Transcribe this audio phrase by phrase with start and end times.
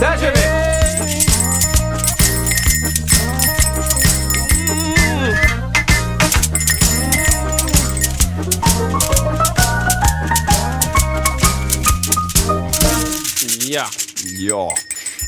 [0.00, 0.40] Där kör vi!
[13.72, 13.86] Ja.
[14.38, 14.74] Ja,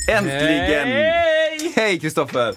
[0.09, 0.89] äntligen!
[0.89, 1.73] Hej!
[1.77, 2.55] Hej Kristoffer!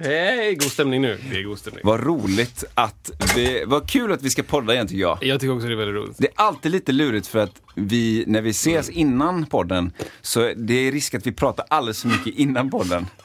[0.00, 0.54] Hej!
[0.54, 1.18] God stämning nu.
[1.30, 1.80] Det är god stämning.
[1.84, 5.18] Vad roligt att vi, vad kul att vi ska podda igen tycker jag.
[5.22, 6.16] Jag tycker också det är väldigt roligt.
[6.18, 10.74] Det är alltid lite lurigt för att vi, när vi ses innan podden, så det
[10.74, 13.06] är risk att vi pratar alldeles för mycket innan podden.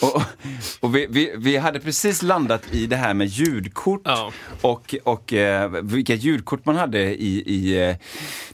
[0.00, 0.22] Och,
[0.80, 4.32] och vi, vi, vi hade precis landat i det här med ljudkort Ja.
[4.60, 7.96] och, och eh, vilka ljudkort man hade i, i eh,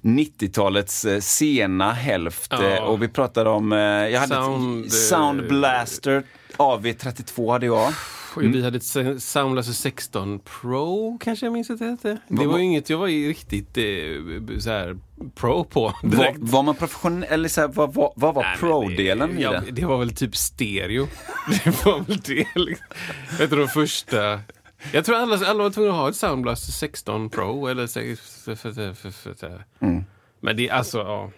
[0.02, 2.48] 90-talets eh, sena hälft.
[2.50, 2.62] Ja.
[2.62, 6.22] Eh, och vi pratade om, eh, jag hade Sound, ett eh, Sound Blaster
[6.62, 7.92] AV32 hade jag.
[8.36, 12.18] Och Vi hade ett Sa- Soundlaser 16 Pro kanske jag minns att det hette.
[12.28, 14.98] Det var ju inget jag var riktigt eh, så här
[15.34, 16.38] pro på Var, direkt.
[16.40, 19.62] var man professionell, eller så här, vad, vad, vad var pro-delen i det?
[19.72, 21.06] Det var väl typ stereo.
[21.64, 22.86] Det var väl det liksom.
[23.38, 24.40] Jag tror de första...
[24.92, 27.86] Jag tror alla, alla var tvungna att ha ett Soundblaster 16 Pro eller...
[27.86, 29.44] sex- f- f- f- f-
[29.80, 30.05] Mm.
[30.40, 31.30] Men det, alltså, ja.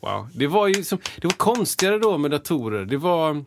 [0.00, 0.28] Wow.
[0.34, 2.84] Det var ju som, det var konstigare då med datorer.
[2.84, 3.44] Det var,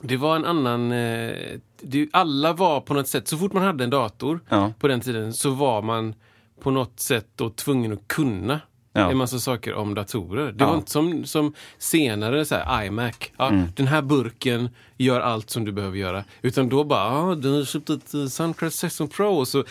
[0.00, 0.92] det var en annan...
[0.92, 4.72] Eh, det, alla var på något sätt, så fort man hade en dator Ja.
[4.78, 6.14] på den tiden så var man
[6.60, 8.60] på något sätt då tvungen att kunna
[9.00, 9.10] Ja.
[9.10, 10.52] en massa saker om datorer.
[10.52, 10.66] Det Ja.
[10.70, 13.14] var inte som, som senare så här, iMac.
[13.36, 13.68] Ja, Mm.
[13.76, 16.24] Den här burken gör allt som du behöver göra.
[16.42, 19.64] Utan då bara, ah, du har köpt ett uh, Soundcraft 16 Pro och så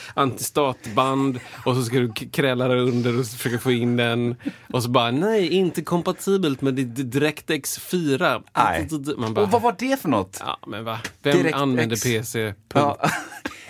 [0.49, 4.35] antistatband och så ska du kräla där under och försöka få in den.
[4.73, 8.41] Och så bara, nej, inte kompatibelt med ditt DirectX 4.
[8.57, 8.87] Nej.
[9.17, 10.37] Man bara, Och vad var det för något?
[10.45, 10.99] ja men va?
[11.23, 11.61] Vem DirectX.
[11.61, 12.43] använder PC?
[12.43, 12.97] Punkt.
[13.01, 13.09] Ja.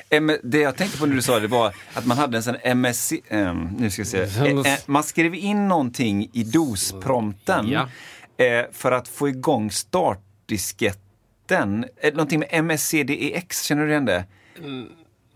[0.09, 2.55] M- Det jag tänkte på när du sa det var att man hade en sån
[2.63, 7.89] MSC, ehm, nu ska jag se, Eh, eh, man skrev in någonting i DOS-prompten Ja.
[8.45, 11.85] eh, för att få igång startdisketten.
[12.01, 14.25] Eh, Någonting med MSCDEX, känner du igen det?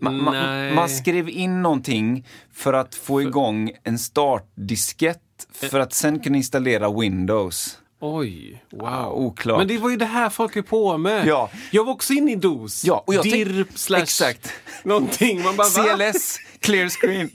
[0.00, 0.74] ma- Nej.
[0.74, 5.18] man skrev in någonting för att få igång en startdiskett
[5.52, 7.78] för att sen kunna installera Windows.
[8.02, 8.84] Oj, wow.
[8.88, 9.58] Ah, oklart.
[9.58, 11.26] Men det var ju det här folk är på med.
[11.26, 11.50] Ja.
[11.70, 12.84] Jag var också inne i DOS.
[12.84, 14.52] Ja, och jag DIRP slash Exakt.
[14.82, 15.42] någonting.
[15.42, 15.66] Man bara?
[15.68, 17.30] CLS, clear screen.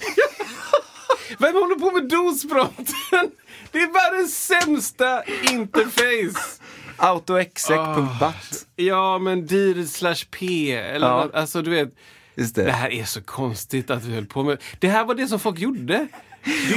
[1.40, 3.32] Vem håller på med DOS-prompten?
[3.72, 6.60] Det är världens sämsta interface.
[6.98, 8.66] AutoExec.bat.
[8.76, 10.72] Ja, men DIR slash P.
[10.72, 11.30] Eller, Ja.
[11.34, 11.96] Alltså, du vet.
[12.36, 12.72] Det det.
[12.72, 14.58] här är så konstigt att vi höll på med.
[14.80, 16.08] Det här var det som folk gjorde.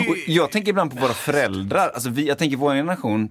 [0.08, 1.88] Och jag tänker ibland på våra föräldrar.
[1.88, 3.28] Alltså vi, jag tänker vår generation,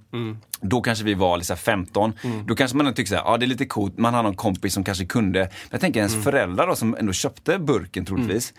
[0.62, 2.14] då kanske vi var liksom 15.
[2.48, 4.74] Då kanske man tycker så här, ja det är lite coolt, man har någon kompis
[4.74, 5.40] som kanske kunde.
[5.40, 8.54] Men jag tänker ens föräldrar då, som ändå köpte burken troligtvis.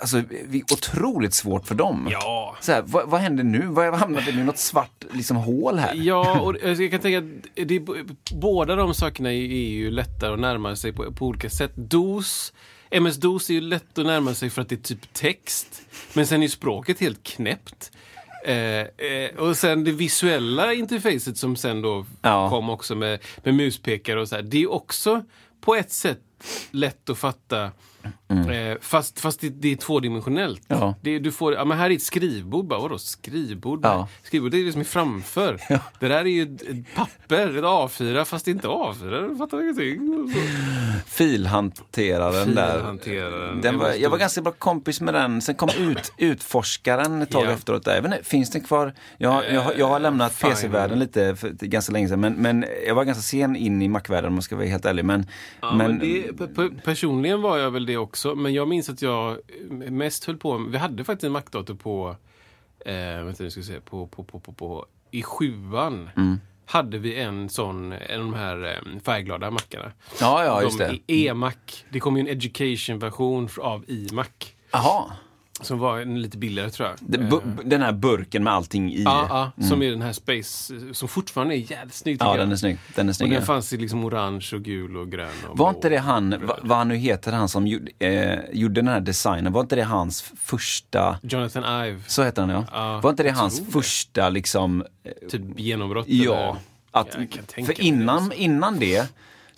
[0.00, 2.08] Alltså, vi, otroligt svårt för dem.
[2.10, 2.56] Ja.
[2.60, 3.66] Så här, vad, vad händer nu?
[3.66, 4.44] Vad hamnade det nu?
[4.44, 5.94] Något svart liksom, hål här?
[5.94, 8.04] Ja, och jag kan tänka att det är,
[8.34, 11.72] båda de sakerna är är ju lättare att närma sig på, på olika sätt.
[11.74, 12.52] DOS,
[12.90, 15.82] MS-DOS är ju lätt att närma sig för att det är typ text.
[16.12, 17.90] Men sen är språket helt knäppt.
[18.46, 22.50] Eh, eh, och sen det visuella interfacet som sen då Ja.
[22.50, 24.42] kom också med, med muspekare och så här.
[24.42, 25.24] Det är också
[25.60, 26.20] på ett sätt
[26.70, 27.70] lätt att fatta.
[28.30, 30.62] Eh, fast fast det, det är tvådimensionellt.
[30.68, 30.94] Ja.
[31.02, 32.66] Det, du får, ja, men här är ett skrivbord.
[32.66, 33.80] Bara, vadå skrivbord?
[33.82, 34.08] Ja.
[34.22, 35.60] Skrivbord det är det som är framför.
[36.00, 39.28] Det där är ju ett, papper, ett A4 fast det är inte A4.
[39.28, 40.34] Du fattar ingenting.
[41.06, 42.76] Filhanteraren där.
[42.78, 43.60] Filhanteraren.
[43.60, 45.42] Den Det var, jag var ganska bra kompis med den.
[45.42, 47.50] Sen kom ut, Utforskaren ett tag Ja.
[47.50, 47.84] efteråt.
[47.84, 47.94] Där.
[47.94, 48.94] Jag vet inte, finns den kvar?
[49.18, 50.50] Jag, jag, jag har lämnat fine.
[50.50, 52.20] PC-världen lite för, ganska länge sedan.
[52.20, 55.04] Men, men jag var ganska sen in i Mac-världen om jag ska vara helt ärlig.
[55.04, 55.26] Men,
[55.60, 59.02] Ja, men det, pe- pe- personligen var jag väl det också, men jag minns att
[59.02, 59.38] jag
[59.70, 62.16] mest höll på Vi hade faktiskt en Mac-dator på,
[62.80, 66.10] eh, vänta nu ska se, på, på, på, på, på, i sjuan.
[66.16, 66.40] Mm.
[66.66, 69.92] Hade vi en sån, en av de här eh, färgglada mackarna.
[70.20, 71.12] ja, ja, just de det.
[71.12, 71.54] i E-Mac.
[71.90, 74.28] Det kom ju en education-version av iMac.
[74.70, 75.12] Jaha.
[75.60, 77.20] Som var en lite billigare tror jag.
[77.20, 79.02] Bu- Den här burken med allting i.
[79.02, 82.52] Ja, ja, som är den här Space, eh, som fortfarande är jävligt snygg Ja, den
[82.52, 82.78] är snygg.
[82.94, 83.30] Den är Och snygg.
[83.30, 83.44] den ja.
[83.46, 85.28] fanns i liksom orange och gul och grön.
[85.48, 88.74] Och Var inte det han, va- vad han nu heter, han som gjorde, eh, gjorde
[88.74, 92.64] den här designen, var inte det hans första, Jonathan Ive, så heter han ja?
[92.72, 93.72] Ja, var inte det hans det.
[93.72, 94.84] första liksom,
[95.30, 96.08] typ genombrott?
[96.08, 96.56] ja,
[96.90, 97.14] att,
[97.66, 98.36] för innan, det.
[98.42, 99.08] innan det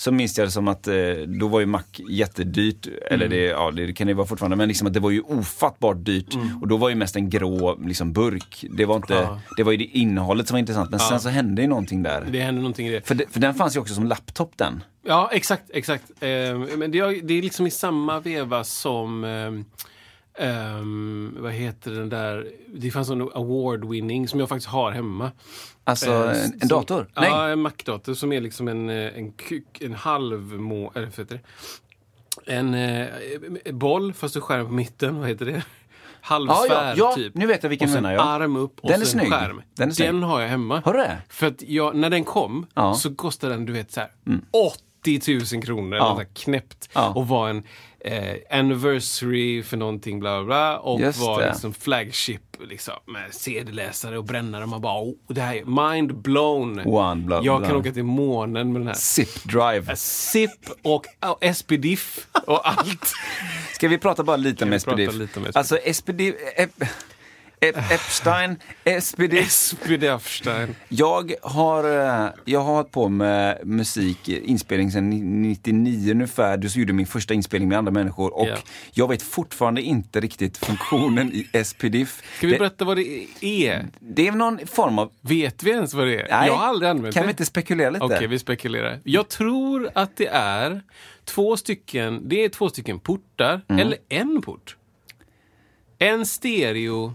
[0.00, 0.94] så minns jag det som att eh,
[1.40, 3.38] då var ju Mac jättedyrt, eller Mm.
[3.38, 6.34] det, ja, det kan det vara fortfarande, men liksom att det var ju ofattbart dyrt.
[6.60, 8.64] Och då var ju mest en grå liksom, burk.
[8.70, 9.24] Det var, inte, Mm.
[9.30, 9.40] Ja.
[9.56, 12.24] det var ju det innehållet som var intressant, men sen så hände ju någonting där.
[12.30, 13.06] Det hände någonting i det.
[13.06, 14.82] För, det, för den fanns ju också som laptop den.
[15.06, 16.04] Ja, exakt, exakt.
[16.20, 16.28] Eh,
[16.76, 19.64] men det är, det är liksom i samma veva som ehm,
[20.40, 22.46] ehm, vad heter den där?
[22.74, 25.30] Det fanns en award-winning som jag faktiskt har hemma.
[25.84, 27.10] Alltså Eh, en, en som- dator?
[27.16, 27.28] Nej.
[27.30, 31.18] Ja, en Mac-dator som är liksom en, eh, en, kuk, en halv må, eller vad
[31.18, 31.40] heter
[32.44, 32.52] det?
[32.52, 33.06] En eh,
[33.72, 35.62] boll, fast du skärm på mitten, vad heter det?
[36.22, 37.34] Halvsfär, Ja, ja, ja, typ.
[37.34, 38.22] nu vet jag vilken och sen menar, ja.
[38.22, 39.62] arm upp och Den är sen skärm.
[39.76, 40.14] Den är snygg.
[40.22, 40.82] har jag hemma.
[40.84, 41.18] Har du det?
[41.28, 42.82] För att jag, när den kom Ja.
[42.82, 42.94] Mm.
[42.94, 44.10] så kostade den, du vet, så här,
[45.04, 45.96] 80 000 kronor.
[45.98, 46.14] Ja.
[46.14, 46.88] Eller knäppt.
[47.14, 47.62] Och var en
[48.00, 50.78] eh, anniversary för någonting, bla bla bla.
[50.78, 51.48] Och Just var det.
[51.48, 54.66] liksom flagship liksom, med CD-läsare och brännare.
[54.66, 56.80] Man bara, oh, det här är mind blown.
[56.86, 58.94] One bla, jag kan åka till månen med den här.
[58.94, 59.96] Zip drive.
[59.96, 60.50] SIP
[60.82, 63.12] och, och SPDIF och allt.
[63.74, 65.14] Ska vi prata bara lite om SPDIF?
[65.14, 65.56] lite om SPDIF?
[65.56, 66.34] Alltså SPDIF,
[67.62, 68.56] Ep, Ep, Epstein,
[69.02, 69.50] SPDIF.
[69.50, 70.74] SPDIF-stein.
[70.88, 71.84] Jag har,
[72.24, 75.10] eh, jag har hållit på med musik, inspelning sedan
[75.42, 76.56] 99 ungefär.
[76.56, 78.56] Du gjorde min första inspelning med andra människor och Ja.
[78.92, 82.22] jag vet fortfarande inte riktigt funktionen i SPDIF.
[82.36, 83.86] Ska vi berätta vad det är?
[84.00, 85.12] det är någon form av...
[85.20, 86.28] Vet vi ens vad det är?
[86.30, 87.26] Nej, jag har aldrig använt Kan det.
[87.26, 88.04] vi inte spekulera lite?
[88.04, 89.00] Okej, vi spekulerar.
[89.04, 90.82] Jag tror att det är
[91.24, 93.80] två stycken, det är två stycken portar, Mm.
[93.86, 94.76] eller en port.
[95.98, 97.14] En stereo,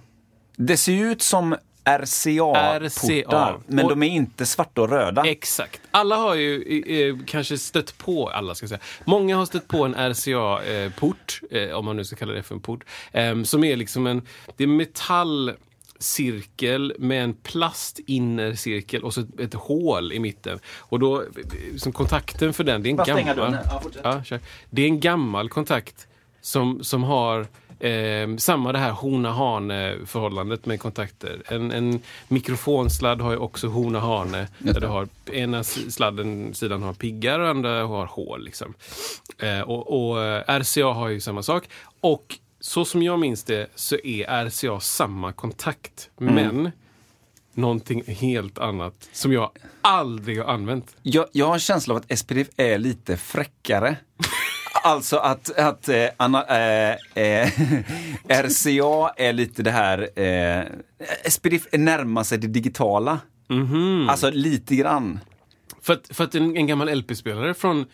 [0.58, 1.56] Det ser ut som
[1.86, 3.60] RCA-portar, RCA.
[3.68, 5.26] men de är inte svarta och röda.
[5.26, 5.82] exakt.
[5.92, 9.84] Alla har ju eh, kanske stött på, alla ska jag säga, många har stött på
[9.84, 13.76] en RCA-port, eh, om man nu ska kalla det för en port, eh, som är
[13.76, 14.22] liksom en,
[14.58, 20.60] det är metallcirkel med en plastinnercirkel och så ett, ett hål i mitten.
[20.78, 21.24] Och då,
[21.78, 23.58] som kontakten för den, det är en Bara gammal...
[24.04, 24.22] Ja.
[24.30, 24.40] Ja.
[24.70, 26.08] Det är en gammal kontakt
[26.42, 27.48] som, som har
[27.80, 31.42] eh, samma det här hona-hane-förhållandet med kontakter.
[31.46, 34.48] En, en mikrofonsladd har ju också hona-hane.
[34.60, 34.80] Där det.
[34.80, 38.46] du har ena sladden, sidan har piggar och andra har hål.
[38.46, 38.74] Liksom.
[39.38, 41.70] Eh, och, och eh, RCA har ju samma sak.
[42.02, 46.10] Och så som jag minns det så är RCA samma kontakt.
[46.22, 46.36] Mm.
[46.36, 46.72] Men
[47.54, 49.52] någonting helt annat som jag
[49.82, 50.96] aldrig har använt.
[51.02, 53.98] Jag, jag har en känsla av att SPDIF är lite fräckare.
[54.84, 57.50] Alltså att, att eh, Anna, eh, eh,
[58.30, 60.64] RCA är lite det här, eh,
[61.30, 63.20] SPDIF närmar sig det digitala.
[63.50, 64.10] Mhm.
[64.10, 65.20] Alltså lite grann.
[65.82, 67.86] För att, för att en, en gammal LP-spelare från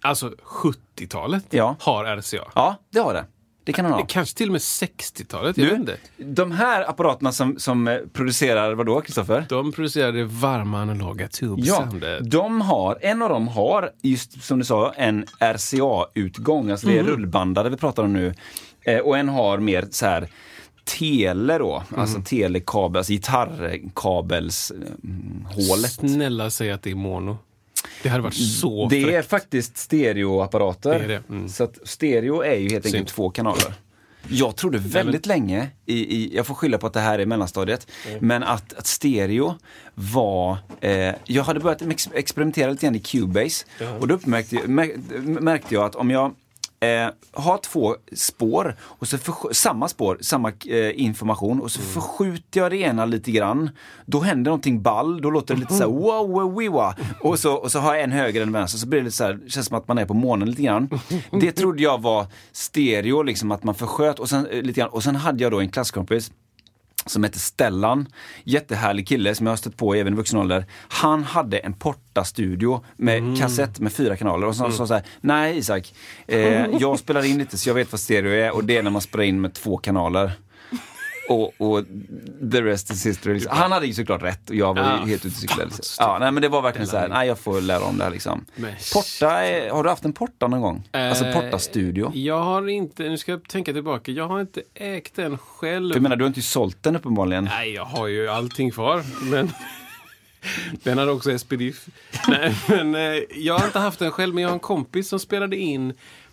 [0.00, 0.32] alltså
[0.62, 1.76] 70-talet Ja.
[1.80, 2.44] har RCA.
[2.54, 3.24] Ja, det har det.
[3.64, 4.04] Det kan han ha.
[4.08, 5.96] Kanske till och med 60-talet, jag vet inte.
[6.16, 9.46] de här apparaterna som, som eh, producerar vadå, Kristoffer?
[9.48, 12.20] De producerade varma analoga Ja, tube-soundet.
[12.30, 16.70] de har, en av dem har, just som du sa, en RCA-utgång.
[16.70, 18.34] Alltså det är rullbandare vi pratar om nu.
[18.82, 20.28] Eh, och en har mer så här
[20.84, 25.92] tele då, alltså telekabel, alltså gitarrkabelshålet.
[25.92, 27.38] Snälla säg att det är mono.
[28.02, 29.28] Det hade varit så Det är fräckt.
[29.30, 30.98] faktiskt stereoapparater.
[30.98, 31.48] Det är det, mm.
[31.48, 33.74] Så stereo är ju helt enkelt två kanaler.
[34.28, 37.86] Jag trodde väldigt länge, i, i, jag får skylla på att det här är mellanstadiet,
[38.20, 39.54] men att, att stereo
[39.94, 40.56] var...
[40.80, 43.64] Eh, jag hade börjat ex experimentera lite grann i Cubase
[44.00, 44.90] och då uppmärkte, jag- mär,
[45.40, 46.34] märkte jag att om jag
[46.80, 52.60] eh, har två spår, och så försk- samma spår, samma eh, information och så förskjuter
[52.60, 53.70] jag det ena lite grann.
[54.06, 56.94] Då händer någonting ball, då låter det lite så här wow, wow, wiwa.
[57.20, 59.24] Och så, och så har jag en höger en vänster, så blir det lite så
[59.24, 60.88] här, känns som att man är på månen lite grann.
[61.40, 64.90] Det trodde jag var stereo, liksom att man försköt och sen, eh, lite grann.
[64.90, 66.32] Och sen hade jag då en klasskompis
[67.06, 68.06] som hette Stellan.
[68.44, 70.64] Jättehärlig kille som jag har stött på även i vuxen ålder.
[70.88, 75.58] Han hade en portastudio med kassett med fyra kanaler och så sa så här, nej
[75.58, 75.94] Isak,
[76.26, 78.90] eh, jag spelar in lite så jag vet vad stereo är och det är när
[78.90, 80.32] man spelar in med två kanaler.
[81.30, 81.84] Och, och
[82.52, 83.40] the rest is history.
[83.50, 85.70] Han hade ju såklart rätt och jag var ju Ah, helt ute och cyklade.
[85.98, 88.10] Ja, nej, men det var verkligen så här, nej jag får lära om det här
[88.10, 88.44] liksom.
[88.56, 90.88] Men Porta, är, har du haft en porta någon gång?
[90.92, 92.12] Alltså Eh, porta-studio?
[92.14, 95.94] Jag har inte, nu ska jag tänka tillbaka, jag har inte ägt den själv.
[95.94, 97.44] Du menar, du har inte sålt den uppenbarligen?
[97.44, 99.02] Nej, jag har ju allting kvar.
[99.30, 99.52] Men
[100.82, 101.86] den hade också SPDIF.
[102.28, 105.18] Nej, men eh, jag har inte haft den själv, men jag har en kompis som
[105.20, 105.92] spelade in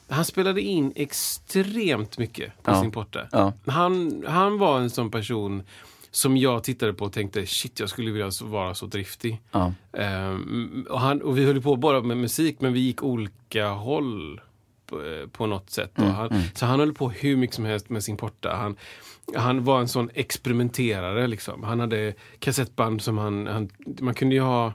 [0.10, 2.82] han spelade in extremt mycket på Ja.
[2.82, 3.28] sin porta.
[3.32, 3.54] Ja.
[3.66, 5.64] Han, han var en sån person
[6.12, 9.42] som jag tittade på och tänkte shit, jag skulle vilja vara så driftig.
[9.52, 9.74] Ja.
[9.94, 14.42] Ehm, och, han, och vi höll på bara med musik, men vi gick olika håll
[14.86, 15.98] på, eh, på något sätt.
[15.98, 18.56] Mm, han, Så han höll på hur mycket som helst med sin porta.
[18.56, 18.76] Han,
[19.36, 21.28] han var en sån experimenterare.
[21.28, 21.64] Liksom.
[21.64, 23.70] Han hade kassettband som han, han...
[24.00, 24.74] Man kunde ju ha...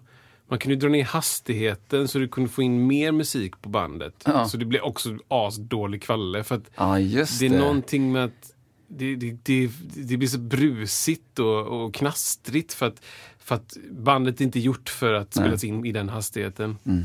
[0.49, 4.15] Man kunde dra ner hastigheten så du kunde få in mer musik på bandet.
[4.25, 4.49] Ja.
[4.49, 6.45] Så det blev också asdålig kvalle.
[6.45, 7.47] För att Ja, det det.
[7.47, 8.53] är någonting med att
[8.89, 13.03] det, det, det, det blir så brusigt och, och knastrigt för att,
[13.39, 15.45] för att bandet är inte gjort för att Nej.
[15.45, 16.79] spelas in i den hastigheten.
[16.85, 17.05] Mm.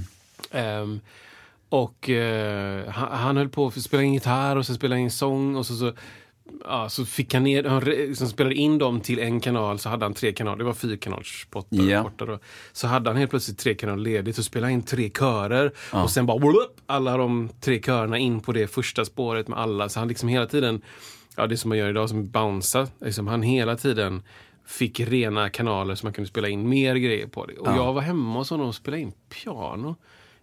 [0.52, 1.00] Ehm,
[1.70, 5.56] och eh, han, han höll på att spela in gitarr och så spela in sång
[5.56, 5.94] och så, så,
[6.64, 10.06] ja, så fick han ner, han liksom spelade in dem till en kanal så hade
[10.06, 10.74] han tre kanaler, det var
[12.04, 12.40] portar då.
[12.74, 15.72] Så hade han helt plötsligt tre kanaler ledigt så spelade han in tre körer
[16.04, 19.90] och sen bara whoop, alla de tre körerna in på det första spåret med alla.
[19.90, 20.82] Så han liksom hela tiden,
[21.36, 24.24] ja det som man gör idag som bounce, liksom han hela tiden
[24.66, 27.58] fick rena kanaler så man kunde spela in mer grejer på det.
[27.58, 29.96] Och jag var hemma hos honom och spelade in piano.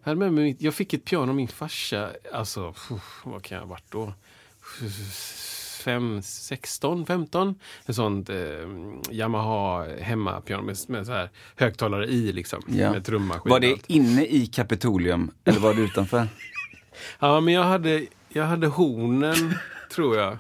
[0.02, 3.42] Jag, hade med mig, mitt- jag fick ett piano av min farsa, alltså, pff, vad
[3.42, 4.12] kan jag ha varit då?
[5.84, 7.54] Fem, 16, 15?
[7.86, 8.36] Ett sånt eh,
[9.10, 12.62] Yamaha hemmapiano med, med så här högtalare i liksom.
[12.66, 12.92] Ja.
[12.92, 13.50] Med trummaskin.
[13.50, 16.28] Var det inne i Kapitolium eller var det utanför?
[17.18, 19.54] Ja, men jag hade, jag hade hornen,
[19.94, 20.38] tror jag.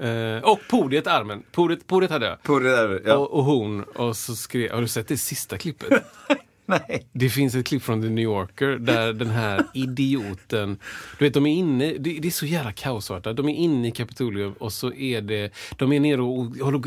[0.00, 1.42] Eh, och podiet, armen.
[1.52, 2.62] Podiet, podiet hade jag.
[2.62, 3.82] Det där, Och, och horn.
[3.82, 6.04] Och så skrev, har du sett det sista klippet?
[6.66, 7.06] Nej.
[7.12, 10.78] Det finns ett klipp från The New Yorker där den här idioten,
[11.18, 13.36] du vet de är inne, det, det är så jävla kaosartat.
[13.36, 16.78] De är inne i Kapitolium och så är det, de är nere och håller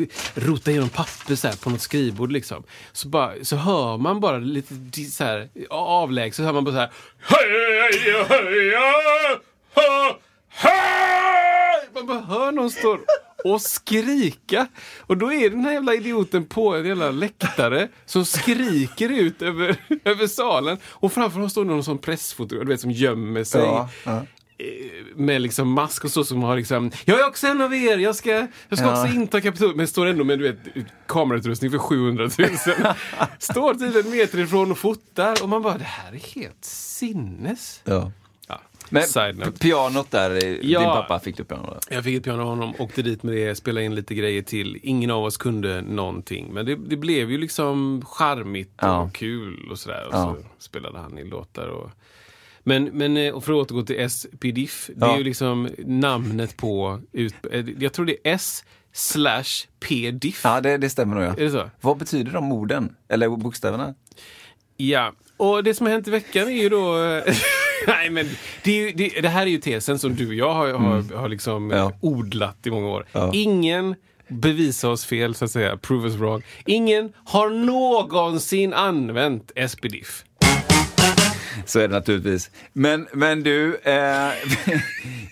[0.62, 2.64] på igenom papper så här på något skrivbord liksom.
[2.92, 6.80] Så, bara, så hör man bara lite så här avlägset, så hör man bara så
[6.80, 6.92] här.
[11.94, 13.00] Man bara hör någon står
[13.54, 14.68] och skrika.
[15.00, 19.76] Och då är den här jävla idioten på en jävla läktare som skriker ut över,
[20.04, 20.78] över salen.
[20.88, 23.62] Och framför honom står någon sån pressfotograf, du vet, som gömmer sig.
[23.62, 24.12] Ja, ja.
[24.58, 27.98] eh, Med liksom mask och så som har liksom Jag är också en av er,
[27.98, 28.30] jag ska,
[28.70, 29.02] jag ska Ja.
[29.04, 29.78] också inta Kapitolium.
[29.78, 32.50] Men står ändå med du vet, kamerautrustning för 700 000.
[33.40, 35.44] står typ en meter ifrån och fotar.
[35.44, 37.82] Och man bara, det här är helt sinnes.
[37.84, 38.12] Ja.
[38.90, 40.94] Men pianot där, eh, din Ja.
[41.02, 41.96] pappa fick du piano där.
[41.96, 44.80] Jag fick ett piano av honom, åkte dit med det, spelade in lite grejer till.
[44.84, 46.54] Ingen av oss kunde någonting.
[46.54, 49.10] Men det, det blev ju liksom charmigt och Ja.
[49.14, 50.08] kul och sådär.
[50.08, 50.36] Och Ja.
[50.40, 51.68] så spelade han in låtar.
[51.68, 51.90] Och...
[52.64, 54.90] Men, men eh, och för att återgå till S-PDIF.
[54.96, 57.02] Det är ju liksom namnet på...
[57.12, 58.64] Ut, eh, jag tror det är S
[58.94, 60.42] slash P-diff.
[60.44, 61.30] Ja, det, det stämmer nog ja.
[61.38, 61.70] Är det så?
[61.82, 62.96] Vad betyder de orden?
[63.10, 63.94] Eller bokstäverna?
[64.78, 66.96] Ja, och det som har hänt i veckan är ju då...
[67.88, 68.30] Nej, men
[68.64, 71.30] det, ju, det, det här är ju tesen som du och jag har, har, har
[71.30, 71.78] liksom Mm.
[71.78, 71.92] Ja.
[72.02, 73.06] odlat i många år.
[73.12, 73.32] Ja.
[73.34, 73.96] Ingen
[74.28, 75.78] bevisa oss fel, så att säga.
[75.78, 76.44] Prove us wrong.
[76.66, 80.24] Ingen har någonsin använt SPDIF.
[81.66, 82.52] Så är det naturligtvis.
[82.74, 84.30] Men, men du, eh,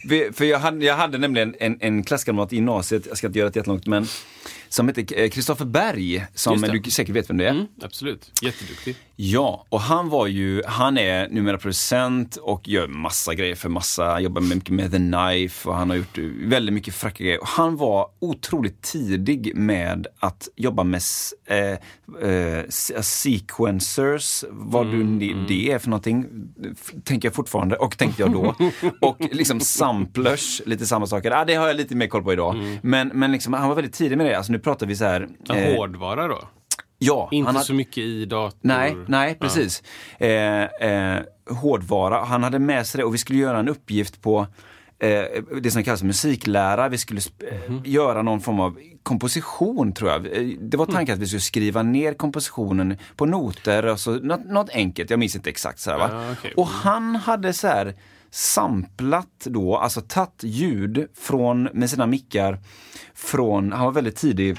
[0.34, 3.50] för jag hade, jag hade nämligen en, en klasskamrat i gymnasiet, jag ska inte göra
[3.50, 4.08] det jättelångt, men
[4.76, 7.50] som heter Kristoffer Berg, som du säkert vet vem det är.
[7.52, 8.32] Mm, absolut.
[8.42, 8.96] Jätteduktig.
[9.16, 14.20] Ja, och han var ju, han är numera producent och gör massa grejer för massa,
[14.20, 17.42] jobbar mycket med The Knife och han har gjort väldigt mycket fräcka grejer.
[17.42, 21.02] Och han var otroligt tidig med att jobba med
[21.46, 26.26] eh, eh, se- sequencers, vad du ni- det är för någonting,
[27.04, 28.56] tänker jag fortfarande och tänkte jag då.
[29.02, 31.32] och liksom samplers, lite samma saker.
[31.32, 32.80] Ah, det har jag lite mer koll på idag.
[32.82, 34.38] Men, men liksom, han var väldigt tidig med det.
[34.38, 35.28] Alltså nu pratar vi så här.
[35.48, 36.40] Ja, eh, Hårdvara då?
[36.98, 38.58] ja, Inte har- så mycket i dator?
[38.62, 39.84] Nej, nej precis.
[40.18, 42.24] Eh, eh, hårdvara.
[42.24, 44.48] Han hade med sig det och vi skulle göra en uppgift på
[45.00, 45.24] eh,
[45.62, 46.90] det som kallas musiklära.
[46.90, 50.26] Vi skulle eh, göra någon form av komposition tror jag.
[50.38, 54.46] Eh, Det var tanken att vi skulle skriva ner kompositionen på noter, och så, något,
[54.46, 55.80] något enkelt, jag minns inte exakt.
[55.80, 56.00] Så här?
[56.00, 56.54] Ja, okej.
[56.58, 57.96] Och han hade så här
[58.36, 62.60] samplat då, alltså tagit ljud från, med sina mickar
[63.14, 64.58] från, han var väldigt tidig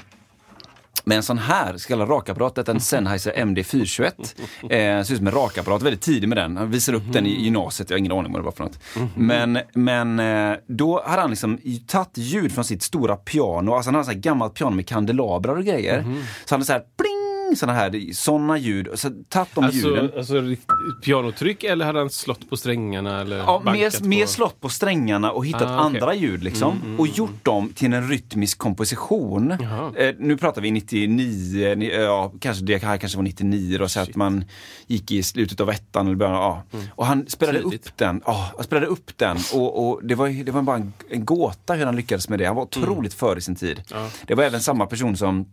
[1.03, 4.35] med en sån här så kallad rakapparat, en Sennheiser MD421.
[4.69, 6.57] Eh, ser ut som en rakapparat, väldigt tidig med den.
[6.57, 8.79] Han visade upp den i gymnasiet, jag har ingen aning vad det var för något.
[9.15, 13.95] Men, men eh, då hade han liksom tagit ljud från sitt stora piano, alltså han
[13.95, 16.01] hade så här gammalt piano med kandelabrar och grejer.
[16.45, 17.16] Så han hade så här pling
[17.47, 18.87] pling, såna här, såna ljud.
[18.95, 19.99] Så tagit de ljuden.
[20.03, 23.21] Alltså, alltså rikt- pianotryck eller hade han slått på strängarna?
[23.21, 24.27] Eller Ja, mer, mer på...
[24.27, 25.85] slått på strängarna och hittat Ah, okej.
[25.99, 26.95] andra ljud liksom.
[26.99, 29.51] och gjort dem till en rytmisk komposition.
[29.51, 33.87] Eh, nu pratar vi 99, ni- eh, ja, kanske det här kanske var 99 då,
[33.87, 34.45] så att man
[34.87, 36.77] gick i slutet av ettan eller början av, ja.
[36.89, 37.87] Och han spelade Tidigt.
[37.87, 40.93] upp den, ja, han spelade upp den och, och det var, det var bara en,
[41.09, 42.45] en gåta hur han lyckades med det.
[42.45, 43.81] Han var otroligt före sin tid.
[43.91, 44.09] Ja.
[44.27, 45.45] Det var även samma person som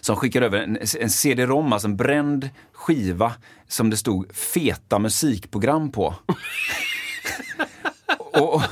[0.00, 3.32] som skickade över en, en CD-ROM, alltså en bränd skiva
[3.68, 6.14] som det stod feta musikprogram på.
[8.18, 8.62] och, och,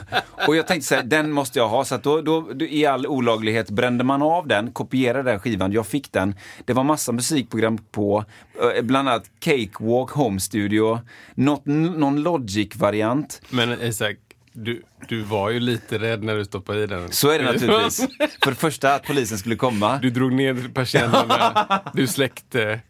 [0.46, 1.84] och jag tänkte så här, den måste jag ha.
[1.84, 5.86] Så att då, då, i all olaglighet brände man av den, kopierade den skivan, jag
[5.86, 6.34] fick den.
[6.64, 8.24] Det var massa musikprogram på,
[8.76, 11.00] eh, bland annat Cakewalk Home Studio,
[11.34, 13.42] något, någon Logic-variant.
[13.50, 14.16] Men eh, Isak,
[14.56, 17.12] du, du var ju lite rädd när du stoppade i den.
[17.12, 18.06] Så är det naturligtvis.
[18.44, 19.98] För det första att polisen skulle komma.
[20.02, 22.80] Du drog ner persiennerna, du släckte,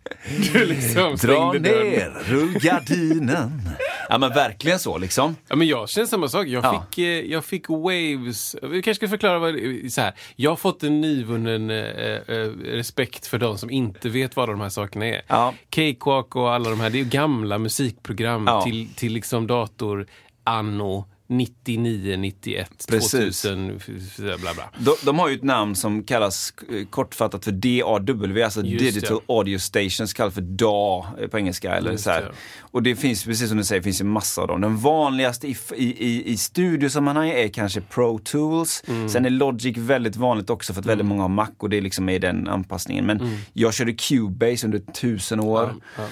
[0.52, 3.70] du liksom Dra ner rullgardinen.
[4.08, 5.37] Ja men verkligen så liksom.
[5.49, 6.46] Ja, men jag känner samma sak.
[6.46, 6.87] Jag, Ja.
[6.90, 8.56] fick, eh, jag fick waves.
[8.62, 9.54] Vi kanske ska förklara vad
[9.90, 10.14] så här.
[10.37, 14.61] Jag har fått en nyvunnen eh, eh, respekt för de som inte vet vad de
[14.61, 15.23] här sakerna är.
[15.26, 15.54] Ja.
[15.70, 18.62] Cakewalk och alla de här, det är ju gamla musikprogram Ja.
[18.62, 20.06] till, till liksom dator
[20.44, 23.42] anno 99, 91, Precis.
[23.42, 23.80] 2000,
[24.16, 24.71] bla bla.
[24.78, 29.21] De, de har ju ett namn som kallas eh, kortfattat för DAW, alltså Just Digital
[29.26, 31.75] Audio Stations, kallas för DA eh, på engelska.
[31.75, 32.33] Eller Just så det.
[32.61, 34.61] Och det finns, precis som du säger, finns ju massa av dem.
[34.61, 38.85] Den vanligaste i, i, i, studiosammanhang är kanske Pro Tools.
[38.87, 39.09] Mm.
[39.09, 41.83] Sen är Logic väldigt vanligt också för att väldigt många har Mac och det är
[41.83, 43.06] liksom i den anpassningen.
[43.06, 45.64] Men jag körde Cubase under tusen år.
[45.64, 45.80] Mm.
[45.97, 46.04] Ja.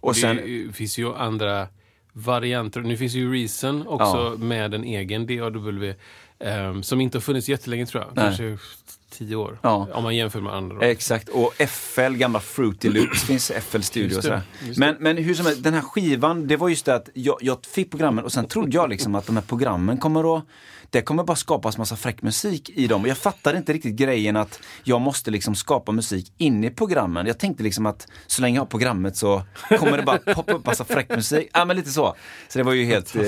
[0.00, 1.68] Och Och sen, det finns ju andra
[2.12, 2.80] varianter.
[2.80, 5.94] Nu finns ju Reason också med en egen DAW.
[6.40, 8.12] ehm, som inte har funnits jättelänge tror jag.
[8.16, 8.24] Nej.
[8.24, 8.58] Kanske
[9.10, 9.58] tio år.
[9.62, 9.88] Ja.
[9.92, 10.76] Om man jämför med andra.
[10.76, 10.82] då.
[10.82, 14.42] Exakt, och FL, gamla Fruity Loops, finns FL Studio och sådär.
[14.76, 17.58] Men, men hur som helst, den här skivan, det var just det att jag, jag
[17.66, 20.44] fick programmen och sen trodde jag liksom att de här programmen kommer att
[20.90, 23.02] det kommer bara skapas massa fräck musik i dem.
[23.02, 27.26] Och jag fattade inte riktigt grejen att jag måste liksom skapa musik inne i programmen.
[27.26, 29.42] Jag tänkte liksom att så länge jag har programmet så
[29.78, 31.48] kommer det bara poppa upp massa fräck musik.
[31.52, 32.14] Ja men lite så.
[32.48, 33.22] Så det var ju helt eh,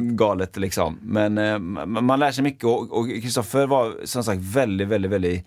[0.00, 0.98] galet liksom.
[1.02, 5.46] Men eh, man lär sig mycket och Kristoffer var som sagt väldigt, väldigt, väldigt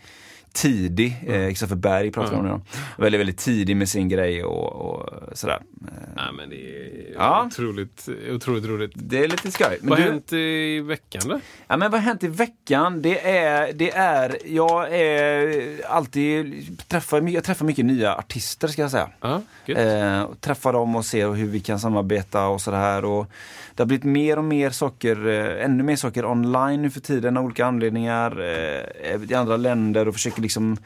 [0.61, 1.23] tidig.
[1.27, 2.61] Eh, Kristoffer Berg pratar vi om det då.
[2.97, 5.59] Väldigt, väldigt tidig med sin grej och, och sådär.
[5.81, 7.43] Eh, Nej, men det är Ja.
[7.47, 8.91] otroligt, otroligt roligt.
[8.95, 9.77] Det är lite skoj.
[9.81, 11.39] Vad har du- hänt i veckan då?
[11.67, 13.01] Ja, men vad har hänt i veckan?
[13.01, 15.51] Det är, det är, jag är
[15.89, 19.09] alltid, träffar, jag träffar mycket nya artister ska jag säga.
[19.21, 19.77] Ja, gött.
[19.77, 23.05] Eh, och träffa dem och se hur vi kan samarbeta och sådär.
[23.05, 23.27] Och
[23.75, 27.37] det har blivit mer och mer saker, eh, ännu mer saker online nu för tiden
[27.37, 28.41] av olika anledningar.
[28.41, 30.77] Eh, I andra länder och försöker liksom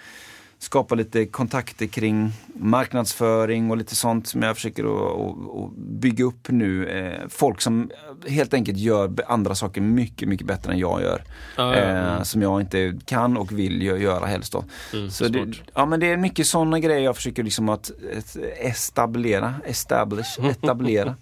[0.60, 6.88] skapa lite kontakter kring marknadsföring och lite sånt som jag försöker att, bygga upp nu.
[6.90, 7.90] Eh, folk som
[8.28, 11.24] helt enkelt gör andra saker mycket, mycket bättre än jag gör.
[11.58, 12.26] Ja, ja, Eh, mm.
[12.26, 14.64] som jag inte kan och vill gö- göra helst då.
[14.94, 18.36] Mm, Så det, ja, men det är mycket sådana grejer jag försöker liksom att ett,
[18.60, 21.16] establera, establish, etablera.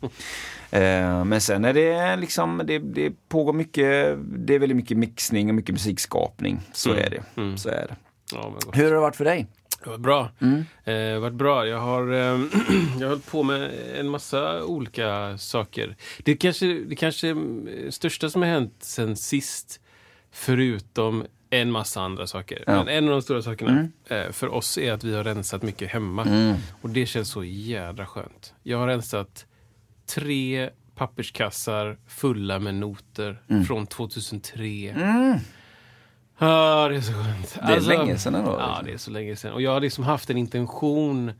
[0.71, 5.49] eh, men sen är det liksom, det, det pågår mycket, det är väldigt mycket mixning
[5.49, 6.59] och mycket musikskapning.
[6.73, 7.41] Så Mm, är det.
[7.41, 7.57] mm.
[7.57, 7.95] Så är det.
[8.33, 8.53] Ja.
[8.73, 9.47] Hur har det varit för dig?
[9.83, 10.29] Det var bra.
[10.41, 10.65] Mm.
[10.83, 11.67] Eh, varit bra.
[11.67, 12.17] Jag har, eh,
[12.99, 15.95] jag har hållit på med en massa olika saker.
[16.23, 17.35] Det kanske, det kanske
[17.89, 19.79] största som har hänt sen sist,
[20.31, 22.63] förutom en massa andra saker.
[22.67, 22.73] Ja.
[22.83, 23.91] Men en av de stora sakerna Mm.
[24.25, 26.23] eh, för oss är att vi har rensat mycket hemma.
[26.23, 26.55] Mm.
[26.81, 28.53] Och det känns så jädra skönt.
[28.63, 29.45] Jag har rensat
[30.05, 33.65] tre papperskassar fulla med noter Mm.
[33.65, 34.93] från 2003.
[36.39, 37.57] Ja, det är så skönt.
[37.67, 38.85] Det är länge sedan ändå, Ja, liksom.
[38.85, 39.53] det är så länge sedan.
[39.53, 41.31] Och jag har liksom haft en intention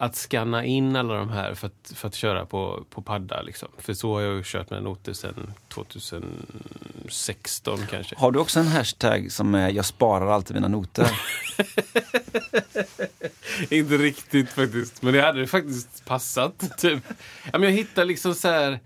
[0.00, 3.42] att scanna in alla de här för att, för att köra på, på padda.
[3.42, 3.68] Liksom.
[3.78, 8.16] För så har jag ju kört med noter sedan 2016 kanske.
[8.18, 11.10] Har du också en hashtag som är jag sparar alltid mina noter?
[13.70, 15.02] Inte riktigt faktiskt.
[15.02, 16.78] Men det hade faktiskt passat.
[16.78, 17.04] Typ.
[17.52, 18.80] Jag hittar liksom så här...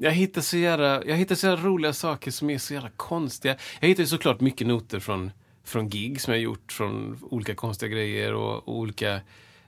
[0.00, 3.56] Jag hittar så jävla, jag hittar så jävla roliga saker som är så jävla konstiga.
[3.80, 5.30] Jag hittar ju såklart mycket noter från,
[5.64, 9.20] från gig som jag gjort från olika konstiga grejer och, och olika...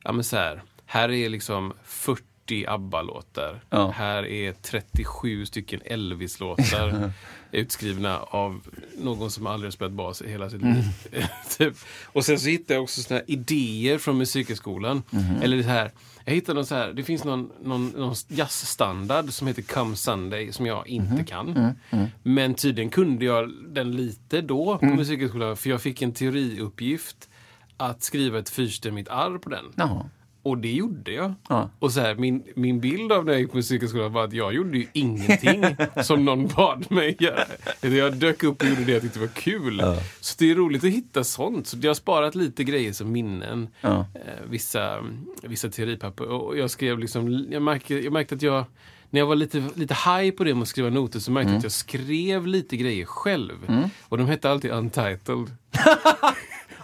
[0.03, 0.63] Ja men så här.
[0.87, 3.61] Här är liksom 40 ABBA-låtar.
[3.71, 3.91] Ja.
[3.91, 7.13] Här är 37 stycken Elvis-låtar
[7.53, 8.61] utskrivna av
[8.99, 10.85] någon som aldrig spelat bas i hela sitt liv.
[11.59, 11.75] typ.
[12.05, 15.03] Och sen så hittar jag också såna här idéer från Musikhögskolan.
[15.43, 15.91] Eller det här,
[16.25, 20.53] jag hittade någon så här, det finns någon, någon, någon jazzstandard som heter Come Sunday
[20.53, 21.75] som jag inte kan.
[22.23, 27.29] Men tydligen kunde jag den lite då på Musikhögskolan för jag fick en teoriuppgift
[27.77, 29.65] att skriva ett fyrstämmigt arr på den.
[29.77, 30.07] Jaha.
[30.43, 31.35] Och det gjorde jag.
[31.49, 31.71] Ja.
[31.79, 34.55] Och så här, min, min bild av när jag gick på musikskolan var att jag
[34.55, 35.65] gjorde ju ingenting
[36.03, 37.45] som någon bad mig göra.
[37.81, 39.83] Jag dök upp och gjorde det jag tyckte var kul.
[40.21, 41.67] Så det är roligt att hitta sånt.
[41.67, 43.69] Så jag har sparat lite grejer som minnen.
[43.81, 44.07] Ja.
[44.15, 45.05] Eh, vissa,
[45.43, 46.25] vissa teoripapper.
[46.25, 48.65] Och jag skrev liksom, jag märkte, jag märkte att jag
[49.11, 51.59] när jag var lite, lite high på det med att skriva noter så märkte jag
[51.59, 53.55] att jag skrev lite grejer själv.
[54.03, 55.47] Och de hette alltid Untitled.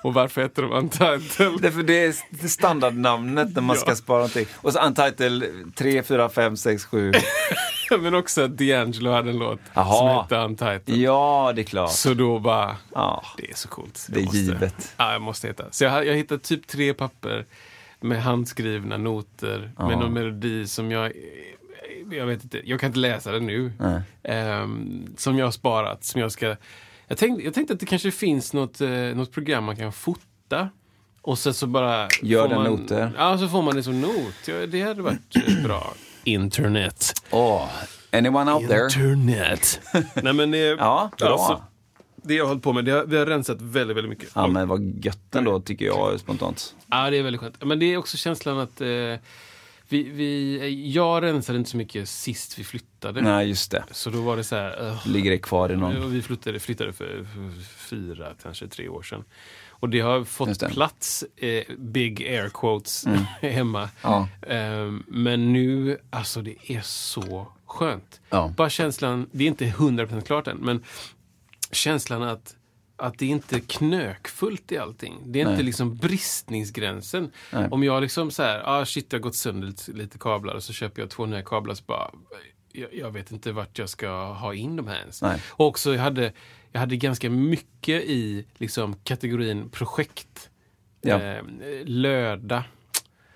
[0.06, 1.60] och varför hette de Untitled?
[1.62, 3.80] Därför det är standardnamnet när man Ja.
[3.80, 4.46] ska spara någonting.
[4.56, 5.44] Och så Untitled
[5.76, 7.12] 3, 4, 5, 6, 7.
[8.00, 9.98] Men också att D'Angelo hade en låt Jaha.
[9.98, 10.98] som hette Untitled.
[11.00, 11.90] Ja, det är klart.
[11.92, 13.22] Så då bara, Ja.
[13.36, 14.06] det är så coolt.
[14.08, 14.94] Det är Jag måste, givet.
[14.96, 15.64] Ja, jag måste hitta.
[15.70, 17.46] Så jag, jag hittade typ tre papper
[18.00, 21.12] med handskrivna noter med någon melodi som jag
[22.10, 23.72] jag vet inte, jag kan inte läsa den nu.
[24.22, 26.56] Ehm, som jag har sparat, som jag ska...
[27.08, 30.68] Jag tänkte, jag tänkte att det kanske finns något, eh, något program man kan fota.
[31.22, 32.08] Och sen så bara...
[32.22, 33.12] Gör den man, noter.
[33.16, 34.34] Ja, så får man det som not.
[34.46, 35.94] Ja, det hade varit eh, bra.
[36.24, 37.12] Internet.
[37.30, 37.68] Åh,
[38.12, 38.84] anyone out there?
[38.84, 39.80] Internet.
[40.14, 40.58] Nej men det...
[40.78, 41.38] Ja, bra.
[41.38, 41.62] så
[42.26, 44.28] det jag har hållit på med, det har, vi har rensat väldigt, väldigt mycket.
[44.34, 46.74] Ja, men vad gött ändå, tycker jag spontant.
[46.86, 47.64] Ja, det är väldigt skönt.
[47.64, 48.88] Men det är också känslan att eh,
[49.88, 53.20] vi, vi, jag rensade inte så mycket sist vi flyttade.
[53.20, 53.84] Nej, just det.
[53.90, 54.86] Så då var det så här...
[54.86, 56.12] Uh, Ligger det kvar i någon...
[56.12, 57.26] vi flyttade, flyttade för,
[57.78, 59.24] fyra, kanske tre år sedan.
[59.70, 60.62] Och det har fått.
[60.62, 60.74] Mm.
[60.74, 63.04] plats, eh, big air quotes,
[63.40, 63.88] hemma.
[64.02, 64.28] Ja.
[64.42, 68.20] Ehm, men nu, alltså det är så skönt.
[68.30, 68.52] Ja.
[68.56, 70.84] Bara känslan, det är inte 100% klart än, men
[71.70, 72.55] känslan att,
[72.96, 75.14] att det inte är knökfullt i allting.
[75.24, 75.62] Det är inte Nej.
[75.64, 77.30] liksom bristningsgränsen.
[77.52, 77.68] Nej.
[77.70, 80.62] Om jag liksom så här, ah shit det har gått sönder lite, lite kablar och
[80.62, 82.10] så köper jag två nya kablar så bara,
[82.72, 85.22] jag, jag vet inte vart jag ska ha in de här ens.
[85.22, 85.42] Nej.
[85.48, 86.32] Och också jag hade,
[86.72, 90.50] jag hade ganska mycket i liksom kategorin projekt.
[91.00, 91.22] Ja.
[91.22, 91.42] Eh,
[91.84, 92.64] löda.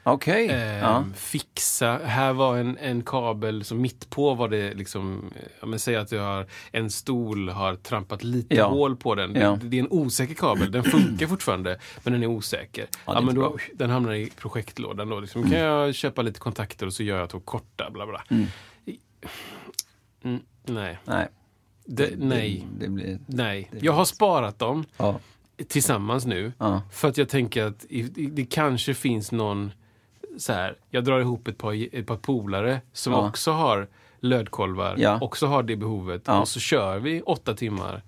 [0.02, 0.48] Okej.
[0.48, 1.04] Eh, Ja.
[1.14, 2.00] Fixa.
[2.04, 5.30] Här var en, en kabel som mitt på var det liksom,
[5.62, 8.68] men säg att jag har en stol har trampat lite Ja.
[8.68, 9.34] hål på den.
[9.34, 9.58] Ja.
[9.60, 10.72] Det, det är en osäker kabel.
[10.72, 12.86] Den funkar fortfarande, men den är osäker.
[13.06, 15.20] Ja, är men då, den hamnar i projektlådan då.
[15.20, 18.24] Liksom, kan jag köpa lite kontakter och så gör jag två korta, bla bla.
[20.22, 20.98] Mm, nej.
[21.04, 21.28] Nej.
[21.84, 22.66] Det, nej.
[22.78, 23.18] Det, det blir...
[23.26, 23.70] Nej.
[23.80, 24.84] Jag har sparat dem
[25.68, 26.52] tillsammans nu.
[26.92, 27.84] För att jag tänker att
[28.30, 29.72] det kanske finns någon
[30.38, 33.28] så här, jag drar ihop ett par, ett par polare som Ja.
[33.28, 33.88] också har
[34.20, 35.18] lödkolvar, Ja.
[35.20, 36.22] också har det behovet.
[36.26, 36.40] Ja.
[36.40, 38.02] Och så kör vi åtta timmar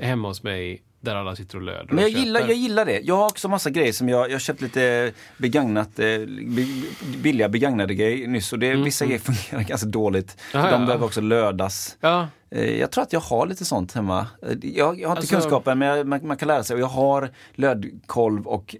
[0.00, 1.86] hemma hos mig där alla sitter och löder.
[1.90, 3.00] Men jag gillar, jag gillar det.
[3.00, 6.88] Jag har också massa grejer som jag, jag köpt lite begagnat, eh, bi-
[7.22, 10.36] billiga begagnade grejer nyss och det, vissa grejer fungerar ganska dåligt.
[10.54, 10.66] Mm.
[10.66, 10.86] Jaha, de ja.
[10.86, 11.96] behöver också lödas.
[12.00, 12.28] Ja,
[12.62, 14.26] Jag tror att jag har lite sånt hemma.
[14.42, 16.74] Eh, Jag, jag har inte Alltså- kunskapen men jag, man, man kan lära sig.
[16.74, 18.76] Och jag har lödkolv och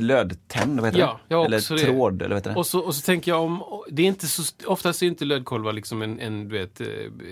[0.00, 1.34] lödtänd, vad heter Ja, det?
[1.34, 1.80] Eller också det.
[1.84, 2.56] tråd, eller vad heter det?
[2.56, 5.72] och så, och så tänker jag om, det är inte så, oftast är inte lödkolvar
[5.72, 6.86] liksom en, en du vet, eh,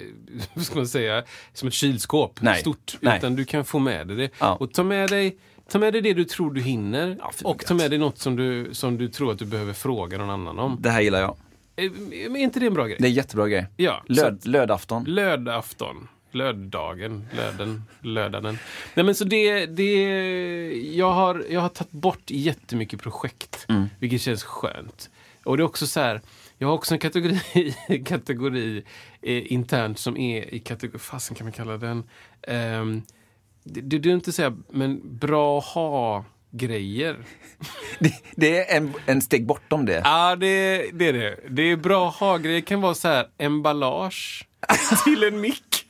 [0.55, 1.22] vad ska man säga,
[1.53, 2.61] som ett kylskåp, Nej.
[2.61, 2.96] stort.
[3.01, 3.18] Nej.
[3.18, 4.31] Utan du kan få med dig det.
[4.38, 4.57] Ja.
[4.61, 5.37] Och ta med dig
[5.70, 8.37] Ta med dig det du tror du hinner Ja, och ta med dig något som
[8.37, 10.77] du, som du tror att du behöver fråga någon annan om.
[10.81, 11.37] Det här gillar jag.
[11.79, 11.85] Eh,
[12.35, 12.97] är inte det en bra grej?
[13.01, 13.67] Det är en jättebra grej.
[13.77, 15.05] Ja, Löd, lödafton.
[15.05, 16.09] så, lödafton.
[16.31, 18.59] Löddagen, löden, lödaden.
[18.95, 19.93] Nej men så det, det
[20.97, 23.87] jag har, jag har tagit bort jättemycket projekt, Mm.
[23.99, 25.11] vilket känns skönt.
[25.45, 26.21] Och det är också så här,
[26.59, 27.75] jag har också en kategori,
[28.07, 28.83] kategori
[29.23, 32.03] eh, internt som är i kategori, fasen kan man kalla den?
[32.49, 33.03] Um,
[33.64, 35.61] det, det är inte säga, men bra
[36.53, 37.17] ha-grejer.
[37.99, 40.01] Det, det är en, en steg bortom det.
[40.05, 41.37] Ja, det, det är det.
[41.49, 42.61] Det är bra ha-grejer.
[42.61, 44.47] kan vara så här emballage
[45.05, 45.85] till en mick.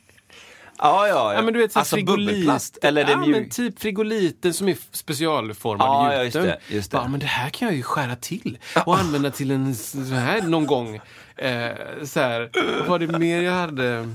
[0.77, 1.33] Ja, ja.
[1.33, 2.27] Ja, men du vet, så alltså frigolit.
[2.27, 2.77] bubbelplast.
[2.81, 3.29] Eller det ja, mjuk...
[3.35, 6.49] men typ frigoliten som är specialformad Ja, i ja, just gjuten.
[6.67, 6.97] det, just det.
[6.97, 10.41] Bara, men det här kan jag ju skära till och använda till en så här
[10.41, 10.95] någon gång.
[11.35, 11.71] Eh,
[12.03, 14.09] så här, vad var det mer jag hade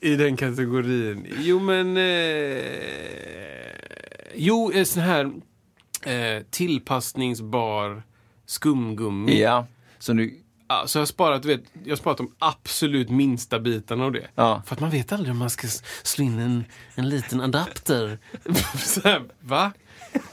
[0.00, 1.26] i den kategorin?
[1.38, 1.96] Jo, men...
[1.96, 2.62] Eh,
[4.34, 5.32] jo, eh, sån här
[6.02, 8.02] eh, tillpassningsbar
[8.46, 9.40] skumgummi.
[9.42, 9.66] Ja,
[9.98, 10.40] som du...
[10.68, 14.26] Ja, så jag har sparat, vet, jag har sparat de absolut minsta bitarna av det.
[14.34, 14.62] Ja.
[14.66, 15.68] För att man vet aldrig om man ska
[16.02, 18.18] slå in en, en liten adapter.
[18.78, 19.72] så här, va?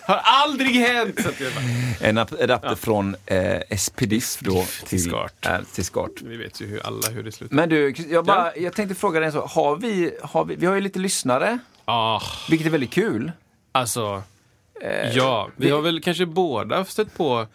[0.02, 1.16] Har aldrig hänt!
[1.16, 5.48] Bara, En ap- adapter från eh, SPDIF då till, Skart.
[5.74, 6.12] till Skart.
[6.24, 7.56] vi vet ju hur alla hur det slutar.
[7.56, 9.52] Men du, jag, bara, jag tänkte fråga dig en sak.
[9.52, 13.32] Har vi, har vi, vi har ju lite lyssnare, Ah, vilket är väldigt kul.
[13.74, 14.24] Alltså,
[15.14, 15.50] ja.
[15.56, 17.48] Vi har väl kanske båda stött på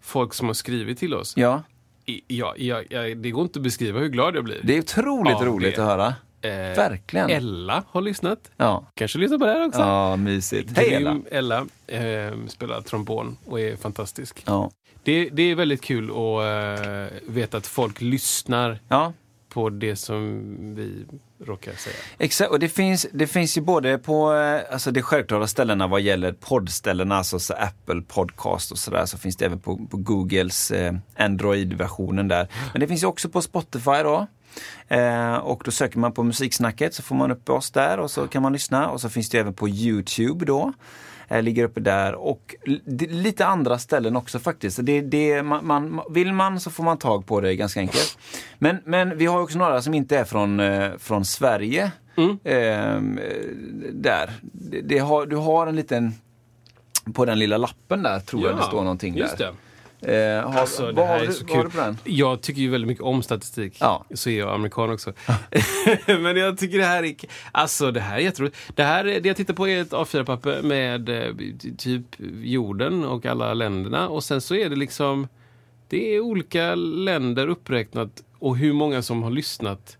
[0.00, 1.36] folk som har skrivit till oss.
[1.36, 1.62] Ja,
[2.06, 4.60] I- Ja, ja, ja, det går inte att beskriva hur glad jag blir.
[4.62, 6.14] det är otroligt Ja, roligt det- att höra.
[6.42, 7.30] Eh, Verkligen.
[7.30, 8.50] Ella har lyssnat.
[8.56, 8.86] Ja.
[8.94, 9.80] Kanske lyssnar på det här också.
[9.80, 10.76] Ja, mysigt.
[10.76, 11.18] Hej Ella.
[11.30, 14.42] Ella eh, spelar trombon och är fantastisk.
[14.46, 14.70] Ja.
[15.02, 19.12] Det, det är väldigt kul att eh, veta att folk lyssnar ja,
[19.54, 20.42] på det som
[20.74, 21.06] vi
[21.44, 21.96] råkar säga.
[22.18, 22.50] exakt.
[22.50, 26.32] Och det finns, det finns ju både på eh, alltså de självklara ställena vad gäller
[26.32, 30.94] poddställena, alltså så Apple Podcast och sådär, så finns det även på, på Googles eh,
[31.16, 32.48] Android-versionen där.
[32.72, 34.26] Men det finns ju också på Spotify då.
[34.88, 38.28] Eh, och då söker man på musiksnacket så får man upp oss där och så
[38.28, 38.88] kan man lyssna.
[38.88, 40.72] Och så finns det även på Youtube då.
[41.28, 42.54] Eh, ligger uppe där och
[43.08, 44.78] lite andra ställen också faktiskt.
[44.82, 48.18] Det, det, man, man, vill man så får man tag på det ganska enkelt.
[48.58, 51.92] Men, men vi har också några som inte är från, eh, från Sverige.
[52.44, 53.00] Eh,
[53.92, 54.30] där.
[54.82, 56.12] Det, har, du har en liten
[57.14, 59.30] på den lilla lappen där tror jag det står någonting där.
[59.38, 59.52] Det.
[60.04, 61.98] Eh, har, Alltså, det vad, har är du, så vad på den?
[62.04, 63.76] Jag tycker ju väldigt mycket om statistik.
[63.80, 64.04] Ja.
[64.14, 65.12] Så är jag amerikan också.
[66.06, 67.14] Men jag tycker det här är...
[67.52, 68.56] Alltså det här är jätteroligt.
[68.74, 71.34] Det här, är- det jag tittar på är ett A4-papper med eh,
[71.78, 72.06] typ
[72.42, 74.08] jorden och alla länderna.
[74.08, 75.28] Och sen så är det liksom...
[75.88, 79.96] Det är olika länder uppräknat och hur många som har lyssnat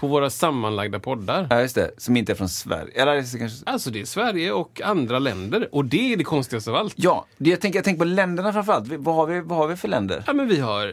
[0.00, 1.46] på våra sammanlagda poddar.
[1.50, 1.90] Ja, just det.
[1.96, 3.02] Som inte är från Sverige.
[3.02, 3.70] Eller det kanske...
[3.70, 5.68] Alltså det är Sverige och andra länder.
[5.72, 6.94] Och det är det konstigaste av allt.
[6.96, 8.88] Ja, det jag, tänker, jag tänker på länderna framförallt.
[8.88, 10.24] Vad har vi, vad har vi för länder?
[10.26, 10.86] Ja men vi har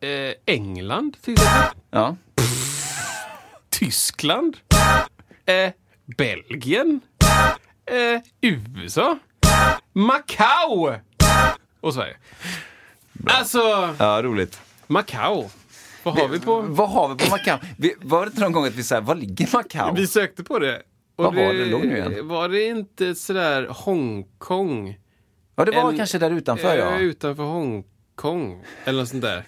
[0.00, 1.80] eh, England till exempel.
[1.90, 2.16] Ja.
[3.70, 4.56] Tyskland,
[5.46, 5.70] eh,
[6.16, 7.00] Belgien,
[7.86, 9.18] eh, USA,
[9.92, 10.94] Macau
[11.80, 12.16] och Sverige.
[13.26, 14.60] Alltså, ja, roligt.
[14.86, 15.48] Macau.
[16.02, 16.60] Vad har vi på?
[16.60, 17.58] Vad har vi på Macau?
[17.78, 19.94] Vi, var det inte någon gång att vi sa, var ligger Macau?
[19.94, 20.82] Vi sökte på det.
[21.16, 21.64] Och Vad var det?
[21.64, 22.28] Låg nu igen?
[22.28, 24.98] Var det inte sådär Hongkong?
[25.56, 26.98] Ja, det var En- kanske där utanför Eh, ja.
[26.98, 28.64] Utanför Hongkong.
[28.84, 29.44] Eller något sånt där.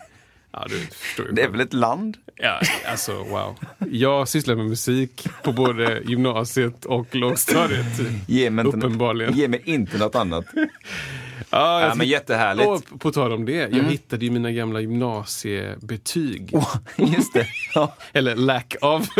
[0.52, 1.32] Ja, du förstår ju.
[1.32, 2.16] Det är väl ett land?
[2.36, 3.56] Ja, alltså wow.
[3.90, 7.86] Jag sysslar med musik på både gymnasiet och lågstadiet.
[8.28, 9.34] Ge mig inte, Uppenbarligen.
[9.34, 10.44] Ge mig inte något annat.
[11.50, 12.66] Ja, Ja, men jättehärligt.
[12.68, 12.80] Mm.
[12.92, 16.50] Och på tal om det, jag hittade ju mina gamla gymnasiebetyg.
[16.52, 17.46] Oh, just det.
[17.74, 17.94] Ja.
[18.12, 19.08] Eller lack of.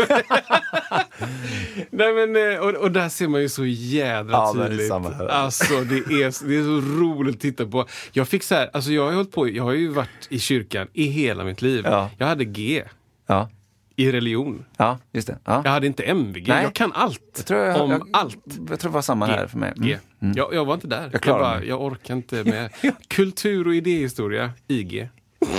[1.91, 4.91] Nej, men, eh, och, och där ser man ju så jädra Ja, det tydligt.
[4.91, 5.27] här.
[5.27, 7.85] Alltså det är, det är så roligt att titta på.
[8.11, 10.87] Jag fick så här, alltså jag har hållit på, jag har ju varit i kyrkan
[10.93, 11.83] i hela mitt liv.
[11.85, 12.09] Ja.
[12.17, 12.83] Jag hade G
[13.27, 13.49] Ja.
[13.95, 14.65] i religion.
[14.77, 15.37] ja, just det.
[15.45, 15.61] Ja.
[15.65, 16.47] Jag hade inte MVG.
[16.47, 16.63] Nej.
[16.63, 18.37] Jag kan allt Jag tror jag, om jag, allt.
[18.69, 19.73] Jag tror det var samma här för mig.
[19.77, 19.97] Mm.
[20.23, 20.33] G.
[20.35, 21.09] Jag, jag var inte där.
[21.13, 22.69] Jag, klarar bara, jag orkar inte med.
[23.07, 25.09] Kultur och idéhistoria, IG.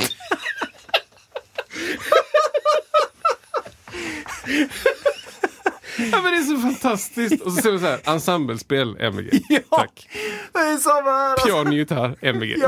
[6.12, 7.42] ja, men det är så fantastiskt.
[7.42, 9.31] Och så ser man så här, ensemblespel, MVG.
[9.70, 10.09] Tack.
[10.53, 11.31] Det är samma här.
[11.33, 11.46] alltså.
[11.46, 12.62] Piano, gitarr, MVG.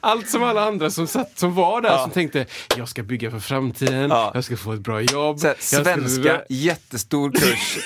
[0.00, 2.02] Allt som alla andra som, satt, som var där Ja.
[2.02, 4.30] som tänkte jag ska bygga för framtiden, Ja.
[4.34, 5.38] jag ska få ett bra jobb.
[5.40, 7.78] Så här, jag ska- svenska, jättestor kurs.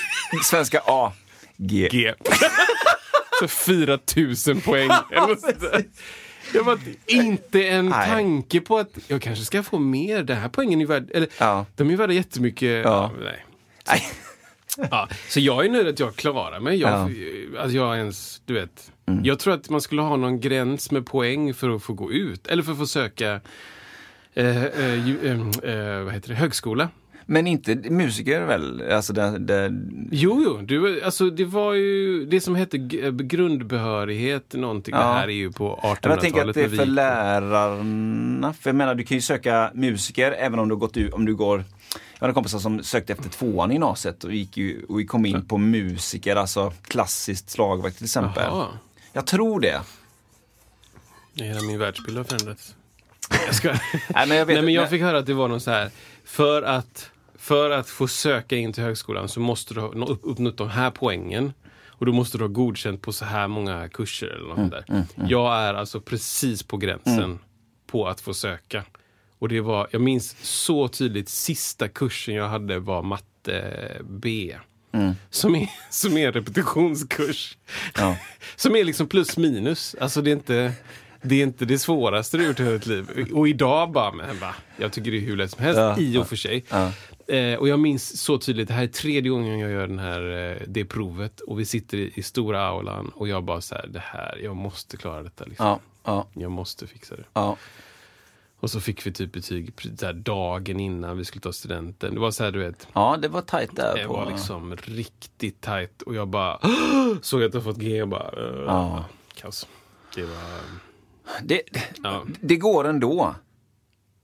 [0.44, 1.12] Svenska A.
[1.56, 1.88] G.
[1.92, 2.14] G.
[3.40, 3.98] Så 4
[4.46, 4.90] 000 poäng.
[6.52, 8.08] Det var inte en Nej.
[8.08, 10.22] tanke på att jag kanske ska få mer.
[10.22, 11.66] Den här poängen är värd, eller Ja.
[11.76, 12.84] de är värda jättemycket.
[12.84, 13.12] Ja.
[13.20, 13.44] nej.
[13.88, 14.02] Nej.
[14.90, 16.76] Ja, så jag är nöjd att jag klarar mig.
[16.76, 17.12] Jag,
[17.58, 18.92] att jag ens, du vet.
[19.06, 19.24] Mm.
[19.24, 22.46] Jag tror att man skulle ha någon gräns med poäng för att få gå ut.
[22.46, 23.40] Eller för att få söka
[24.34, 25.18] eh, eh, ju,
[25.62, 26.34] eh, eh, vad heter det?
[26.34, 26.88] högskola.
[27.26, 28.92] Men inte musiker väl?
[28.92, 29.72] Alltså det, det,
[30.10, 30.60] Jo, jo.
[30.62, 32.78] Du, alltså, det var ju det som hette
[33.12, 34.94] grundbehörighet någonting.
[34.94, 35.00] Ja.
[35.00, 36.02] Det här är ju på 1800-talet.
[36.02, 38.52] Men jag tänker att det är för lärarna.
[38.52, 41.64] För jag menar, du kan ju söka musiker även om du gått om du går
[42.18, 45.26] jag hade kompisar som sökte efter tvåan i gymnasiet och gick ju, och vi kom
[45.26, 48.42] in på musiker, alltså klassiskt slagverk till exempel.
[48.46, 48.66] Jaha.
[49.12, 49.80] Jag tror det.
[51.34, 52.74] Hela min världsbild har förändrats.
[53.46, 53.68] Jag ska...
[54.08, 55.90] Nej, men jag vet Nej, men jag fick höra att det var någon så här.
[56.24, 57.10] För att,
[57.44, 60.68] för att få söka in till högskolan så måste du ha nå- upp- uppnått de
[60.68, 61.52] här poängen.
[61.88, 64.84] Och då måste du ha godkänt på så här många kurser eller något Mm, där.
[65.28, 67.38] Jag är alltså precis på gränsen
[67.86, 68.84] på att få söka.
[69.38, 74.56] Och det var, jag minns så tydligt, sista kursen jag hade var matte B.
[75.30, 77.56] Som, är, som är en repetitionskurs.
[77.96, 78.16] Ja.
[78.56, 79.96] Som är liksom plus minus.
[80.00, 80.72] Alltså det är inte
[81.22, 83.30] det, är inte det svåraste du gjort i hela ditt liv.
[83.32, 84.54] Och idag bara, men va?
[84.76, 86.64] Jag tycker det är hur lätt som helst, Ja, i och för sig.
[86.70, 86.92] Ja.
[87.28, 90.50] Eh, och jag minns så tydligt, det här är tredje gången jag gör den här,
[90.52, 91.40] eh, det provet.
[91.40, 94.56] Och vi sitter i, i stora aulan och jag bara så här, det här, jag
[94.56, 95.44] måste klara detta.
[95.44, 95.66] Liksom.
[95.66, 97.24] Ja, ja, Jag måste fixa det.
[97.32, 97.56] ja.
[98.60, 102.14] Och så fick vi typ betyg här dagen innan vi skulle ta studenten.
[102.14, 102.88] Det var så här, du vet.
[102.92, 103.94] ja, det var tajt där.
[103.96, 106.58] Det på, var liksom riktigt tajt och jag bara
[107.22, 109.04] såg att jag fått G och bara uh, Ja.
[109.34, 109.68] kaos.
[110.14, 110.60] Det var...
[111.42, 111.62] det,
[112.02, 112.22] Ja.
[112.40, 113.34] det går ändå.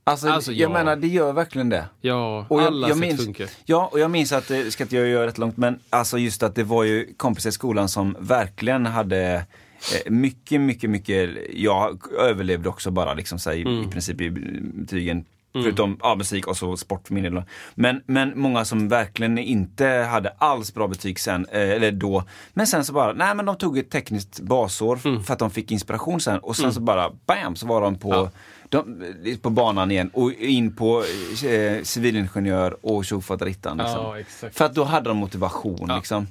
[0.05, 0.73] Alltså, Alltså, jag ja.
[0.73, 1.85] menar, det gör verkligen det.
[2.01, 3.49] Ja, Och jag, alla jag sätt minns, funkar.
[3.65, 6.43] Ja, och jag minns att, det ska inte jag göra rätt långt, men alltså just
[6.43, 11.99] att det var ju kompisar i skolan som verkligen hade eh, mycket, mycket, mycket, jag
[12.19, 13.83] överlevde också bara liksom så här, i, Mm.
[13.83, 14.31] i princip i
[14.75, 15.25] betygen.
[15.53, 17.43] Förutom ja, musik och så sport för min del.
[17.75, 22.25] Men, men många som verkligen inte hade alls bra betyg sen, eh, eller då.
[22.53, 25.23] Men sen så bara, nej men de tog ett tekniskt basår Mm.
[25.25, 26.39] för att de fick inspiration sen.
[26.39, 28.31] Och sen så bara, bam, så var de på,
[28.71, 31.05] de, på banan igen och in på
[31.45, 33.77] eh, civilingenjör och tjofaderittan.
[33.77, 33.97] Liksom.
[33.97, 34.57] Ja, exakt.
[34.57, 35.85] För att då hade de motivation.
[35.89, 35.97] Ja.
[35.97, 36.27] Liksom,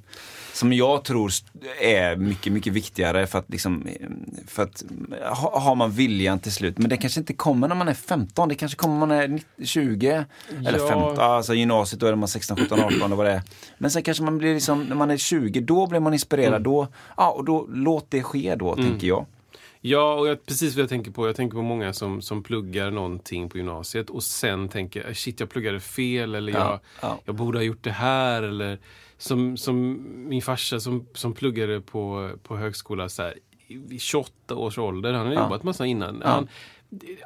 [0.54, 1.32] som jag tror
[1.82, 3.88] är mycket, mycket viktigare för att, liksom,
[4.47, 4.84] för att
[5.38, 6.78] ha, har man viljan till slut.
[6.78, 9.28] Men det kanske inte kommer när man är 15, det kanske kommer när man är
[9.28, 10.25] 19 20
[10.67, 10.88] eller Ja.
[10.88, 13.41] 15, alltså gymnasiet då är man 16, 17, 18 eller vad det är.
[13.78, 16.47] Men sen kanske man blir liksom, när man är 20, då blir man inspirerad.
[16.47, 16.63] Mm.
[16.63, 19.25] Då, ja, och då låt det ske då, tänker jag.
[19.82, 21.28] Ja, och jag, precis vad jag tänker på.
[21.28, 25.50] Jag tänker på många som, som pluggar någonting på gymnasiet och sen tänker shit, jag
[25.50, 27.20] pluggade fel eller Ja, jag, ja.
[27.26, 28.44] jag borde ha gjort det här.
[28.44, 28.80] Eller
[29.18, 33.34] som, som min farsa som, som pluggade på, på högskola så här,
[33.68, 35.13] i 28 års ålder.
[35.13, 35.44] Han har Ja.
[35.44, 36.22] jobbat massa innan.
[36.26, 36.48] Han,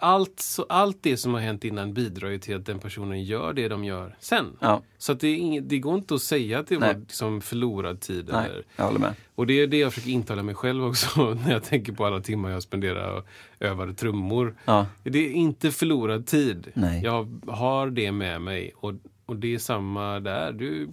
[0.01, 3.67] allt, allt det som har hänt innan bidrar ju till att den personen gör det
[3.67, 4.45] de gör sen.
[4.59, 4.81] Ja.
[4.97, 6.93] Så det, är inget, det går inte att säga att det Nej.
[6.93, 8.29] var liksom förlorad tid.
[8.33, 9.13] Nej, Eller, jag håller med.
[9.35, 12.19] och det är det jag försöker intala mig själv också när jag tänker på alla
[12.21, 13.25] timmar jag spenderar och
[13.59, 14.55] övade trummor.
[14.65, 14.85] Ja.
[15.03, 16.71] Det är inte förlorad tid.
[16.73, 17.03] Nej.
[17.03, 18.93] Jag har det med mig och,
[19.25, 20.51] och det är samma där.
[20.51, 20.89] Du,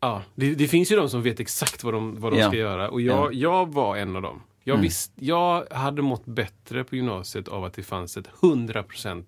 [0.00, 2.48] ja, det, det finns ju de som vet exakt vad de, vad de Ja.
[2.48, 4.42] ska göra och jag, jag var en av dem.
[4.64, 9.24] Jag, visst, jag hade mått bättre på gymnasiet av att det fanns ett 100%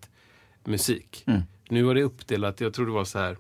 [0.65, 1.25] musik.
[1.69, 3.37] Nu var det uppdelat, jag tror det var så här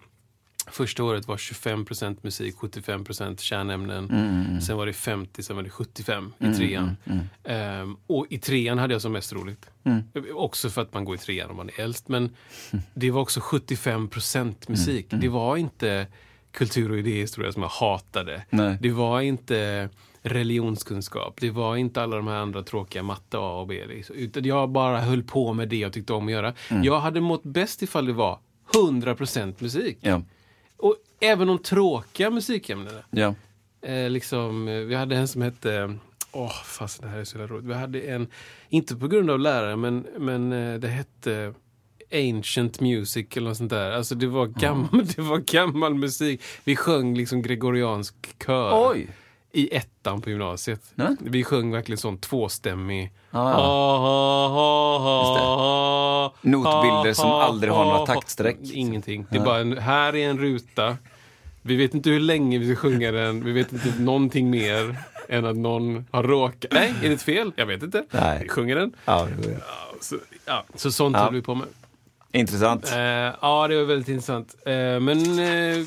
[0.67, 4.09] Första året var 25% musik, 75% kärnämnen.
[4.61, 6.97] Sen var det 50, sen var det 75 i trean.
[7.45, 9.71] Ehm, och i trean hade jag som mest roligt.
[10.35, 12.09] Också för att man går i trean om man är äldst.
[12.09, 12.31] Men
[12.95, 15.07] det var också 75% musik.
[15.11, 16.07] Det var inte
[16.51, 18.43] kultur och idéhistoria som jag hatade.
[18.51, 18.79] Nej.
[18.81, 19.89] Det var inte
[20.23, 21.41] religionskunskap.
[21.41, 23.87] Det var inte alla de här andra tråkiga matte A och B.
[23.89, 24.17] liksom.
[24.17, 26.55] Utan jag bara höll på med det jag tyckte om att göra.
[26.83, 28.39] Jag hade mått bäst ifall det var
[28.73, 29.99] 100% musik.
[30.01, 30.23] Ja.
[30.77, 33.03] Och även de tråkiga musikämnena.
[33.11, 33.35] Ja.
[33.83, 35.99] Eh, liksom, vi hade en som hette...
[36.33, 37.65] Åh, fast det här är så roligt.
[37.65, 38.27] Vi hade en,
[38.69, 41.55] inte på grund av lärare, men, men eh, det hette
[42.13, 43.91] Ancient Music eller något sånt där.
[43.91, 46.43] Alltså det var gammal, det var gammal musik.
[46.65, 48.15] Vi sjöng liksom gregoriansk
[48.47, 48.91] kör.
[48.91, 49.09] Oj!
[49.55, 50.81] I ettan på gymnasiet.
[50.95, 51.17] Ja.
[51.21, 53.13] Vi sjöng verkligen sån tvåstämmig...
[53.31, 53.43] Ja.
[56.41, 58.07] Notbilder som aldrig har några ha.
[58.07, 58.57] taktstreck.
[58.63, 59.27] Ingenting.
[59.31, 60.97] Det är bara en, här är en ruta.
[61.63, 63.45] Vi vet inte hur länge vi ska sjunga den.
[63.45, 64.97] Vi vet inte någonting mer
[65.29, 66.73] än att någon har råkat...
[66.73, 67.53] Nej, är det ett fel?
[67.57, 68.05] Jag vet inte.
[68.11, 68.39] Nej.
[68.43, 68.93] Vi sjunger den.
[69.05, 69.29] Ja,
[70.01, 71.25] så, ja, så sånt Ja.
[71.25, 71.67] höll vi på med.
[72.33, 72.93] Intressant.
[72.93, 74.55] Eh, ja, det var väldigt intressant.
[74.67, 75.87] Eh, men eh,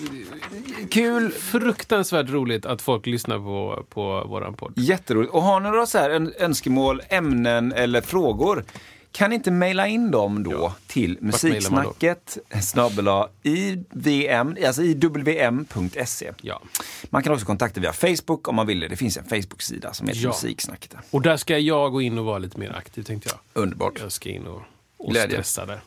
[0.91, 1.31] Kul!
[1.31, 4.73] fruktansvärt roligt att folk lyssnar på, på våran podd.
[4.75, 5.33] Jätteroligt.
[5.33, 8.63] Och har ni några så här ön- önskemål, ämnen eller frågor
[9.11, 11.25] kan inte mejla in dem då till man då?
[11.25, 16.31] musiksnacket snabel-a IVM, alltså iwm.se.
[16.41, 16.61] Ja.
[17.09, 18.87] Man kan också kontakta via Facebook om man vill det.
[18.87, 20.27] Det finns en Facebook-sida som heter Ja.
[20.29, 20.95] Musiksnacket.
[21.11, 23.63] Och där ska jag gå in och vara lite mer aktiv, tänkte jag.
[23.63, 23.99] Underbart.
[24.01, 24.61] Jag ska in och,
[24.97, 25.35] och Glädje.
[25.35, 25.79] stressa där.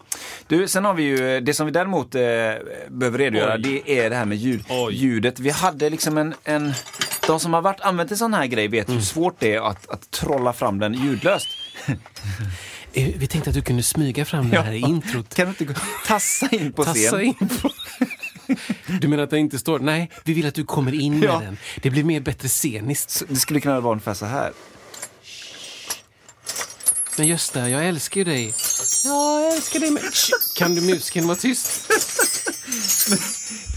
[0.46, 2.20] Du, sen har vi ju, det som vi däremot eh,
[2.88, 3.62] behöver redogöra, Oj.
[3.84, 4.94] det är det här med ljud, Oj.
[4.94, 5.40] ljudet.
[5.40, 6.72] Vi hade liksom en, en,
[7.26, 8.98] de som har varit, använt en sån här grej vet Mm.
[8.98, 11.48] hur svårt det är att, att trolla fram den ljudlöst.
[12.92, 15.34] Eh, Vi tänkte att du kunde smyga fram det här i introt.
[15.34, 15.74] Kan du inte gå,
[16.06, 17.20] tassa in på Tassa scen?
[17.20, 17.70] in på...
[19.00, 19.78] Du menar att det inte står?
[19.78, 21.38] Nej, vi vill att du kommer in med Ja.
[21.44, 21.58] den.
[21.82, 23.10] Det blir mer bättre sceniskt.
[23.10, 24.52] Så Det skulle kunna vara ungefär så här.
[27.18, 28.54] Men Gösta, jag älskar ju dig.
[29.04, 30.02] Ja, jag älskar dig med...
[30.54, 31.66] Kan du musiken vara tyst?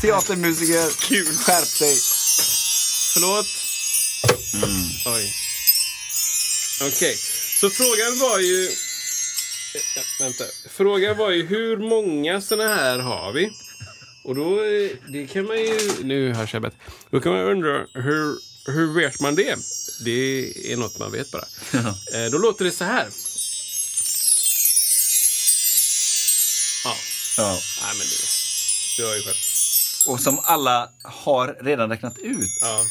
[0.02, 1.26] Teatermusiker, Kul.
[1.26, 1.98] skärp dig.
[3.14, 3.46] Förlåt?
[4.54, 4.86] Mm.
[5.06, 5.34] Oj.
[6.88, 7.16] Okej,
[7.60, 8.70] så frågan var ju...
[10.20, 10.44] Vänta.
[10.70, 13.50] Frågan var ju hur många såna här har vi?
[14.24, 15.80] Och då, eh, det kan man ju...
[16.04, 16.78] Nu hörs jag bättre.
[17.12, 18.38] Då kan man undra, hur,
[18.72, 19.56] hur vet man det?
[20.06, 21.46] Det är något man vet bara.
[22.14, 23.08] Eh, Då låter det så här.
[26.84, 26.98] Ja,
[27.38, 27.62] Ja.
[27.82, 28.16] nej men det...
[28.98, 29.36] Du har ju själv.
[30.06, 32.86] Och som alla har redan räknat ut, Ja.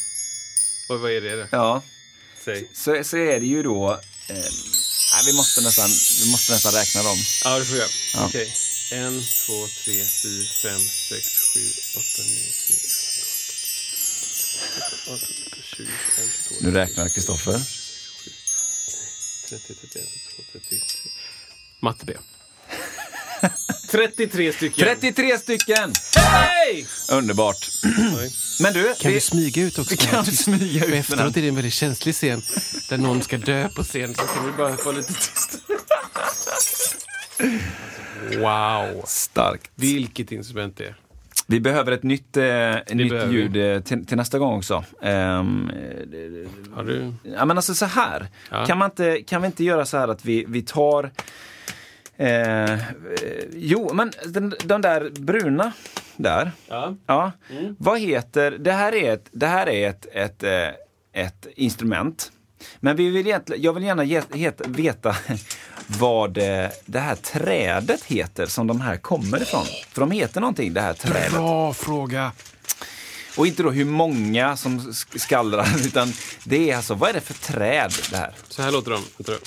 [0.89, 1.37] Och vad är det?
[1.43, 1.49] då?
[1.53, 1.83] ja,
[2.45, 2.69] Säg.
[2.75, 3.93] så, så är det ju då,
[4.29, 4.35] eh,
[5.13, 5.91] nej, vi, måste nästan,
[6.25, 7.19] vi måste nästan räkna dem.
[7.45, 7.91] Ja, det får jag.
[8.15, 8.27] Ja.
[8.27, 8.55] Okej.
[8.93, 11.61] En, två, tre, fyra, fem, sex, sju,
[11.99, 12.77] åtta, nio, tio,
[14.77, 17.61] elva, tolv, tretton, tjugo, tjugoett, tjugotvå, Nu räknar Kristoffer.
[19.49, 20.79] 30, 31, 32, 33.
[21.81, 22.13] Matte B.
[23.91, 24.85] 33 stycken.
[24.85, 25.93] 33 stycken!
[26.17, 26.87] Hej!
[27.13, 27.69] Underbart.
[28.63, 29.91] Men du, Kan vi- du smyga ut också?
[29.91, 31.29] Vi kan smyga ut efteråt den.
[31.29, 32.43] är det en väldigt känslig scen
[32.89, 34.15] där någon ska dö på scen.
[34.15, 35.59] Så kan vi bara få lite tyst.
[38.39, 39.03] Wow!
[39.07, 39.71] Starkt.
[39.75, 40.95] Vilket instrument det är.
[41.47, 42.45] Vi behöver ett nytt, eh,
[42.93, 43.35] nytt behöver vi.
[43.35, 44.85] ljud eh, till, till nästa gång också.
[45.03, 45.71] Ehm,
[46.75, 47.13] Har du?
[47.23, 48.29] ja, men alltså så här.
[48.51, 48.67] Ja.
[48.67, 51.11] Kan, man inte, kan vi inte göra så här att vi, vi tar
[52.21, 52.79] Eh, eh,
[53.53, 55.73] jo, men den, de där bruna
[56.17, 56.53] där.
[56.69, 56.95] Ja.
[57.07, 57.33] Ja.
[57.79, 62.33] Vad heter, det här är ett, det här är ett, ett, eh, ett instrument.
[62.81, 65.17] Men vi vill egentligen, jag vill gärna get, het, veta
[65.87, 69.65] vad eh, det här trädet heter som de här kommer ifrån.
[69.93, 71.33] För de heter någonting, det här trädet.
[71.33, 72.33] Bra fråga.
[73.37, 76.13] Och inte då hur många som sk- skallrar, utan
[76.45, 78.33] det är alltså, vad är det för träd det här?
[78.49, 79.01] Så här låter de.
[79.17, 79.39] Vänta då.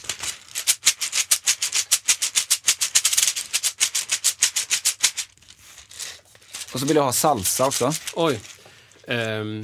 [6.73, 7.93] Och så vill jag ha salsa också.
[8.13, 8.39] Oj.
[9.07, 9.61] Ehm.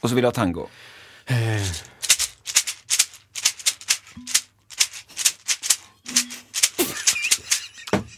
[0.00, 0.68] Och så vill jag ha tango.
[1.26, 1.62] eh,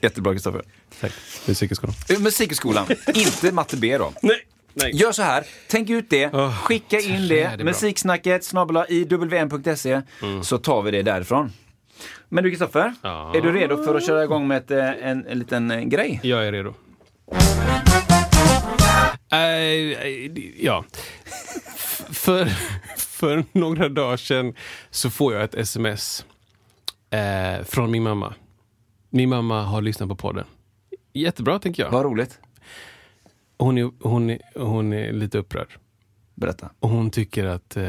[0.03, 0.63] Jättebra Kristoffer.
[1.01, 1.13] Tack.
[2.09, 4.13] Eh, Musikhögskolan, inte matte B då.
[4.23, 4.47] Nej.
[4.75, 4.97] Nej.
[4.97, 7.45] Gör så här, tänk ut det, Åh, skicka in det.
[7.45, 7.67] Mm.
[7.67, 10.03] musiksnacket snabla iwm.se,
[10.43, 11.53] så tar vi det därifrån.
[12.29, 13.33] Men du Kristoffer, Ja.
[13.37, 16.21] är du redo för att köra igång med ett, eh, en, en liten eh, grej?
[16.23, 16.75] Jag är redo.
[19.33, 20.85] Eh, ja.
[22.13, 22.45] För,
[22.97, 24.55] för några dagar sedan
[24.91, 26.25] så får jag ett sms
[27.11, 28.35] eh, från min mamma.
[29.11, 30.45] Min mamma har lyssnat på podden.
[31.13, 31.91] Jättebra, tänker jag.
[31.91, 32.39] Vad roligt.
[33.59, 35.69] Hon är, hon är, hon är lite upprörd.
[36.41, 36.71] Berätta.
[36.81, 37.83] Och hon tycker att eh,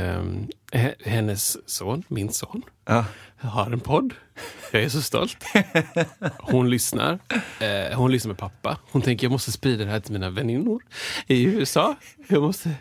[0.72, 3.06] he- hennes son, min son, Ja.
[3.38, 4.14] har en podd.
[4.72, 5.38] Jag är så stolt.
[6.40, 7.20] Hon lyssnar.
[7.60, 8.78] Eh, hon lyssnar med pappa.
[8.92, 10.84] Hon tänker jag måste sprida det här till mina väninnor
[11.28, 11.96] i USA.
[12.28, 12.72] Jag måste,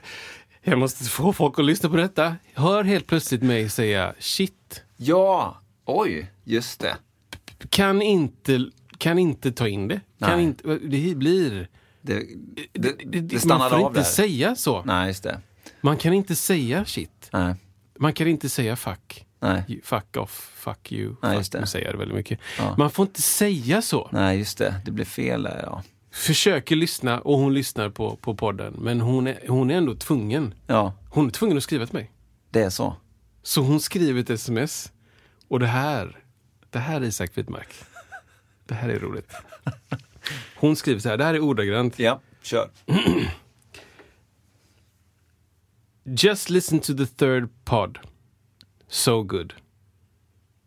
[0.63, 2.37] jag måste få folk att lyssna på detta.
[2.55, 4.83] Jag hör helt plötsligt mig säga shit.
[4.97, 6.97] ja, oj, just det.
[7.69, 8.65] Kan inte,
[8.99, 10.01] kan inte ta in det.
[10.19, 11.69] Kan inte, det blir...
[12.03, 12.23] Det,
[12.73, 14.05] det, det, man stannade får inte där.
[14.05, 14.83] säga så.
[14.85, 15.41] Nej, just det.
[15.81, 17.29] Man kan inte säga shit.
[17.33, 17.55] Nej,
[17.99, 19.27] Man kan inte säga fuck.
[19.41, 21.15] nej, You- Fuck off, fuck you.
[21.23, 21.61] Nej, det.
[21.61, 22.41] Nu säger det väldigt mycket.
[22.59, 22.75] Ja.
[22.79, 24.09] Man får inte säga så.
[24.13, 24.81] nej, just det.
[24.85, 25.83] Det blev fel där, ja.
[26.13, 28.75] Försöker lyssna och hon lyssnar på, på podden.
[28.79, 30.55] Men hon är, hon är ändå tvungen.
[30.67, 32.11] Ja, Hon är tvungen att skriva till mig.
[32.51, 32.97] det är så.
[33.43, 34.93] Så hon skriver ett sms.
[35.49, 36.17] Och det här,
[36.71, 37.69] det här är Isak Widmark.
[38.67, 39.33] Det här är roligt.
[40.57, 41.99] Hon skriver så här, det här är ordagrant.
[41.99, 42.71] Ja, kör.
[46.05, 47.99] Just listen to the third pod.
[48.89, 49.55] So good.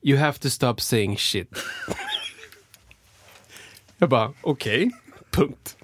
[0.01, 1.47] You have to stop saying shit.
[3.97, 4.91] Jag bara, okej,
[5.31, 5.77] punkt.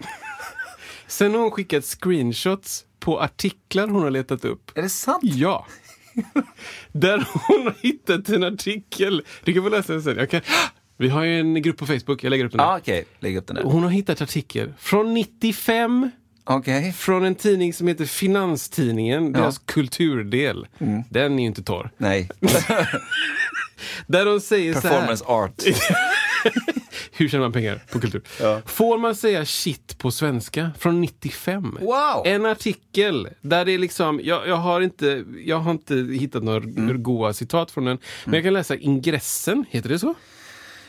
[1.08, 4.78] Sen har hon skickat screenshots på artiklar hon har letat upp.
[4.78, 5.24] Är det sant?
[5.24, 5.68] Ja.
[6.92, 9.24] Där hon har hittat en artikel.
[9.44, 10.18] Du kan få läsa den sen.
[10.18, 10.42] Jag kan...
[10.98, 12.66] Vi har ju en grupp på Facebook, jag lägger upp den där.
[12.66, 13.06] Ja, okej.
[13.20, 13.64] Lägg upp den där.
[13.64, 16.12] Hon har hittat artikel från 95
[16.44, 16.94] Okej.
[16.94, 20.68] från en tidning som heter Finanstidningen, deras kulturdel.
[20.80, 21.04] Mm.
[21.10, 21.92] Den är ju inte torr.
[21.98, 22.30] Nej.
[24.08, 24.90] Där de säger så här.
[24.90, 25.64] Performance art.
[27.12, 28.22] Hur tjänar man pengar på kultur?
[28.42, 28.62] Ja.
[28.66, 30.72] Får man säga shit på svenska?
[30.80, 31.78] Från 95.
[31.82, 32.22] Wow!
[32.26, 36.58] En artikel där det är liksom, jag, jag, har, inte, jag har inte hittat några
[36.58, 37.04] Mm.
[37.04, 37.98] goa citat från den.
[38.26, 40.14] Men jag kan läsa ingressen, heter det så?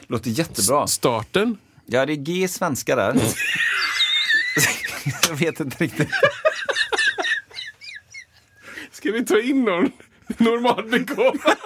[0.07, 0.87] Låter jättebra.
[0.87, 1.59] Starten.
[1.87, 3.15] Ja, det är G svenska där.
[5.29, 6.09] Jag vet inte riktigt.
[8.93, 9.93] Ska vi ta in någon
[10.39, 11.57] normalbegåvad?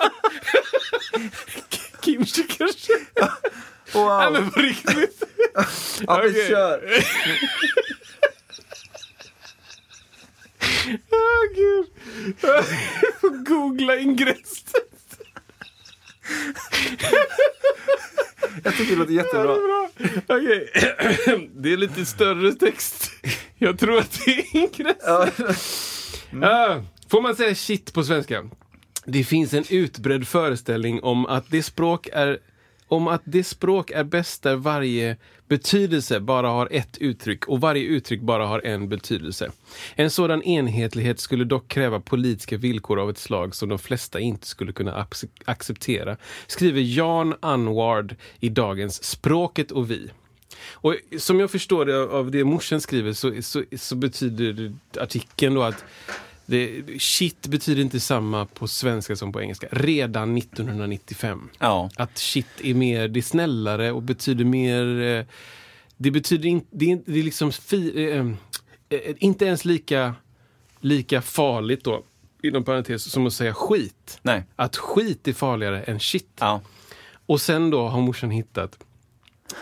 [2.05, 2.93] Kimchi kanske?
[3.21, 3.29] Nej
[3.93, 4.33] Wow.
[4.33, 5.23] men på riktigt.
[6.07, 6.49] Ja, Okej.
[6.49, 7.05] kör.
[11.11, 11.87] Åh gud.
[13.47, 14.81] Googla ingressen.
[18.63, 19.45] Jag tycker det låter jättebra.
[19.45, 19.91] Bra.
[20.27, 20.71] Okej.
[21.57, 23.11] Det är lite större text.
[23.59, 25.55] Jag tror att det är ingressen.
[26.43, 28.45] Ja, får man säga shit på svenska?
[29.05, 32.39] Det finns en utbredd föreställning om att det språk är
[32.89, 35.17] om att det språk är bäst där varje
[35.49, 39.51] betydelse bara har ett uttryck och varje uttryck bara har en betydelse.
[39.95, 44.47] En sådan enhetlighet skulle dock kräva politiska villkor av ett slag som de flesta inte
[44.47, 45.07] skulle kunna
[45.45, 46.17] acceptera,
[46.47, 50.11] skriver Jan Anward i dagens Språket och vi.
[50.73, 55.63] Och som jag förstår det av det morsen skriver så, så, så betyder artikeln då
[55.63, 55.85] att
[56.47, 59.67] det, shit betyder inte samma på svenska som på engelska.
[59.71, 61.49] Redan 1995.
[61.59, 61.91] Ja.
[61.97, 65.01] Att shit är mer, det är snällare och betyder mer...
[65.03, 65.25] eh,
[65.97, 68.11] Det betyder inte, det är, det är liksom fi,
[68.91, 70.15] eh, inte ens lika,
[70.81, 72.03] lika farligt då,
[72.43, 74.19] inom parentes, som att säga skit.
[74.23, 74.43] Nej.
[74.57, 76.29] Att skit är farligare än shit.
[76.41, 76.61] Ja.
[77.27, 78.79] Och sen då har morsan hittat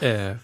[0.00, 0.36] eh,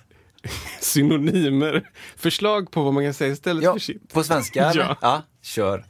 [0.80, 3.72] synonymer, förslag på vad man kan säga istället ja.
[3.72, 4.12] för shit.
[4.12, 4.72] På svenska?
[4.74, 4.97] Ja.
[5.01, 5.22] ja.
[5.43, 5.84] Kör.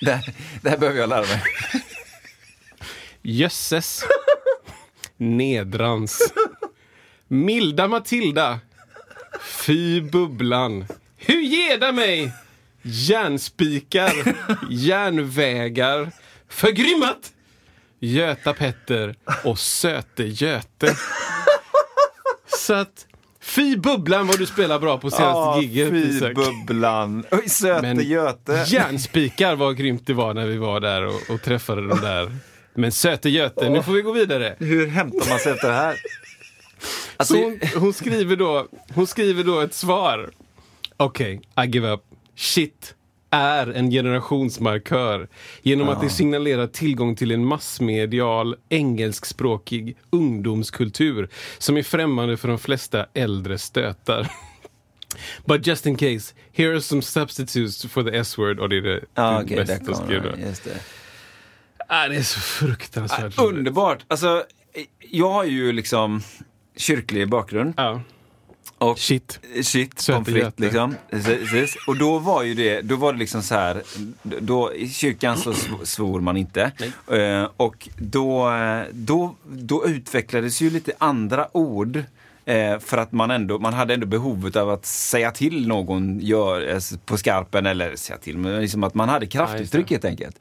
[0.00, 1.42] Det, här- det här behöver jag lära mig.
[3.22, 4.04] Jösses.
[5.16, 6.32] Nedrans.
[7.28, 8.60] Milda Matilda.
[9.42, 10.86] Fy bubblan.
[11.16, 12.32] Hur geda mig?
[12.82, 14.12] Järnspikar.
[14.70, 16.12] Järnvägar.
[16.48, 17.32] Förgrymmat.
[18.00, 19.14] Göta Petter
[19.44, 20.96] och Söte Göte.
[22.46, 23.06] Så att,
[23.50, 25.90] fy bubblan vad du spelar bra på senaste giget.
[25.90, 26.34] fy Isak.
[26.34, 27.24] bubblan.
[27.30, 28.64] Oj, söte Men Göte.
[28.68, 32.30] järnspikar vad grymt det var när vi var där och, och träffade dem där.
[32.74, 34.56] Men Söte Göte, nu får vi gå vidare.
[34.58, 35.96] Hur hämtar man sig efter det här?
[37.16, 40.30] Alltså, Så hon, hon, skriver då, hon skriver då ett svar.
[40.96, 42.00] Okej, I give up.
[42.36, 42.94] Shit
[43.30, 45.28] är en generationsmarkör
[45.62, 51.28] genom att det signalerar tillgång till en massmedial engelskspråkig ungdomskultur
[51.58, 54.30] som är främmande för de flesta äldre stötar.
[55.44, 58.58] But just in case, here are some substitutes for the S-word.
[58.58, 60.46] Och det är det, ja, det okej, bästa då.
[60.46, 60.80] Just det.
[61.88, 63.38] Ah, det är så fruktansvärt roligt.
[63.38, 64.04] Underbart!
[64.08, 64.44] Alltså,
[65.10, 66.22] jag har ju liksom
[66.76, 67.74] kyrklig bakgrund.
[67.76, 68.00] Ja.
[68.80, 69.40] Och Shit.
[69.62, 70.62] Shit, Göte.
[70.62, 70.94] liksom.
[71.10, 71.76] Precis.
[71.86, 73.82] Och då var ju det, då var det liksom så här,
[74.22, 76.72] då, i kyrkan så sv- svor man inte.
[77.12, 82.02] Eh, och då, eh, då, då utvecklades ju lite andra ord.
[82.44, 86.68] Eh, för att man ändå, man hade ändå behovet av att säga till någon gör,
[86.74, 90.36] eh, på skarpen, eller säga till, men liksom att man hade kraftuttryck helt enkelt.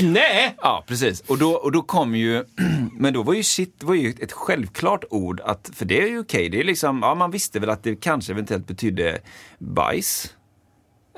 [0.00, 0.54] Nej!
[0.62, 1.20] Ja, precis.
[1.20, 2.44] Och då, och då kom ju,
[2.92, 6.18] men då var ju shit var ju ett självklart ord, att, för det är ju
[6.20, 6.48] okej.
[6.48, 9.18] Det är liksom, ja man visste väl att det kanske eventuellt betydde
[9.58, 10.34] bajs.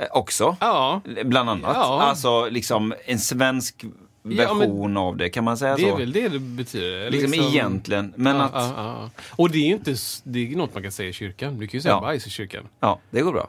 [0.00, 0.56] eh, Också.
[0.60, 1.00] Ja.
[1.24, 1.72] Bland annat.
[1.76, 2.02] Ja.
[2.02, 3.84] Alltså liksom en svensk
[4.28, 5.88] Ja, version av det, kan man säga Det så?
[5.94, 7.10] är väl det det betyder.
[7.10, 9.22] Liksom egentligen, men ja, att- Ja, ja, ja.
[9.36, 9.94] Och det är ju inte
[10.24, 11.58] det är något man kan säga i kyrkan.
[11.58, 12.00] Du kan ju säga Ja.
[12.00, 12.68] bajs i kyrkan.
[12.80, 13.48] Ja, det går bra.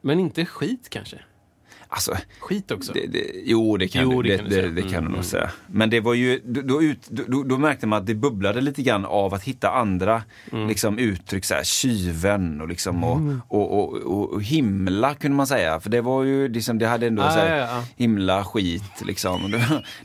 [0.00, 1.18] Men inte skit kanske?
[1.94, 2.92] Alltså, Skit också?
[2.92, 4.68] Det, det, jo, det kan, Jo, det det, kan det, säga.
[4.68, 5.24] det kan Mm, du nog mm.
[5.24, 5.50] säga.
[5.66, 9.04] Men det var ju, då, ut, då, då märkte man att det bubblade lite grann
[9.04, 10.22] av att hitta andra
[10.52, 10.68] Mm.
[10.68, 15.46] liksom, uttryck, så här, kyven och, liksom, och, och, och, och, och himla kunde man
[15.46, 15.80] säga.
[15.80, 17.82] För det var ju, liksom, det hade ändå Ah, så här, ja, ja.
[17.96, 19.50] himla skit liksom.
[19.50, 19.58] Då,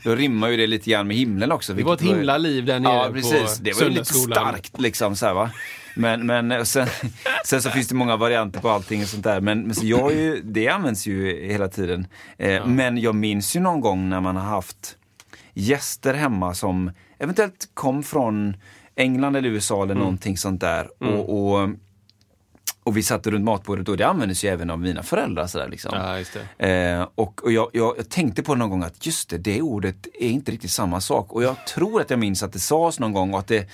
[0.04, 1.74] då rimmar ju det lite grann med himlen också.
[1.74, 3.58] det var ett himla liv där nere Ja, precis.
[3.58, 5.50] på Det var ju lite starkt liksom så här, va.
[5.94, 6.86] Men, men och sen,
[7.46, 9.40] sen så finns det många varianter på allting och sånt där.
[9.40, 12.06] Men, men så jag ju, det används ju hela tiden.
[12.38, 14.96] Eh, Men jag minns ju någon gång när man har haft
[15.54, 18.56] gäster hemma som eventuellt kom från
[18.96, 19.90] England eller USA Mm.
[19.90, 20.88] eller någonting sånt där.
[21.04, 21.68] Och, och,
[22.82, 25.46] och vi satt runt matbordet och det användes ju även av mina föräldrar.
[25.46, 25.92] Så där, liksom.
[26.58, 26.66] Ja.
[26.66, 30.06] Eh, och och jag, jag, jag tänkte på någon gång att just det, det ordet
[30.20, 31.32] är inte riktigt samma sak.
[31.32, 33.68] Och jag tror att jag minns att det sades någon gång och att det,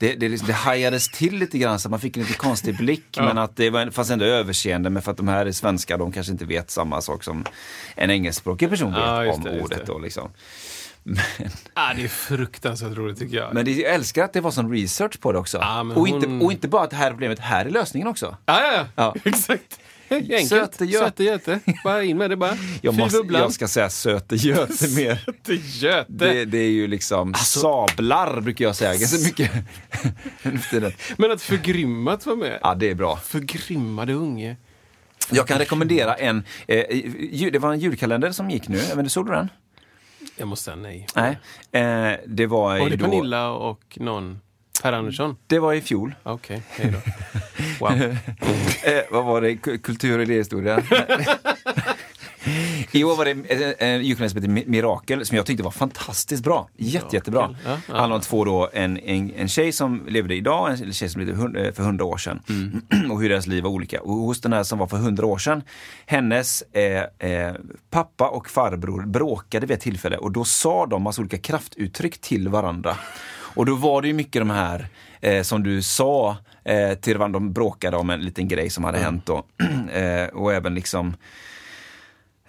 [0.00, 3.04] det, det, det hajades till lite grann så man fick en lite konstig blick.
[3.16, 6.12] Men att det var, fanns ändå överseende med för att de här är svenska, de
[6.12, 7.44] kanske inte vet samma sak som
[7.96, 9.78] en engelskspråkig person vet Ja, om det, ordet.
[9.78, 9.84] det.
[9.92, 10.30] Då, liksom.
[11.74, 13.54] Ah, det är fruktansvärt roligt tycker jag.
[13.54, 15.58] Men det, jag älskar att det var sån research på det också.
[15.58, 17.70] Ja, men och, hon- inte, och inte bara att det här är problemet, här är
[17.70, 18.36] lösningen också.
[18.46, 18.84] Ja, ja, ja.
[18.94, 19.14] Ja.
[19.24, 19.80] Exakt.
[20.10, 20.48] Enkelt.
[20.48, 21.04] Söte Göte.
[21.04, 21.60] Söte Göte.
[21.84, 22.56] Bara in med det bara.
[22.82, 23.40] Jag, Fy måste, bubblan.
[23.42, 25.22] jag ska säga söte Göte mer.
[25.26, 26.06] Söte Göte.
[26.08, 29.50] Det, det är ju liksom sablar brukar jag säga ganska mycket.
[31.16, 32.58] Men att förgrymmat var med.
[32.62, 33.16] Ja, det är bra.
[33.16, 34.56] Förgrymmade unge.
[35.30, 36.84] Jag kan rekommendera en, eh,
[37.52, 39.48] det var en julkalender som gick nu, inte, såg du den?
[40.36, 41.06] Jag måste säga nej.
[41.16, 41.38] Nej.
[41.72, 44.40] Eh, det var, Var det då, Pernilla och någon?
[44.82, 45.36] Per Andersson?
[45.46, 46.14] det var i fjol.
[46.22, 46.98] Okej, hej då.
[47.80, 47.92] Wow.
[48.84, 49.48] Eh, vad var det?
[49.50, 50.82] Ku- Kultur och idéhistoria?
[52.92, 55.70] I år var det en- en julkalender som heter Mi- Mirakel som jag tyckte var
[55.70, 56.68] fantastiskt bra.
[56.76, 57.56] Jätte, jättebra.
[57.64, 57.96] Ja, ja.
[57.96, 61.60] Handlar om två då, en, en, en tjej som levde idag en tjej som levde
[61.66, 62.42] eh, för hundra år sedan.
[62.48, 63.10] Mm.
[63.10, 64.00] och hur deras liv var olika.
[64.02, 65.62] Och hos den här som var för hundra år sedan,
[66.06, 67.54] hennes eh, eh,
[67.90, 72.48] pappa och farbror bråkade vid ett tillfälle och då sa de massa olika kraftuttryck till
[72.48, 72.96] varandra.
[73.54, 74.88] Och då var det ju mycket de här
[75.20, 78.98] eh, som du sa eh, till varandra, de bråkade om en liten grej som hade
[78.98, 79.44] hänt då.
[79.92, 81.16] eh, och även liksom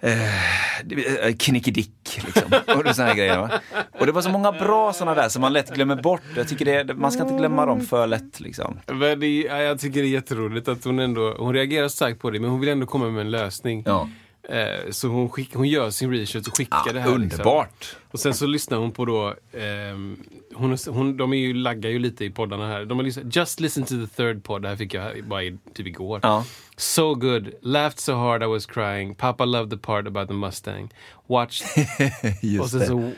[0.00, 2.52] eh, knickedick liksom.
[2.76, 3.50] Och såna här grejer, va?
[3.98, 6.22] och det var så många bra sådana där som man lätt glömmer bort.
[6.36, 8.40] Jag tycker det, man ska inte glömma dem för lätt.
[8.40, 8.78] Liksom.
[8.86, 12.30] Men det, ja, jag tycker det är jätteroligt att hon ändå, hon reagerar starkt på
[12.30, 13.82] det, men hon vill ändå komma med en lösning.
[13.86, 14.08] Ja.
[14.48, 17.10] Eh, så hon, skick, hon gör sin research och skickar Ja, det här.
[17.10, 17.74] underbart.
[17.80, 17.98] Liksom.
[18.10, 20.16] Och sen så lyssnar hon på då, ehm,
[20.54, 22.84] hon, hon, de är ju, laggar ju lite i poddarna här.
[22.84, 25.58] De har lyssnat, Just listen to the third pod, det här fick jag bara i,
[25.74, 26.20] typ igår.
[26.22, 26.44] Ja.
[26.76, 30.88] So good, laughed so hard I was crying, Papa loved the part about the Mustang.
[31.26, 31.62] Watch
[32.60, 33.10] och sen så,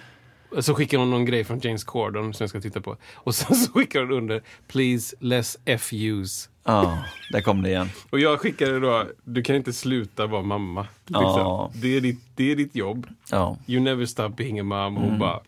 [0.62, 2.96] så skickar hon någon grej från James Corden som jag ska titta på.
[3.14, 6.48] Och sen så skickar hon under Please less FUs.
[6.64, 6.98] Ja,
[7.30, 7.88] där kom det igen.
[8.10, 10.86] Och jag skickade då Du kan inte sluta vara mamma.
[11.06, 11.22] Liksom.
[11.22, 11.70] Ja.
[11.74, 13.06] Det, är ditt, det är ditt jobb.
[13.30, 13.56] Ja.
[13.66, 14.96] You never stop being a mom.
[14.96, 15.40] Hon bara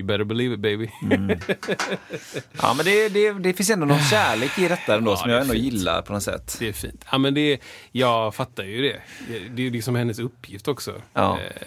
[0.00, 0.88] You better believe it baby.
[2.62, 5.40] Ja, men det, det, det finns ändå någon kärlek i detta ändå Ja, som jag
[5.40, 5.64] ändå fint.
[5.64, 6.56] gillar på något sätt.
[6.58, 7.04] det är fint.
[7.12, 7.58] Ja, men det,
[7.92, 9.00] jag fattar ju det.
[9.54, 10.94] Det, är ju liksom hennes uppgift också.
[11.12, 11.38] Ja.
[11.38, 11.66] Eh,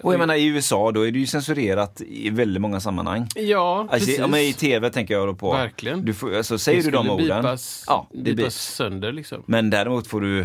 [0.00, 3.28] Och jag menar i USA då är det ju censurerat i väldigt många sammanhang.
[3.34, 4.18] ja, Alltså, precis.
[4.18, 5.52] ja, men I tv tänker jag då på.
[5.52, 6.04] Verkligen.
[6.04, 8.50] Du får, alltså, säger du de orden, Bipas, ja, det bipas blir.
[8.50, 9.42] sönder liksom.
[9.46, 10.44] Men däremot får du,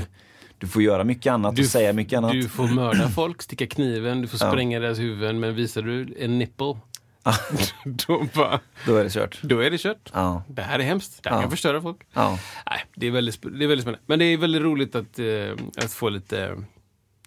[0.58, 2.32] du får göra mycket annat och säga mycket annat.
[2.32, 4.52] Du får mörda folk, sticka kniven, du får Ja.
[4.52, 5.40] spränga deras huvuden.
[5.40, 6.76] Men visar du en nipple,
[7.86, 9.40] då, bara, Då är det kört.
[9.42, 10.10] då är det kört.
[10.14, 10.44] Ja.
[10.48, 11.24] Det här är hemskt.
[11.24, 11.42] Det här Ja.
[11.42, 11.98] kan förstöra folk.
[12.14, 12.40] Ja.
[12.70, 14.04] Nej, det är väldigt, det är väldigt spännande.
[14.06, 16.58] Men det är väldigt roligt att, eh, att få lite,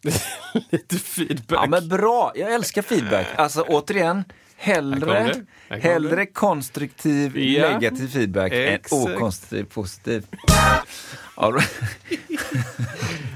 [0.71, 1.59] lite feedback.
[1.63, 2.33] ja, men bra.
[2.35, 3.27] Jag älskar feedback.
[3.37, 4.25] Alltså återigen,
[4.57, 5.35] hellre,
[5.69, 7.69] hellre konstruktiv Ja.
[7.71, 8.93] negativ feedback Exakt.
[9.09, 10.27] än okonstruktiv positiv.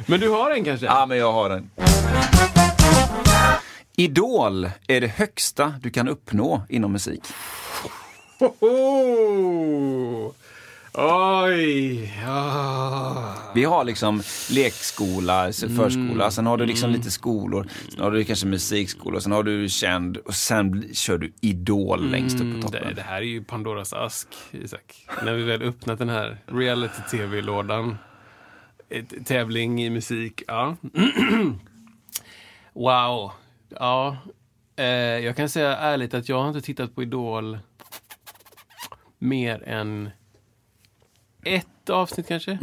[0.06, 0.86] Men du har en kanske?
[0.86, 1.70] Ja, men jag har den.
[4.00, 7.20] Idol är det högsta du kan uppnå inom musik.
[8.38, 10.34] Hoho!
[10.92, 12.14] Oj!
[12.24, 13.34] Ja.
[13.54, 18.46] Vi har liksom lekskola, förskola, sen har du liksom lite skolor, sen har du kanske
[18.46, 22.88] musikskola, sen har du känd och sen kör du Idol längst upp på toppen.
[22.88, 25.06] Det, det här är ju Pandoras ask, Isak.
[25.24, 27.98] När vi väl öppnat den här reality-tv-lådan.
[28.88, 30.76] Ett, tävling i musik, ja.
[32.72, 33.32] wow.
[33.78, 34.16] Ja.
[34.76, 34.84] Eh,
[35.18, 37.58] jag kan säga ärligt att jag har inte tittat på Idol
[39.18, 40.10] mer än
[41.44, 42.58] ett avsnitt kanske.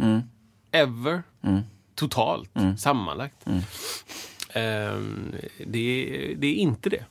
[0.72, 1.22] Ever.
[1.94, 2.50] Totalt.
[2.78, 3.46] Sammanlagt.
[4.52, 5.34] Ehm,
[5.66, 5.78] det,
[6.30, 7.04] är- det är inte det.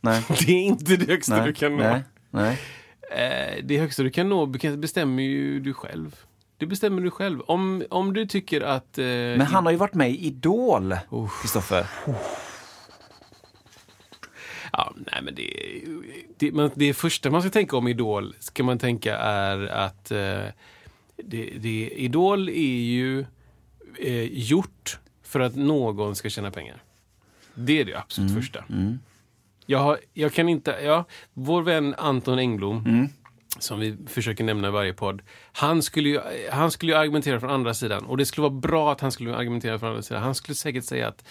[0.00, 2.00] Nej, Det är inte det högsta nej, du kan nå.
[2.30, 2.58] nej.
[3.10, 4.46] Eh, det högsta du kan nå
[4.76, 6.16] bestämmer ju du själv.
[6.56, 7.40] Det bestämmer du själv.
[7.40, 8.98] Om, om du tycker att...
[8.98, 10.96] Eh, Men han har ju varit med i Idol,
[11.42, 11.86] Kristoffer.
[14.76, 15.80] Ja, nej men det,
[16.36, 20.44] det, man, det första man ska tänka om Idol ska man tänka är att eh,
[21.16, 23.24] det, det, Idol är ju
[23.98, 26.82] eh, gjort för att någon ska tjäna pengar.
[27.54, 28.64] Det är det absolut Mm, första.
[29.66, 30.76] Jag, har, jag kan inte...
[30.82, 33.08] Ja, vår vän Anton Engblom,
[33.58, 35.22] som vi försöker nämna i varje podd,
[35.52, 36.20] han skulle, ju,
[36.52, 38.04] han skulle ju argumentera från andra sidan.
[38.04, 40.22] Och det skulle vara bra att han skulle argumentera från andra sidan.
[40.22, 41.24] Han skulle säkert säga att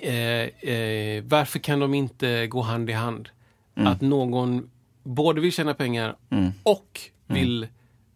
[0.00, 3.28] eh, eh, varför kan de inte gå hand i hand?
[3.74, 4.70] Att någon
[5.02, 6.16] både vill tjäna pengar
[6.62, 7.66] och vill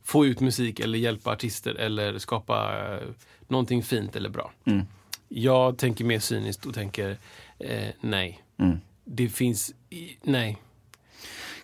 [0.05, 3.09] få ut musik eller hjälpa artister eller skapa eh,
[3.49, 4.53] någonting fint eller bra.
[5.29, 7.16] Jag tänker mer cyniskt och tänker
[7.59, 8.43] eh, nej.
[9.05, 9.75] Det finns...
[10.23, 10.57] Nej.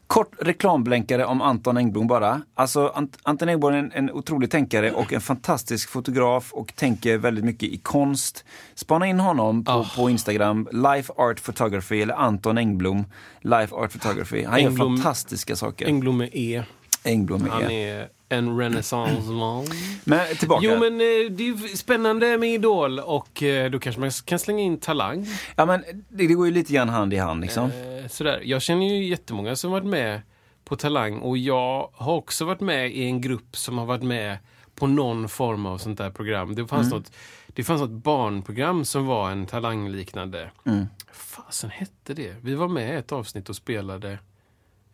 [0.08, 2.42] Kort reklamblänkare om Anton Engblom bara.
[2.54, 7.18] Alltså, Ant- Anton Engblom är en, en otrolig tänkare och en fantastisk fotograf och tänker
[7.18, 8.44] väldigt mycket i konst.
[8.74, 9.86] Spana in honom på, Ah.
[9.96, 13.04] på Instagram, Life Art Photography eller Anton Engblom,
[13.40, 14.44] Life Art Photography.
[14.44, 15.86] Han gör Engblom- fantastiska saker.
[15.86, 16.62] Engblom med E.
[17.04, 19.66] Engblom Han är en renaissance man.
[20.04, 20.66] Men tillbaka.
[20.66, 24.62] Jo, men eh, det är spännande med Idol och eh, då kanske man kan slänga
[24.62, 25.26] in Talang.
[25.56, 27.64] Ja, men det, det går ju lite grann hand i hand liksom.
[27.64, 28.40] Eh, sådär.
[28.44, 30.20] Jag känner ju jättemånga som varit med
[30.64, 34.38] på Talang och jag har också varit med i en grupp som har varit med
[34.74, 36.54] på någon form av sånt där program.
[36.54, 37.12] Det fanns, något,
[37.46, 40.50] det fanns något barnprogram som var en talangliknande.
[40.66, 40.86] Mm.
[41.12, 42.34] fasen hette det?
[42.42, 44.18] Vi var med i ett avsnitt och spelade...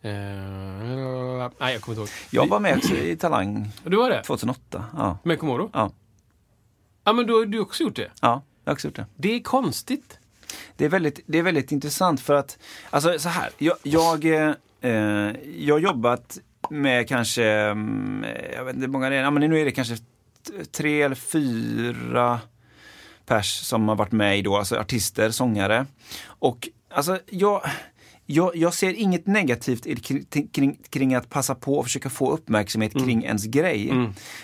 [0.04, 2.08] Eh, nej, jag kommer inte ihåg.
[2.30, 4.22] Jag var med också i Talang Du var det?
[4.22, 4.84] 2008.
[4.96, 5.70] Ja, Med Komodo?
[5.72, 5.90] ja,
[7.04, 8.10] Ja, men då har du också gjort det.
[8.20, 9.06] ja jag har också gjort det.
[9.16, 10.18] Det är konstigt.
[10.76, 12.58] Det är väldigt, det är väldigt intressant för att,
[12.90, 14.52] alltså så här, jag, jag, eh,
[15.56, 16.38] jag har jobbat
[16.70, 18.24] med kanske, mm,
[18.56, 19.96] jag vet inte hur många det är, ja, men nu är det kanske
[20.72, 22.40] tre eller fyra
[23.26, 25.86] pers som har varit med i då, alltså artister, sångare.
[26.26, 27.62] Och alltså jag,
[28.26, 32.92] jag, jag ser inget negativt kring, kring, kring att passa på och försöka få uppmärksamhet
[32.92, 33.92] kring ens grej.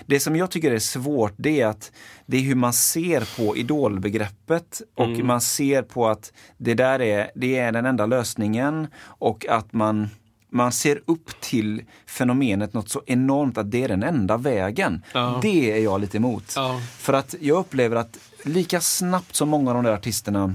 [0.07, 1.93] Det som jag tycker är svårt det är att
[2.27, 7.31] det är hur man ser på idolbegreppet och man ser på att det där är,
[7.35, 10.09] det är den enda lösningen och att man
[10.53, 15.03] man ser upp till fenomenet något så enormt att det är den enda vägen.
[15.15, 15.39] Ja.
[15.43, 16.53] Det är jag lite emot.
[16.57, 16.81] Ja.
[16.99, 20.55] För att jag upplever att lika snabbt som många av de där artisterna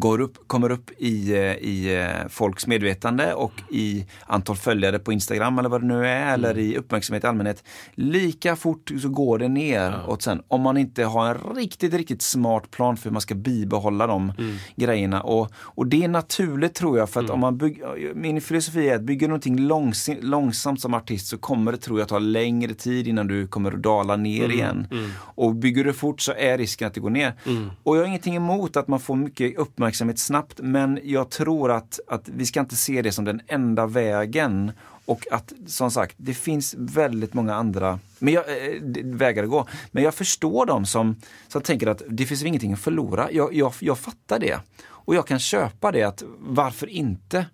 [0.00, 5.12] går upp, kommer upp i, eh, i eh, folks medvetande och i antal följare på
[5.12, 6.34] Instagram eller vad det nu är, mm.
[6.34, 7.64] eller i uppmärksamhet i allmänhet.
[7.94, 10.02] Lika fort så går det ner ja.
[10.02, 13.34] och sen om man inte har en riktigt, riktigt smart plan för hur man ska
[13.34, 14.56] bibehålla de mm.
[14.76, 15.22] grejerna.
[15.22, 17.34] Och, och det är naturligt tror jag, för att mm.
[17.34, 21.72] om man bygger, min filosofi är att bygger någonting långs, långsamt som artist så kommer
[21.72, 24.56] det tror jag ta längre tid innan du kommer att dala ner mm.
[24.56, 24.86] igen.
[24.90, 25.10] Mm.
[25.20, 27.34] Och bygger du fort så är risken att det går ner.
[27.46, 27.70] Mm.
[27.82, 30.60] Och jag har ingenting emot att man får mycket uppmärksamhet uppmärksamhet snabbt.
[30.62, 34.72] Men jag tror att, att vi ska inte se det som den enda vägen.
[35.06, 39.66] Och att som sagt, det finns väldigt många andra men jag, äh, vägar att gå.
[39.92, 41.16] Men jag förstår dem som,
[41.48, 43.32] som tänker att det finns ingenting att förlora.
[43.32, 44.60] Jag, jag, jag fattar det.
[45.06, 47.46] Och jag kan köpa det, att varför inte?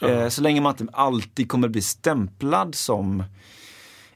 [0.00, 0.30] Mm.
[0.30, 3.24] så länge man inte alltid kommer bli stämplad som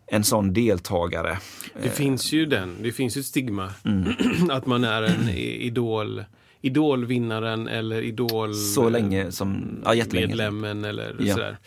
[0.07, 1.39] en sån deltagare.
[1.83, 3.73] Det finns ju den, det finns ju ett stigma.
[3.85, 4.13] Mm.
[4.51, 6.25] att man är en idol
[6.61, 8.55] idolvinnaren eller idol...
[8.55, 11.35] Så länge som, ja Medlemmen eller ja.
[11.35, 11.59] sådär.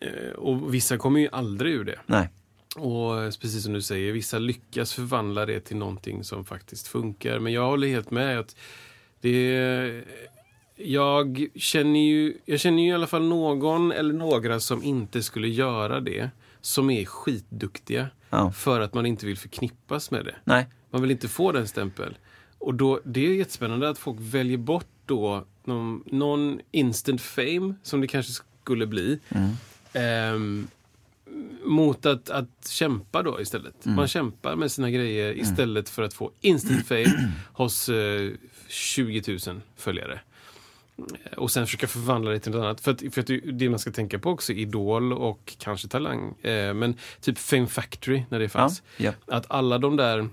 [0.00, 1.98] Eh, och vissa kommer ju aldrig ur det.
[2.06, 2.28] Nej.
[2.76, 7.38] Och precis som du säger, vissa lyckas förvandla det till någonting som faktiskt funkar.
[7.38, 8.56] Men jag håller helt med att
[9.20, 10.04] det
[10.76, 15.48] jag känner ju, jag känner ju i alla fall någon eller några som inte skulle
[15.48, 16.30] göra det.
[16.60, 18.08] Som är skitduktiga.
[18.30, 18.52] Ja.
[18.52, 20.34] För att man inte vill förknippas med det.
[20.44, 20.66] Nej.
[20.90, 22.14] Man vill inte få den stämpeln.
[22.62, 28.00] Och då, det är jättespännande att folk väljer bort då någon, någon instant fame, som
[28.00, 28.32] det kanske
[28.62, 29.18] skulle bli.
[29.28, 29.50] Mm.
[29.92, 30.66] Eh,
[31.64, 33.86] mot att, att kämpa då istället.
[33.86, 33.96] Mm.
[33.96, 35.42] Man kämpar med sina grejer mm.
[35.42, 38.30] istället för att få instant fame hos eh,
[38.68, 40.20] 20 000 följare.
[41.36, 42.80] Och sen försöka förvandla det till något annat.
[42.80, 46.34] För att, för att det man ska tänka på också, Idol och kanske Talang.
[46.42, 48.82] Eh, men typ Fame Factory när det fanns.
[48.96, 49.14] Ja, yeah.
[49.26, 50.28] Att alla de där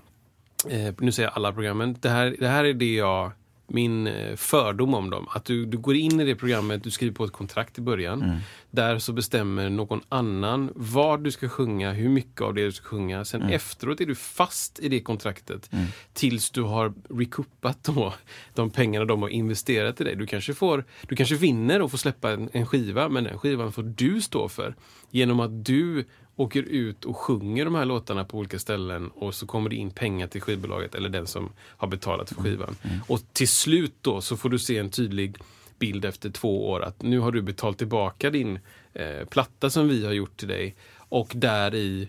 [0.68, 3.32] eh, nu säger jag alla programmen, det här, det här är det jag
[3.70, 5.26] min eh, fördom om dem.
[5.30, 8.22] Att du, du går in i det programmet, du skriver på ett kontrakt i början.
[8.22, 8.36] Mm.
[8.70, 12.86] Där så bestämmer någon annan vad du ska sjunga, hur mycket av det du ska
[12.86, 13.24] sjunga.
[13.24, 13.54] Sen mm.
[13.54, 15.86] efteråt är du fast i det kontraktet mm.
[16.12, 18.14] tills du har recoupat då,
[18.54, 20.16] de pengarna de har investerat i dig.
[20.16, 23.72] Du kanske, får, du kanske vinner och får släppa en, en skiva, men den skivan
[23.72, 24.74] får du stå för.
[25.10, 26.04] Genom att du
[26.40, 29.90] åker ut och sjunger de här låtarna på olika ställen och så kommer det in
[29.90, 32.76] pengar till skivbolaget eller den som har betalat för skivan.
[32.82, 32.94] Mm.
[32.94, 33.04] Mm.
[33.08, 35.36] Och till slut då så får du se en tydlig
[35.78, 38.58] bild efter två år att nu har du betalt tillbaka din
[38.92, 42.08] eh, platta som vi har gjort till dig och där i,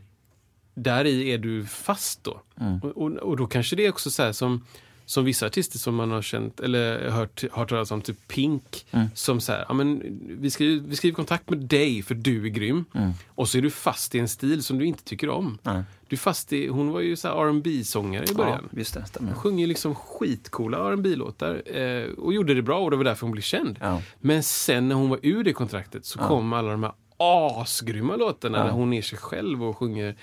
[0.73, 2.41] där i är du fast då.
[2.59, 2.79] Mm.
[2.79, 4.65] Och, och, och, då kanske det är också så här som
[5.11, 9.07] som vissa artister som man har känt eller hört, hört talas om, typ Pink, mm.
[9.15, 10.01] som säger ja, men
[10.39, 12.85] vi, skriver, vi skriver kontakt med dig för du är grym.
[12.93, 13.11] Mm.
[13.27, 15.57] Och så är du fast i en stil som du inte tycker om.
[15.63, 15.83] Mm.
[16.07, 18.59] Du fast i, hon var ju så R&B sångare i början.
[18.63, 19.31] Ja, visst det, stämmer.
[19.31, 23.21] Hon sjunger liksom skitcoola R&B låtar eh, och gjorde det bra och det var därför
[23.21, 23.77] hon blev känd.
[23.81, 24.01] Ja.
[24.19, 26.27] Men sen när hon var ur det kontraktet så ja.
[26.27, 28.63] kom alla de här asgrymma låtarna ja.
[28.63, 30.15] där hon är sig själv och sjunger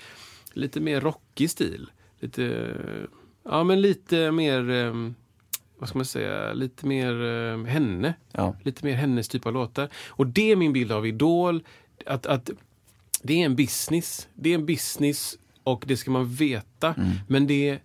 [0.53, 1.89] lite mer rockig stil.
[2.19, 2.73] Lite
[3.43, 4.93] Ja, men lite mer, eh,
[5.77, 8.13] vad ska man säga, lite mer eh, henne.
[8.31, 8.55] Ja.
[8.63, 9.89] Lite mer hennes typ av låtar.
[10.07, 11.63] Och det är min bild av Idol.
[12.05, 12.49] Att, att
[13.21, 14.27] det är en business.
[14.35, 16.93] Det är en business och det ska man veta.
[16.93, 17.11] Mm.
[17.27, 17.79] Men det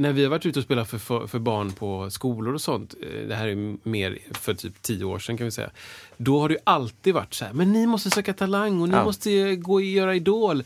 [0.00, 2.94] när vi har varit ute och spelat för, för, för, barn på skolor och sånt,
[3.02, 5.70] eh, det här är mer för typ tio år sedan kan vi säga.
[6.16, 9.04] Då har det alltid varit så här, men ni måste söka talang och ni ja.
[9.04, 10.64] måste gå och göra Idol.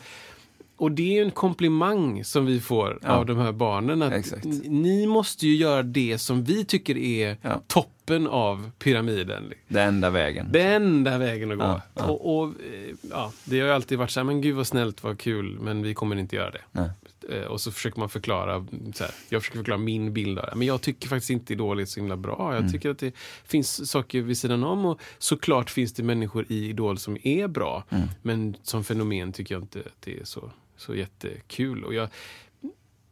[0.82, 3.08] Och det är en komplimang som vi får ja.
[3.08, 4.02] av de här barnen.
[4.02, 7.62] Att ni måste ju göra det som vi tycker är ja.
[7.66, 9.52] toppen av pyramiden.
[9.68, 10.48] Den enda vägen.
[10.52, 11.80] Den enda vägen att gå.
[11.94, 12.04] Ja.
[12.04, 15.04] Och, och, eh, ja, det har ju alltid varit så här, men gud vad snällt,
[15.04, 16.62] vad kul, men vi kommer inte göra det.
[16.72, 16.90] Nej.
[17.30, 20.56] Eh, och så försöker man förklara, så här, jag försöker förklara min bild av det.
[20.56, 22.48] Men jag tycker faktiskt inte Idol är så himla bra.
[22.50, 22.72] Jag mm.
[22.72, 26.98] tycker att det finns saker vid sidan om och såklart finns det människor i Idol
[26.98, 27.84] som är bra.
[27.90, 28.08] Mm.
[28.22, 30.50] Men som fenomen tycker jag inte att det är så
[30.82, 31.84] så jättekul.
[31.84, 32.08] Och jag,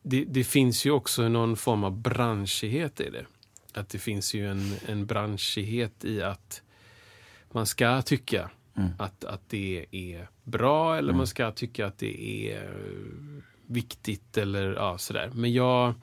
[0.03, 3.26] det, det, finns ju också någon form av branschighet i det.
[3.75, 6.62] Att det finns ju en, en branschighet i att
[7.51, 8.91] man ska tycka mm.
[8.99, 11.16] att, att det är bra eller mm.
[11.16, 12.71] man ska tycka att det är
[13.66, 15.31] viktigt eller ja, sådär.
[15.35, 15.95] Men jag,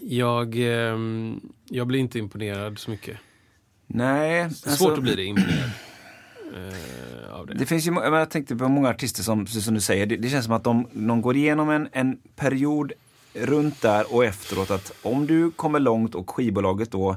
[0.00, 3.18] jag, ehm, jag blir inte imponerad så mycket.
[3.86, 4.42] Nej.
[4.42, 4.70] Alltså...
[4.70, 5.70] Svårt att bli det imponerad.
[6.54, 7.54] Eh, det.
[7.54, 10.44] Det finns ju, jag tänkte på många artister som, som du säger, det, det känns
[10.44, 12.92] som att de, de går igenom en, en period
[13.34, 17.16] runt där och efteråt att om du kommer långt och skivbolaget då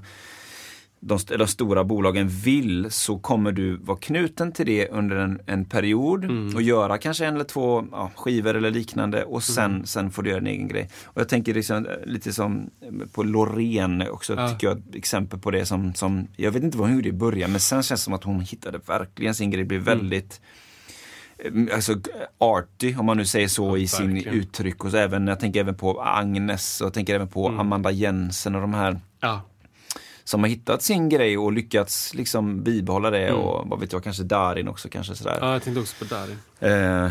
[0.99, 5.65] de, de stora bolagen vill så kommer du vara knuten till det under en, en
[5.65, 6.55] period Mm.
[6.55, 9.86] och göra kanske en eller två ja, skivor eller liknande och sen, Mm.
[9.86, 10.89] sen får du göra en egen grej.
[11.05, 12.70] Och jag tänker liksom, eh, lite som
[13.11, 14.49] på Loreen också, Ja.
[14.49, 17.51] tycker jag, exempel på det som, som, jag vet inte vad hon gjorde i början
[17.51, 19.97] men sen känns det som att hon hittade verkligen sin grej, blev Mm.
[19.99, 20.66] väldigt eh,
[21.73, 21.95] Alltså
[22.38, 24.39] arty om man nu säger så i sin verkligen.
[24.39, 27.59] uttryck och så även, jag tänker även på Agnes och jag tänker även på Mm.
[27.59, 29.41] Amanda Jensen och de här Ja,
[30.23, 33.39] som har hittat sin grej och lyckats liksom bibehålla det Mm.
[33.41, 35.38] och vad vet jag, kanske Darin också kanske sådär.
[35.41, 36.38] ja jag tänkte också på Darin.
[36.59, 37.05] Eh,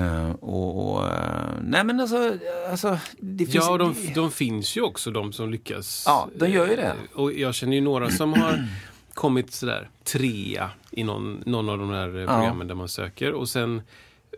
[0.00, 2.34] eh, och, och, eh, nej men alltså,
[2.70, 6.04] alltså det finns, Ja, de, de finns ju också de som lyckas.
[6.06, 6.82] Ja, de gör ju det.
[7.14, 8.66] Eh, Och jag känner ju några som har
[9.14, 13.32] kommit sådär trea i någon, någon av de här eh, programmen där man söker.
[13.32, 13.82] Och sen,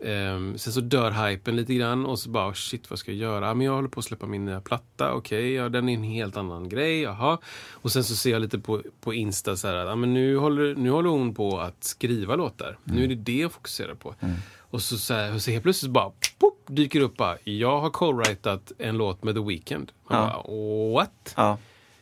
[0.05, 3.19] ehm, sen så dör hypen lite grann och så bara "Oh, shit vad ska jag
[3.19, 3.47] göra?
[3.47, 5.13] Ja, Men jag håller på att släppa min nya platta.
[5.13, 7.01] Okej, ja, den är en helt annan grej.
[7.01, 7.37] Jaha.
[7.71, 10.37] Och sen så ser jag lite på, på Insta så här att ja, men nu,
[10.37, 12.77] håller, nu håller hon på att skriva låtar.
[12.83, 14.15] Nu är det det jag fokuserar på.
[14.59, 18.71] Och så, så, här, så helt plötsligt bara pop, dyker upp bara, jag har co-writat
[18.77, 19.91] en låt med The Weeknd.
[20.09, 20.43] Man Ja.
[20.45, 21.33] bara, what?
[21.37, 21.57] Ja,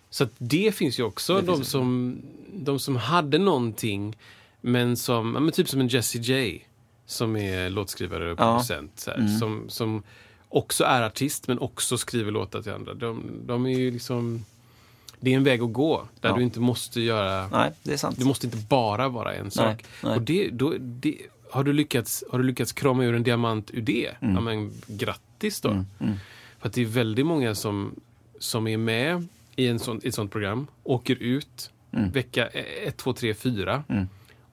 [0.10, 1.42] Så det finns ju också.
[1.42, 2.22] de, som,
[2.54, 4.18] de som hade någonting,
[4.62, 6.62] men som, ja, men typ som en Jessie J.
[7.06, 8.54] Som är låtskrivare och Ja.
[8.54, 8.92] producent.
[9.00, 10.04] Så här, som, som
[10.50, 12.94] också är artist, men också skriver låtar till andra.
[12.94, 14.46] De, de är ju liksom...
[15.20, 16.36] Det är en väg att gå, där Ja.
[16.36, 17.48] du inte måste göra...
[17.48, 18.20] nej det är sant.
[18.20, 19.86] Du måste inte bara vara en sak.
[20.04, 20.16] nej.
[20.16, 21.18] Och det, då, det,
[21.52, 24.12] har, du lyckats, har du lyckats krama ur en diamant ur det?
[24.22, 24.36] Mm.
[24.36, 25.86] Ja, men grattis då.
[26.60, 27.96] För att det är väldigt många som,
[28.40, 32.12] som är med i en sån, i ett sånt program, åker ut Mm.
[32.12, 33.84] vecka 1, 2, 3, 4.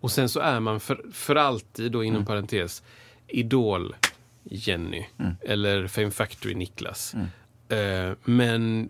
[0.01, 2.14] Och sen så är man för, för alltid, då Mm.
[2.14, 2.82] inom parentes,
[3.28, 3.96] Idol
[4.44, 5.07] Jenny.
[5.18, 5.34] Mm.
[5.40, 7.14] Eller Fame Factory Niklas.
[7.68, 8.88] Eh, men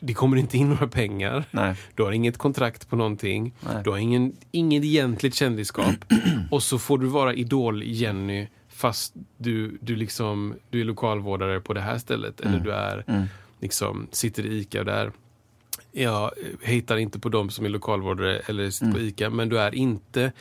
[0.00, 1.44] det kommer inte in några pengar.
[1.50, 1.74] Nej.
[1.94, 3.54] Du har inget kontrakt på någonting.
[3.60, 3.82] Nej.
[3.84, 5.94] Du har ingen, inget egentligt kändisskap.
[6.50, 11.80] och så får du vara Idol-Jenny fast du, du, liksom, du är lokalvårdare på det
[11.80, 12.40] här stället.
[12.40, 12.54] Mm.
[12.54, 13.28] Eller du är
[13.60, 15.12] liksom, sitter i ICA där.
[15.92, 16.30] Jag
[16.62, 18.94] hittar inte på dem som är lokalvårdare eller sitter Mm.
[18.96, 19.30] på ICA.
[19.30, 20.32] Men du är inte,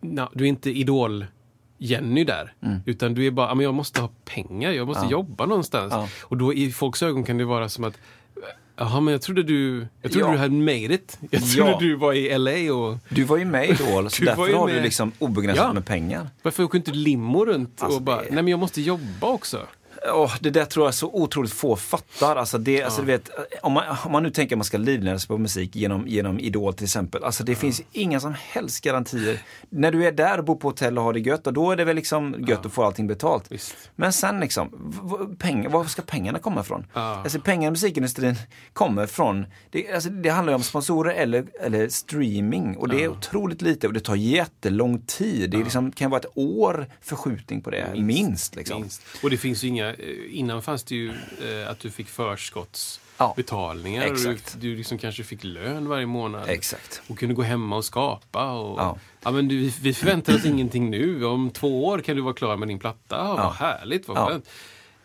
[0.00, 1.26] na, du är inte Idol
[1.78, 2.52] Jenny där.
[2.86, 5.10] Utan du är bara, "Ja, men jag måste ha pengar, jag måste Mm.
[5.10, 5.18] Ja.
[5.18, 5.92] jobba någonstans.
[5.92, 6.08] Ja.
[6.22, 7.98] Och då i folks ögon kan det vara som att
[8.80, 10.32] Jaha, men jag trodde du, jag trodde Ja.
[10.32, 11.18] du hade made it.
[11.30, 11.78] Jag trodde Ja.
[11.80, 12.98] du var i LA och...
[13.08, 14.82] Du var ju med i Idol, så Du därför har du med.
[14.82, 15.72] liksom obegränsat Ja.
[15.72, 16.28] med pengar.
[16.42, 19.66] Varför åker inte limo runt Alltså, och bara, det- nej men jag måste jobba också.
[20.06, 22.36] Åh, det där tror jag så otroligt få fattar.
[22.36, 23.30] Alltså det, alltså du vet,
[23.62, 26.40] om, man, om man nu tänker att man ska livnära sig på musik genom, genom
[26.40, 27.24] Idol till exempel.
[27.24, 29.42] Alltså det finns inga som helst garantier.
[29.70, 31.76] När du är där och bor på hotell och har det gött, och då är
[31.76, 33.44] det väl liksom gött att få allting betalt.
[33.52, 33.74] Visst.
[33.96, 34.68] Men sen liksom,
[35.38, 36.86] pengar, var ska pengarna komma ifrån?
[36.94, 37.00] Ja.
[37.00, 38.34] Alltså pengar i musikindustrin
[38.72, 43.08] kommer från, det, alltså, det handlar ju om sponsorer eller, eller streaming och det är
[43.08, 45.50] otroligt lite och det tar jättelång tid.
[45.50, 48.56] Det är liksom, kan vara ett år förskjutning på det, minst.
[48.56, 48.80] liksom.
[48.80, 49.02] Minst.
[49.22, 54.02] Och det finns ju inga, eh, innan fanns det ju eh, att du fick förskottsbetalningar.
[54.06, 54.56] Ja, och du, exakt.
[54.60, 56.48] du liksom kanske fick lön varje månad.
[56.48, 57.02] Exakt.
[57.08, 58.50] Och kunde gå hemma och skapa.
[58.52, 58.98] Och, Ja.
[59.22, 59.30] ja.
[59.30, 61.24] men du, vi förväntar oss ingenting nu.
[61.24, 63.16] Om två år kan du vara klar med din platta.
[63.16, 63.24] Ja.
[63.34, 63.50] Vad Ja.
[63.50, 64.48] härligt, vad skönt.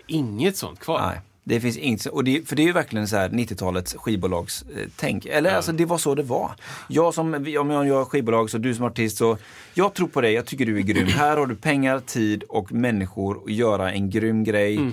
[0.08, 1.02] Inget sånt kvar.
[1.08, 5.26] Nej, det finns inget, och det, för det är ju verkligen så här 90-talets skivbolagstänk.
[5.26, 6.52] Eller alltså det var så det var.
[6.88, 9.38] Jag som, om jag gör skivbolag så du som artist så,
[9.74, 11.08] jag tror på dig, jag tycker du är grym.
[11.08, 14.78] Här har du pengar, tid och människor att göra en grym grej.
[14.78, 14.92] Eh,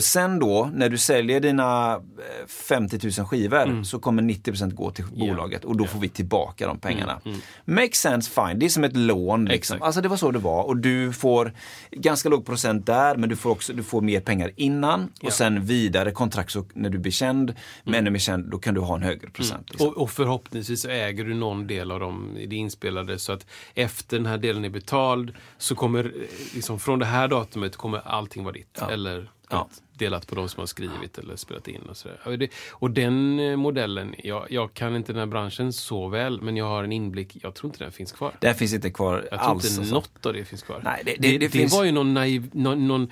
[0.00, 5.04] Sen då, när du säljer dina eh, 50 000 skivor så kommer 90% gå till
[5.04, 7.20] bolaget och då får vi tillbaka de pengarna.
[7.64, 8.58] Makes sense, fine.
[8.58, 9.44] Det är som ett lån.
[9.44, 9.54] Liksom.
[9.54, 9.82] Exakt.
[9.82, 10.62] Alltså det var så det var.
[10.62, 11.52] Och du får
[11.90, 15.30] ganska låg procent där men du får också du får mer pengar innan och Ja.
[15.30, 17.54] sen vidare kontrakt så när du blir känd,
[17.84, 19.70] men ännu mer känd, då kan du ha en högre procent.
[19.70, 19.88] Liksom.
[19.88, 24.16] Och, och förhoppningsvis äger du någon del av dem i det inspelade så att efter
[24.16, 26.10] den här delen är betald så kommer, eh,
[26.54, 28.82] liksom från det här datumet kommer allting vara ditt.
[28.90, 29.68] Eller Ja.
[29.94, 32.20] delat på de som har skrivit eller spelat in och sådär.
[32.24, 36.42] Och, det, och den eh, modellen, jag, jag kan inte den här branschen så väl,
[36.42, 37.36] men jag har en inblick.
[37.42, 38.32] Jag tror inte den finns kvar.
[38.40, 39.64] Det här finns inte kvar Jag tror alls.
[39.70, 39.94] inte alltså.
[39.94, 40.80] något av det finns kvar.
[40.84, 43.08] Nej, det- det, det- finns- var ju någon naiv, någon, någon,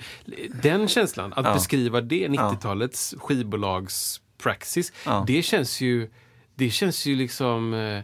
[0.61, 1.53] den känslan, att Ja.
[1.53, 5.23] beskriva det, 90-talets skivbolagspraxis, Ja.
[5.27, 6.09] det känns ju,
[6.55, 8.01] det känns ju liksom eh,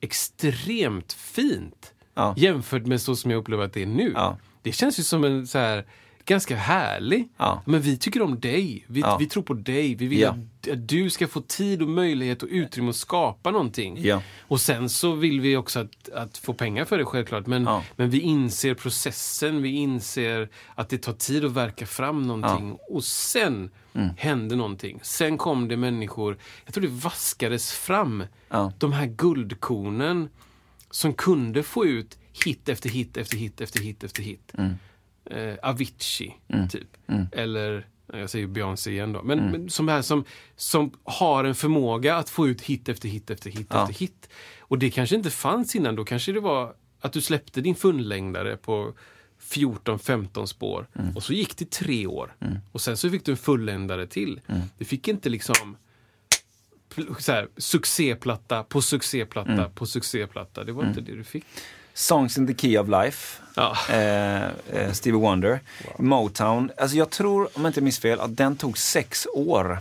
[0.00, 2.34] extremt fint Ja.
[2.36, 4.12] jämfört med så som jag upplever att det är nu.
[4.14, 4.38] Ja.
[4.62, 5.86] Det känns ju som en så här
[6.26, 7.28] ganska härlig.
[7.36, 7.62] Ja.
[7.66, 8.84] Men vi tycker om dig.
[8.88, 9.16] Vi, Ja.
[9.20, 9.94] vi tror på dig.
[9.94, 10.30] Vi vill Ja.
[10.72, 14.04] att, du ska få tid och möjlighet och utrymme att skapa någonting.
[14.40, 17.46] Och sen så vill vi också att, att få pengar för det självklart.
[17.46, 19.62] Men, men vi inser processen.
[19.62, 22.76] Vi inser att det tar tid att verka fram någonting.
[22.90, 24.08] Och sen Mm.
[24.18, 24.98] hände någonting.
[25.02, 26.38] Sen kom det människor.
[26.64, 28.24] Jag tror det vaskades fram.
[28.78, 30.28] De här guldkornen
[30.90, 34.52] som kunde få ut hit efter hit efter hit efter hit efter hit.
[34.58, 34.74] Mm.
[35.30, 36.34] Eh, Avicii,
[36.70, 36.88] typ.
[37.32, 39.22] Eller, jag säger Beyoncé igen då.
[39.22, 40.24] Men, men som här som,
[40.56, 43.82] som har en förmåga att få ut hit efter hit efter hit Ja.
[43.82, 44.28] efter hit.
[44.60, 45.96] Och det kanske inte fanns innan.
[45.96, 48.92] Då kanske det var att du släppte din fullängdare på
[49.42, 50.86] 14-15 spår.
[51.14, 52.34] Och så gick det tre år.
[52.72, 54.40] Och sen så fick du en fullängdare till.
[54.78, 55.76] Du fick inte liksom
[57.18, 60.64] så här, succéplatta på succéplatta på succéplatta.
[60.64, 61.44] Det var inte det du fick.
[61.96, 63.42] Songs in the Key of Life.
[63.54, 63.76] Ja.
[63.90, 65.60] Eh, eh, Stevie Wonder.
[65.98, 66.70] Motown.
[66.76, 69.78] Alltså jag tror, om jag inte minns fel, att den tog sex år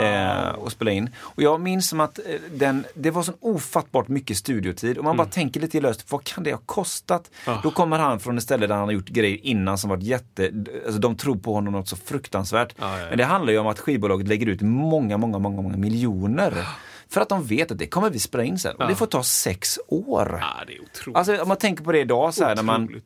[0.00, 1.10] eh, att spela in.
[1.20, 4.98] Och jag minns som att eh, den, det var så ofattbart mycket studiotid.
[4.98, 7.30] Om man bara tänker lite löst, vad kan det ha kostat?
[7.46, 7.56] Ah.
[7.62, 10.52] Då kommer han från ett ställe där han har gjort grejer innan som varit jätte...
[10.84, 12.74] Alltså de tror på honom något så fruktansvärt.
[12.78, 13.08] Ja, ja, ja.
[13.08, 16.66] Men det handlar ju om att skivbolaget lägger ut många, många, många, många miljoner.
[17.10, 18.76] För att de vet att det kommer vi spela in sen.
[18.76, 20.38] Och det får ta sex år.
[20.40, 21.16] Ja, det är otroligt.
[21.16, 23.00] Alltså om man tänker på det idag så här, när man,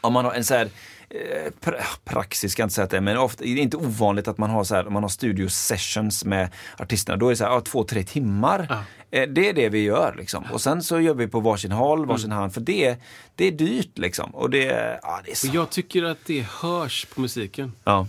[0.00, 0.68] om man har en så här
[1.10, 3.76] eh, pra- praxis, ska jag inte säga att det är, men ofta, det är inte
[3.76, 7.36] ovanligt att man har så här, man har studio sessions med artisterna, då är det
[7.36, 8.66] så här, ja, två, tre timmar.
[8.70, 8.84] Ja.
[9.18, 10.44] Eh, Det är det vi gör liksom.
[10.52, 12.96] Och sen så gör vi på varsin håll, varsin hand, för det,
[13.36, 14.34] det är dyrt liksom.
[14.34, 15.48] Och det, ja, det är så.
[15.52, 17.72] Jag tycker att det hörs på musiken.
[17.84, 18.06] Ja.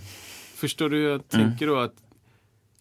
[0.56, 1.02] Förstår du?
[1.02, 1.22] Jag Mm.
[1.50, 1.92] tänker då att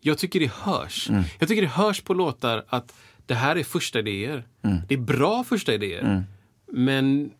[0.05, 1.09] jag tycker det hörs.
[1.39, 2.93] Jag tycker det hörs på låtar att
[3.25, 4.47] det här är första idéer.
[4.63, 4.77] Mm.
[4.87, 6.23] Det är bra första idéer.
[6.67, 7.31] Men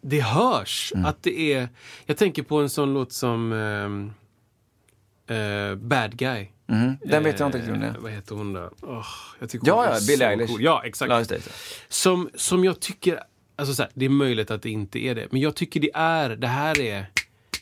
[0.00, 1.06] det hörs Mm.
[1.06, 1.68] att det är...
[2.06, 4.12] Jag tänker på en sån låt som ehm,
[5.26, 6.46] eh, Bad Guy.
[6.66, 6.96] Mhm.
[7.04, 7.94] Den vet jag inte riktigt om det Eh.
[7.98, 8.70] Vad heter hon då?
[8.82, 9.06] Åh,
[9.40, 10.46] jag tycker Ja, ja, Billie Eilish.
[10.48, 10.62] cool.
[10.62, 11.48] Ja, exakt.
[11.88, 13.20] Som, som jag tycker,
[13.56, 15.90] alltså så här, det är möjligt att det inte är det, men jag tycker det
[15.94, 17.06] är, det här är,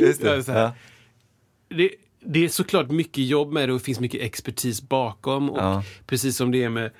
[0.00, 0.52] Just det.
[0.52, 0.74] Ja.
[1.68, 5.50] Det, det är såklart mycket jobb med det och det finns mycket expertis bakom.
[5.50, 5.84] Och Ja.
[6.06, 6.90] Precis som det är med,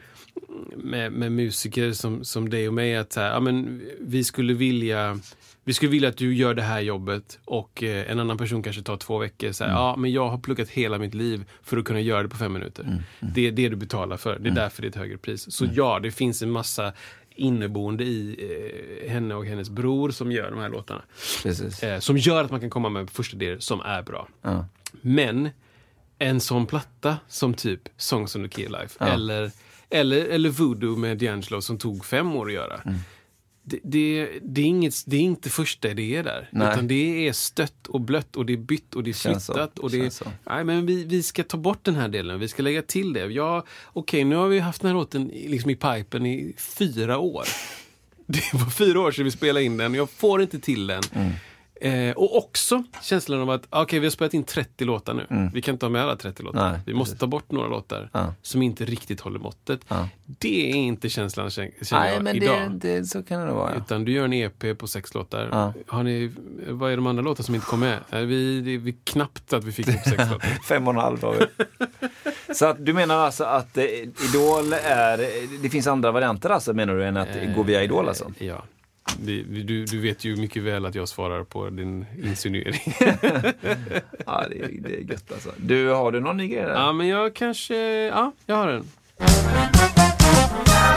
[0.76, 5.18] med, med musiker som, som dig och mig, att här, ja, men vi skulle vilja
[5.66, 8.82] vi skulle vilja att du gör det här jobbet och eh, en annan person kanske
[8.82, 9.52] tar två veckor.
[9.52, 12.28] Så här, Ja, men jag har pluggat hela mitt liv för att kunna göra det
[12.28, 13.02] på fem minuter.
[13.20, 14.38] Det är det du betalar för.
[14.38, 15.52] Det är därför det är ett högre pris.
[15.52, 16.92] Så ja, det finns en massa
[17.34, 18.36] inneboende i
[19.04, 21.02] eh, henne och hennes bror som gör de här låtarna.
[21.82, 24.28] Eh, som gör att man kan komma med första idéer som är bra.
[24.42, 24.66] Ja.
[24.92, 25.48] Men
[26.18, 29.50] en sån platta som typ Songs on the Key Life eller,
[29.90, 32.80] eller, eller Voodoo med D'Angelo som tog fem år att göra.
[32.84, 32.98] Mm.
[33.66, 36.48] Det, det, det, är inget, det är inte första idéer där.
[36.52, 36.72] Nej.
[36.72, 39.78] Utan det är stött och blött och det är bytt och det är flyttat.
[39.78, 42.82] Och det, nej, men vi, vi ska ta bort den här delen, vi ska lägga
[42.82, 43.26] till det.
[43.26, 47.44] Ja, okej, nu har vi haft den här låten liksom i pipen i fyra år.
[48.26, 51.02] Det var fyra år sedan vi spelade in den jag får inte till den.
[51.12, 51.32] Mm.
[51.80, 55.50] Eh, och också känslan av att okej, vi har spelat in 30 låtar nu.
[55.54, 56.60] Vi kan inte ha med alla 30 låtar.
[56.60, 56.72] Mm.
[56.72, 58.34] Nej, vi måste ta bort några låtar Ja.
[58.42, 59.80] som inte riktigt håller måttet.
[59.88, 60.08] Ja.
[60.24, 62.70] Det är inte känslan känner Nej, jag men idag.
[62.70, 63.70] det, det, så kan det vara.
[63.74, 63.76] Ja.
[63.80, 65.48] Utan du gör en EP på sex låtar.
[65.52, 65.72] Ja.
[65.86, 66.32] Har ni,
[66.68, 67.98] vad är de andra låtar som inte kom med?
[68.10, 70.38] Nej, Vi, det, vi knappt att vi fick ihop sex låtar.
[70.68, 71.46] Fem och en halv har vi.
[72.54, 75.18] Så att du menar alltså att eh, Idol är,
[75.62, 78.24] det finns andra varianter alltså menar du än att gå via Idol alltså?
[78.38, 78.62] Eh, Ja.
[79.18, 82.80] Du, du vet ju mycket väl att jag svarar på din insinuering.
[84.26, 85.52] Ja, det, är- det är gött alltså.
[85.56, 86.72] Du, har du någon ny grej där?
[86.74, 87.76] ja, men jag kanske...
[88.06, 88.84] Ja, jag har en.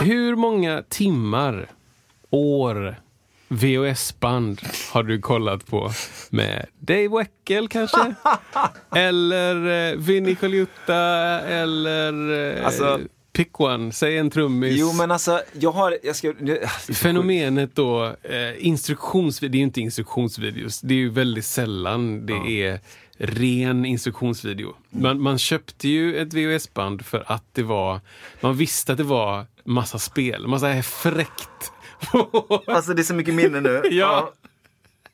[0.02, 1.68] Hur många timmar,
[2.30, 2.96] år,
[3.48, 4.62] VHS-band
[4.94, 5.92] har du kollat på
[6.30, 8.14] med Dave Weckel kanske?
[8.96, 10.96] eller eh, Vinnie Colaiuta
[11.42, 12.14] eller
[12.58, 13.00] eh, Alltså-
[13.38, 14.80] Pick One, säg en trummis.
[14.80, 15.98] Jo, men alltså, jag har...
[16.04, 16.34] Jag ska,
[16.94, 22.64] Fenomenet då, eh, instruktionsvideos, det är ju inte instruktionsvideos, det är ju väldigt sällan det
[22.64, 22.80] är
[23.18, 24.76] ren instruktionsvideo.
[24.90, 28.02] Man, man köpte ju ett VHS-band för att det var,
[28.42, 31.72] man visste att det var massa spel, massa fräckt.
[32.68, 33.82] Alltså, det är så mycket minne nu.
[33.92, 34.34] Ja.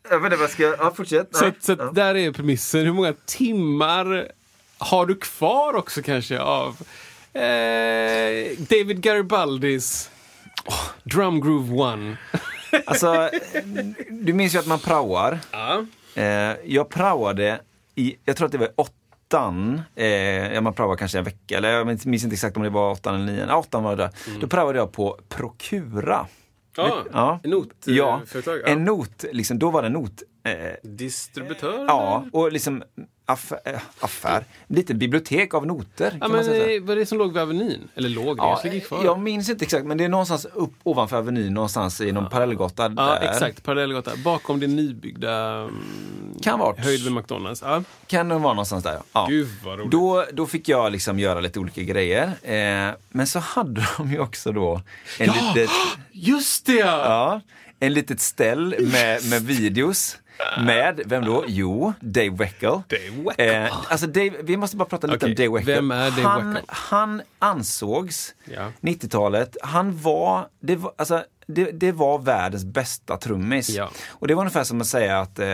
[0.09, 0.63] Jag vet inte vad jag ska...
[0.63, 1.35] Ja, fortsätt.
[1.35, 2.85] så att, så att där är premissen.
[2.85, 4.31] Hur många timmar
[4.77, 6.77] har du kvar också kanske av
[7.33, 10.09] eh, David Garibaldis
[11.03, 12.17] Drum Groove One?
[12.85, 13.29] Alltså,
[14.09, 15.39] du minns ju att man praoar.
[15.51, 15.85] Ja.
[16.15, 17.61] Eh, jag praoade
[17.95, 20.07] i, jag tror att det var åttan, eh,
[20.53, 23.15] ja, man praoade kanske en vecka, eller jag minns inte exakt om det var åttan
[23.15, 23.47] eller nian.
[23.49, 24.11] Ja, åttan var det.
[24.27, 24.39] Mm.
[24.39, 26.27] Då praoade jag på Procura.
[26.77, 27.39] Ja, Ja.
[27.43, 28.67] en not, eh, Ja, företag, ja.
[28.67, 30.23] en not, liksom, då var det en not.
[30.43, 30.53] Eh,
[30.89, 31.85] Distributör?
[31.87, 32.83] ja, och liksom
[33.25, 36.17] affär, äh, affär, lite bibliotek av noter.
[36.21, 37.89] Ja, men eh, var det som låg vid Avenyn?
[37.95, 38.43] Eller låg det?
[38.43, 39.03] Ja, kvar?
[39.03, 42.93] jag minns inte exakt, men det är någonstans upp ovanför Avenyn, någonstans i någon parallellgata
[42.97, 43.63] Ja, exakt.
[43.63, 44.11] Parallellgata.
[44.23, 46.75] Bakom det nybyggda mm, Kan vara.
[46.77, 47.61] höjd med McDonalds.
[47.61, 47.83] Ja.
[48.07, 49.03] Kan det vara någonstans där, ja.
[49.13, 49.25] ja.
[49.29, 49.91] Gud vad roligt.
[49.91, 52.23] Då, då fick jag liksom göra lite olika grejer.
[52.41, 54.81] Eh, men så hade de ju också då
[55.19, 55.69] en Ja, litet,
[56.11, 56.73] just det!
[56.73, 56.85] Ja.
[56.85, 57.41] ja,
[57.79, 60.17] en litet ställ med, med videos.
[60.65, 61.43] Med, vem då?
[61.47, 62.69] Jo, Dave Weckel.
[62.89, 63.63] Dave Weckel.
[63.65, 65.75] Eh, alltså Dave, vi måste bara prata lite Okej, om Dave Weckel.
[65.75, 66.65] vem är Dave han, Weckel?
[66.69, 68.71] han ansågs, Ja.
[68.81, 73.69] 90-talet, han var, det var, alltså, det, det var världens bästa trummis.
[73.69, 73.89] Ja.
[74.09, 75.47] Och det var ungefär som att säga att eh,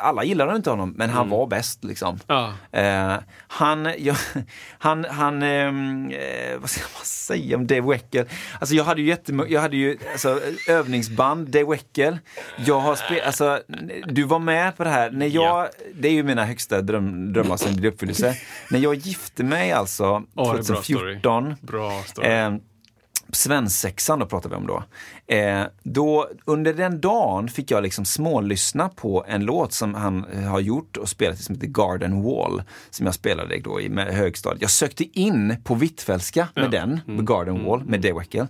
[0.00, 2.18] alla gillade inte honom, men han var bäst liksom.
[2.26, 2.52] Ja.
[2.72, 3.14] Eh,
[3.48, 4.16] han, jag,
[4.78, 8.26] han, han ehm, eh, vad ska man säga om Dave Weckel?
[8.60, 9.16] Alltså jag hade ju
[9.48, 12.18] jag hade ju alltså, övningsband, Dave Weckel.
[12.66, 13.60] Jag har spelat, alltså,
[14.06, 15.68] du var med på det här, när jag, Ja.
[15.94, 18.36] det är ju mina högsta dröm, drömmar som blir uppfyllelse.
[18.70, 21.54] när jag gifte mig alltså, det är bra 2014.
[21.60, 22.28] Bra story.
[23.28, 24.84] Eh, Svensexan då pratar vi om då.
[25.34, 26.28] Eh, då.
[26.44, 30.96] Under den dagen fick jag liksom smålyssna på en låt som han eh, har gjort
[30.96, 32.62] och spelat som heter Garden Wall.
[32.90, 34.62] Som jag spelade då i med högstadiet.
[34.62, 38.46] Jag sökte in på Hvitfeldtska med den, med Garden Wall, med Dave Weckel.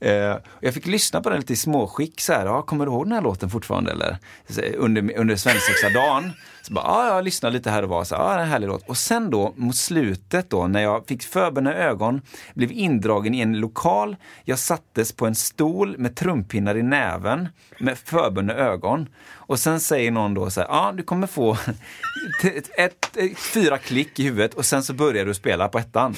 [0.00, 2.20] Eh, jag fick lyssna på den lite i småskick.
[2.20, 3.90] Så här, ja, kommer du ihåg den här låten fortfarande?
[3.90, 4.18] Eller?
[4.48, 6.32] Så, under under svensexa-dagen.
[6.66, 8.66] Så bara, ja, jag lyssnade lite här och var, så ja, det är en härlig
[8.68, 8.88] låt.
[8.88, 12.20] Och sen då mot slutet då, när jag fick förbundna ögon,
[12.54, 14.16] blev indragen i en lokal.
[14.44, 17.48] Jag sattes på en stol med trumpinnar i näven,
[17.78, 19.08] med förbundna ögon.
[19.28, 21.52] Och sen säger någon då så här, ja, du kommer få
[22.44, 26.14] ett, ett, ett, fyra klick i huvudet och sen så börjar du spela på ettan.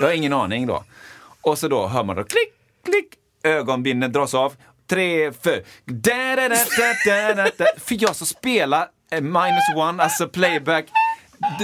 [0.00, 0.84] Jag har ingen aning då.
[1.40, 2.52] Och så då hör man då klick,
[2.84, 4.52] klick, ögonbindeln dras av.
[4.86, 5.60] Tre, fyra.
[5.84, 6.54] Da, da, da,
[7.06, 8.88] da, da, da, jag så spela
[9.20, 10.86] minus one, alltså playback.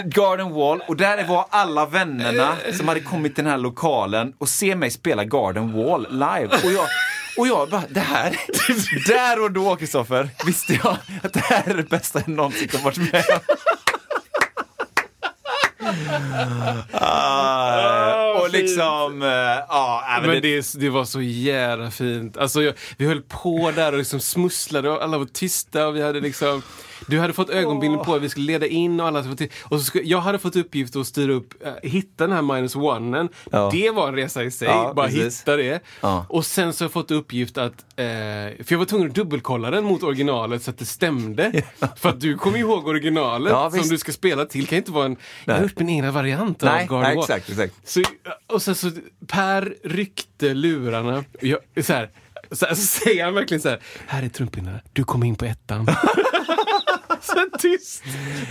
[0.05, 4.49] Garden Wall och där var alla vännerna som hade kommit till den här lokalen och
[4.49, 6.49] se mig spela Garden Wall live.
[6.65, 6.87] Och jag,
[7.39, 8.37] och jag bara, det här,
[9.09, 12.85] där och då Kristoffer, visste jag att det här är det bästa jag någonsin har
[12.85, 13.57] varit med om.
[16.93, 22.37] Ah, och liksom, eh, ja, nej, men Men det, det, det var så jävla fint.
[22.37, 26.03] Alltså, jag, vi höll på där och liksom smusslade och alla var tysta och vi
[26.03, 26.63] hade liksom
[27.13, 29.25] du hade fått ögonbindel på att vi skulle leda in och alla
[29.63, 32.77] och så skulle, Jag hade fått uppgift att styra upp, äh, hitta den här minus
[32.77, 33.71] one Ja.
[33.73, 35.41] Det var en resa i sig, Ja, bara precis.
[35.41, 35.81] hitta det.
[36.01, 36.27] Ja.
[36.29, 39.71] Och sen så har jag fått uppgift att, eh, för jag var tvungen att dubbelkolla
[39.71, 41.63] den mot originalet så att det stämde.
[41.97, 45.05] För att du kommer ihåg originalet Ja, som du ska spela till, kan inte vara
[45.05, 47.75] en, jag har gjort min egna variant nej, av Garden exakt, exakt.
[47.85, 48.03] Så,
[48.47, 48.91] och sen så
[49.27, 51.25] Per ryckte lurarna.
[51.41, 52.11] Jag, så, här,
[52.53, 53.79] så, här, så säger han verkligen så här.
[54.07, 54.81] Här är trumpinnarna.
[54.93, 55.87] Du kommer in på ettan.
[57.23, 58.03] så tyst.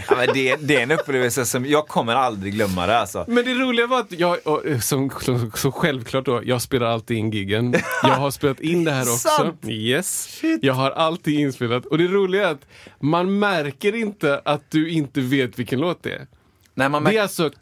[0.10, 3.26] Ja, men det, det är en upplevelse som jag kommer aldrig glömma det alltså.
[3.28, 4.38] Men det roliga var att jag,
[4.68, 7.76] eh, som, som, så självklart då, jag spelar alltid in giggen.
[8.04, 9.30] Jag har spelat in det här också.
[9.30, 9.66] Sant.
[9.68, 10.42] Yes.
[10.62, 11.86] Jag har alltid inspelat.
[11.86, 12.66] Och det roliga är att
[13.00, 16.28] man märker inte att du inte vet vilken låt det är.
[16.74, 17.50] När man Det är alltså...
[17.50, 17.56] Du,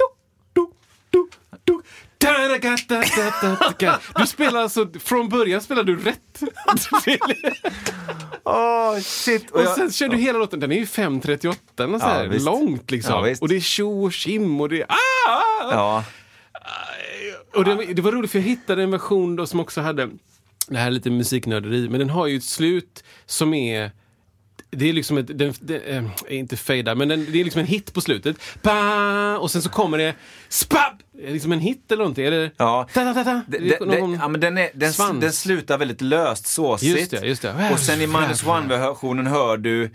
[4.20, 4.26] du.
[4.28, 6.42] Spelar alltså, från början spelar du rätt.
[8.44, 9.52] åh shit.
[9.52, 12.46] Och sen kör du hela låten, den är ju 5.38 och så här, Ja, visst.
[12.46, 13.28] långt liksom.
[13.28, 15.72] Ja, och det är tjo och tjim och det är ah!
[15.72, 16.04] ja,
[17.56, 20.10] Och det, det var roligt för jag hittade en version då som också hade
[20.68, 23.92] det här är lite musiknörderi, men den har ju ett slut som är
[24.72, 27.68] det är liksom ett, den, den, äh, inte fejda, men den, det är liksom en
[27.68, 28.36] hit på slutet.
[28.62, 29.38] Ba!
[29.38, 30.16] Och sen så kommer det
[30.50, 30.94] spab!
[31.28, 32.26] Liksom en hit eller någonting.
[32.26, 32.88] Eller, Ja.
[32.94, 33.78] Ta, ta, ta, det-
[34.20, 36.98] ja, men den, är, den, den slutar väldigt löst, såsigt.
[37.00, 37.70] Just det, just det.
[37.74, 39.92] Och sen i minus one-versionen hör du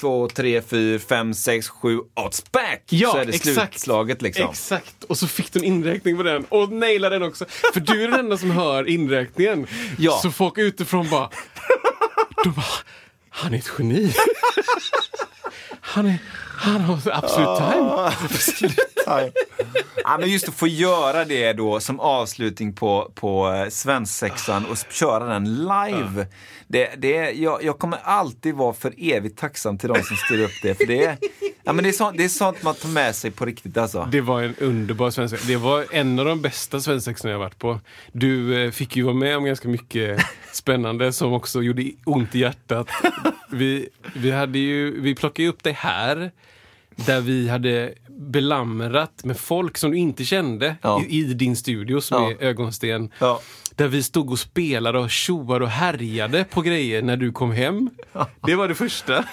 [0.00, 2.82] två, tre, fyra, fem, sex, sju, odds back!
[2.88, 3.54] Ja, så är det exakt.
[3.74, 4.50] slutslaget liksom.
[4.50, 5.04] Exakt.
[5.04, 7.44] Och så fick du en inräkning på den och nailade den också.
[7.72, 9.66] För du är den enda som hör inräkningen.
[9.98, 10.18] Ja.
[10.22, 11.30] Så folk utifrån bara...
[12.44, 12.64] De bara,
[13.38, 14.14] han är ett geni.
[15.80, 16.18] Han, är,
[16.56, 17.58] han har absolut
[19.04, 19.32] time.
[20.04, 24.76] Ja, men just att få göra det då som avslutning på, på eh, svensexan och
[24.90, 26.26] köra den live.
[26.66, 30.62] Det, det, jag, jag kommer alltid vara för evigt tacksam till de som styr upp
[30.62, 30.74] det.
[30.74, 31.18] För det är,
[31.68, 34.08] ja, men det är, sånt, det är sånt man tar med sig på riktigt alltså.
[34.12, 35.46] Det var en underbar svensexa.
[35.48, 37.80] Det var en av de bästa svensexorna jag varit på.
[38.12, 40.20] Du eh, fick ju vara med om ganska mycket
[40.52, 42.88] spännande som också gjorde ont i hjärtat.
[43.50, 46.30] Vi, vi, hade ju, vi plockade ju upp dig här
[46.96, 51.02] där vi hade belamrat med folk som du inte kände Ja.
[51.08, 52.30] i, i din studio som Ja.
[52.30, 53.10] är Ögonsten.
[53.18, 53.40] Ja.
[53.74, 57.90] Där vi stod och spelade och tjoade och härjade på grejer när du kom hem.
[58.46, 59.24] Det var det första.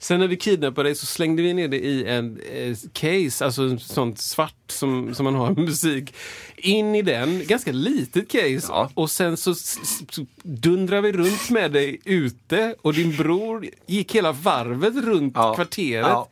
[0.00, 3.78] Sen när vi kidnappade dig så slängde vi ner det i en eh, case, alltså
[3.78, 6.14] sånt svart som, som man har med musik.
[6.56, 8.66] In i den, ganska litet case.
[8.68, 8.90] Ja.
[8.94, 14.32] Och sen så, så dundrade vi runt med dig ute och din bror gick hela
[14.32, 15.54] varvet runt Ja.
[15.54, 16.06] kvarteret.
[16.06, 16.28] Ja.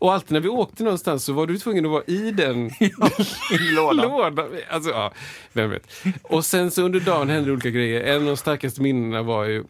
[0.00, 2.70] Och alltid när vi åkte någonstans så var du tvungen att vara i den
[3.76, 3.96] lådan.
[4.10, 4.46] lådan.
[4.70, 5.12] Alltså, ja,
[5.52, 5.90] vem vet.
[6.22, 8.00] Och sen så under dagen hände olika grejer.
[8.00, 9.64] En av de starkaste minnena var ju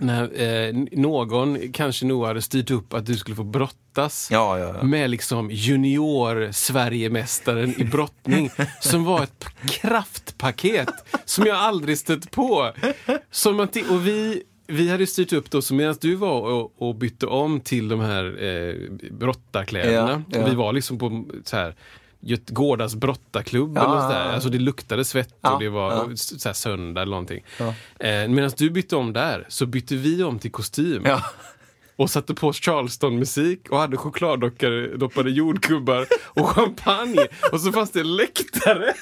[0.00, 4.74] när eh, någon, kanske Noah, hade styrt upp att du skulle få brottas Ja, ja,
[4.78, 4.82] ja.
[4.82, 8.50] med liksom junior-Sverigemästaren i brottning
[8.80, 10.88] som var ett kraftpaket
[11.24, 12.72] som jag aldrig stött på.
[13.30, 16.94] Som ti- och vi, vi hade styrt upp då, så medan du var och, och
[16.94, 18.74] bytte om till de här eh,
[19.10, 20.22] brottarkläderna.
[20.30, 20.46] Ja, ja.
[20.46, 21.74] Vi var liksom på så här
[22.50, 24.20] Gårdas brottarklubb eller Ja, något där.
[24.20, 24.32] ja, ja.
[24.32, 26.08] Alltså det luktade svett Ja, och det var ja.
[26.12, 27.44] s- så här söndag eller någonting.
[27.98, 31.02] Eh, Medan du bytte om där så bytte vi om till kostym.
[31.06, 31.22] Ja.
[31.96, 37.26] Och satte på Charleston-musik och hade chokladdoppade jordgubbar och champagne.
[37.52, 38.94] Och så fanns det läktare.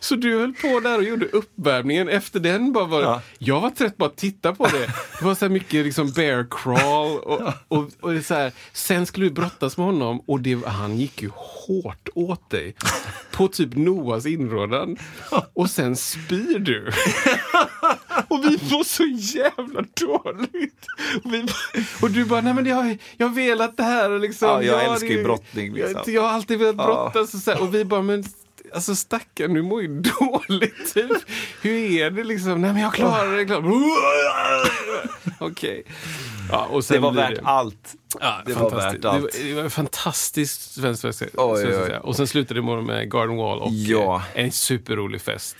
[0.00, 2.08] Så du höll på där och gjorde uppvärmningen.
[2.08, 3.22] Efter den bara var det, Ja.
[3.38, 4.86] Jag var trött bara att titta på det.
[5.18, 7.18] Det var så mycket liksom bear crawl.
[7.18, 11.22] Och, och, och så här, sen skulle du brottas med honom och det, han gick
[11.22, 12.74] ju hårt åt dig.
[13.32, 14.96] På typ Noas inrådan.
[15.54, 16.90] Och sen spyr du.
[18.28, 19.04] Och vi mår så
[19.38, 20.86] jävla dåligt.
[21.24, 21.46] Och, vi,
[22.02, 24.18] och du bara, nej men jag, jag har velat det här.
[24.18, 26.02] Liksom, Ja, jag Ja, älskar ju brottning, liksom.
[26.06, 26.86] Jag, jag har alltid velat Ja.
[27.12, 27.34] brottas.
[27.34, 28.24] Och, så här, och vi bara, men
[28.74, 30.94] alltså stackarn, du mår ju dåligt.
[30.94, 31.10] Typ.
[31.62, 32.60] Hur är det liksom?
[32.60, 33.44] Nej men jag klarar det.
[33.44, 33.62] Klarar.
[35.24, 35.32] det.
[35.40, 35.82] Okej.
[36.50, 37.94] Ja, och sen Det var värt allt.
[38.20, 39.04] Ja, Det var fantastiskt.
[39.04, 39.32] värt allt.
[39.32, 41.34] Det var, det var en fantastisk svensk svensk-.
[42.02, 44.22] Och sen slutade det med- Garden Wall och Ja.
[44.34, 45.56] eh, en superrolig fest.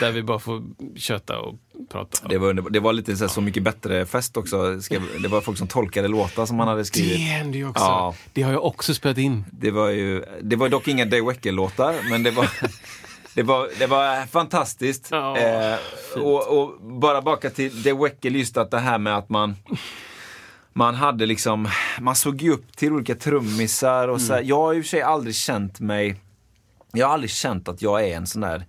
[0.00, 0.62] Där vi bara får
[0.96, 1.54] köta och
[1.92, 2.28] prata.
[2.28, 2.72] Det var, underbart.
[2.72, 4.80] det var lite så, här, så mycket bättre fest också.
[4.82, 7.18] Skrev, det var folk som tolkade låtar som man hade Det skrivit.
[7.18, 7.84] hände ju också.
[7.84, 8.14] Ja.
[8.32, 9.44] Det har jag också spelat in.
[9.52, 12.48] Det var ju, det var dock inga Day Wecker-låtar, men det var,
[13.34, 15.08] det var, det var fantastiskt.
[15.10, 15.78] Ja, eh,
[16.16, 19.56] och, och bara baka till Day Wecker, just att det här med att man
[20.72, 21.68] man hade liksom,
[22.00, 24.42] man såg ju upp till olika trummisar och så här.
[24.42, 26.16] Jag har i och för sig aldrig känt mig,
[26.92, 28.66] jag har aldrig känt att jag är en sån där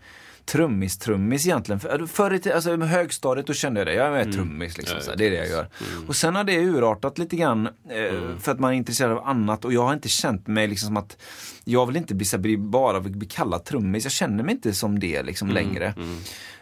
[0.51, 1.79] trummis-trummis egentligen.
[1.79, 5.01] För, förr i alltså högstadiet då kände jag det, jag är med trummis liksom.
[5.01, 5.69] Så här, det är det jag gör.
[6.07, 9.65] Och sen har det urartat lite grann eh, för att man är intresserad av annat
[9.65, 11.17] och jag har inte känt mig liksom som att
[11.63, 14.03] jag vill inte bli, så bara bli kallad trummis.
[14.03, 15.93] Jag känner mig inte som det liksom längre.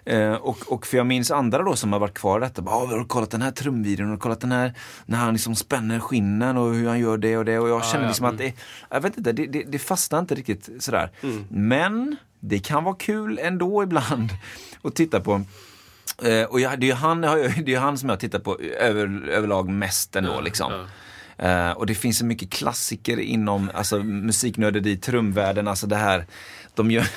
[0.06, 2.62] Eh, och, och för jag minns andra då som har varit kvar i detta.
[2.62, 4.08] Bara, "Ah, har du kollat den här trumvideon?
[4.08, 4.74] Har du kollat den här
[5.06, 7.60] när han liksom spänner skinnen och hur han gör det och det?
[7.60, 8.54] Och jag känner ja, liksom att det,
[8.90, 11.12] jag vet inte, det, det, det fastnar inte riktigt sådär.
[11.50, 14.30] Men det kan vara kul ändå ibland
[14.82, 15.42] att titta på.
[16.24, 18.60] Eh, och jag, det, är ju han, det är ju han som jag tittar på
[18.60, 20.42] över, överlag mest ändå.
[20.42, 20.88] liksom.
[21.38, 26.26] Eh, och det finns så mycket klassiker inom alltså, musiknörderi, trumvärlden, alltså det här
[26.78, 27.08] de gör,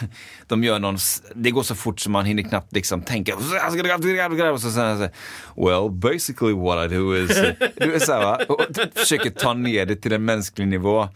[0.47, 0.99] de gör någon,
[1.35, 3.37] det går så fort så man hinner knappt liksom tänka.
[3.37, 5.09] Och så så
[5.57, 7.29] well basically what I do is,
[7.77, 8.39] du är så här, va?
[8.49, 8.61] Och
[8.95, 11.09] försöker ta ner det till en mänsklig nivå.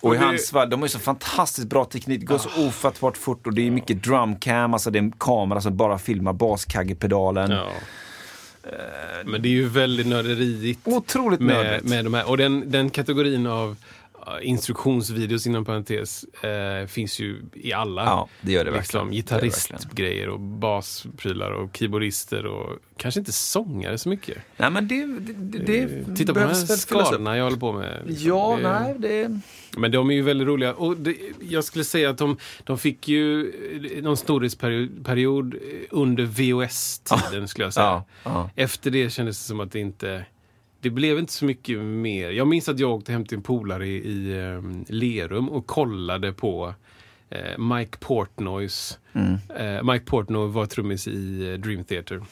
[0.00, 3.16] Och i hans fall, de har ju så fantastiskt bra teknik, det går så ofattbart
[3.16, 7.50] fort och det är mycket drumcam, alltså det är en kamera som bara filmar baskaggepedalen.
[7.50, 7.68] Ja.
[9.24, 10.80] Men det är ju väldigt nörderiigt.
[10.84, 11.84] Otroligt med, nördigt.
[11.84, 12.28] med de här.
[12.28, 13.76] Och den, den kategorin av
[14.42, 18.04] instruktionsvideos inom parentes eh, finns ju i alla.
[18.04, 19.16] Ja, det gör det liksom, verkligen.
[19.16, 24.38] Gitarristgrejer och basprylar och keyboardister och kanske inte sångare så mycket.
[24.56, 28.02] Nej men det, det, det Eh, Titta på de här skadorna jag håller på med.
[28.06, 28.28] liksom.
[28.28, 29.40] Ja, Det- nej, det...
[29.76, 30.74] Men de är ju väldigt roliga.
[30.74, 33.50] Och det, jag skulle säga att de, de fick ju
[33.96, 35.54] eh, någon storhetsperiod period
[35.90, 37.86] under VHS-tiden skulle jag säga.
[37.86, 38.50] Ja, ja.
[38.56, 40.24] Efter det kändes det som att det inte...
[40.80, 42.30] Det blev inte så mycket mer.
[42.30, 46.32] Jag minns att jag åkte hem till en polare i, i eh, Lerum och kollade
[46.32, 46.74] på
[47.30, 48.98] eh, Mike Portnoys.
[49.12, 49.38] Mm.
[49.56, 52.22] Eh, Mike Portnoy var trummis i eh, Dream Theater.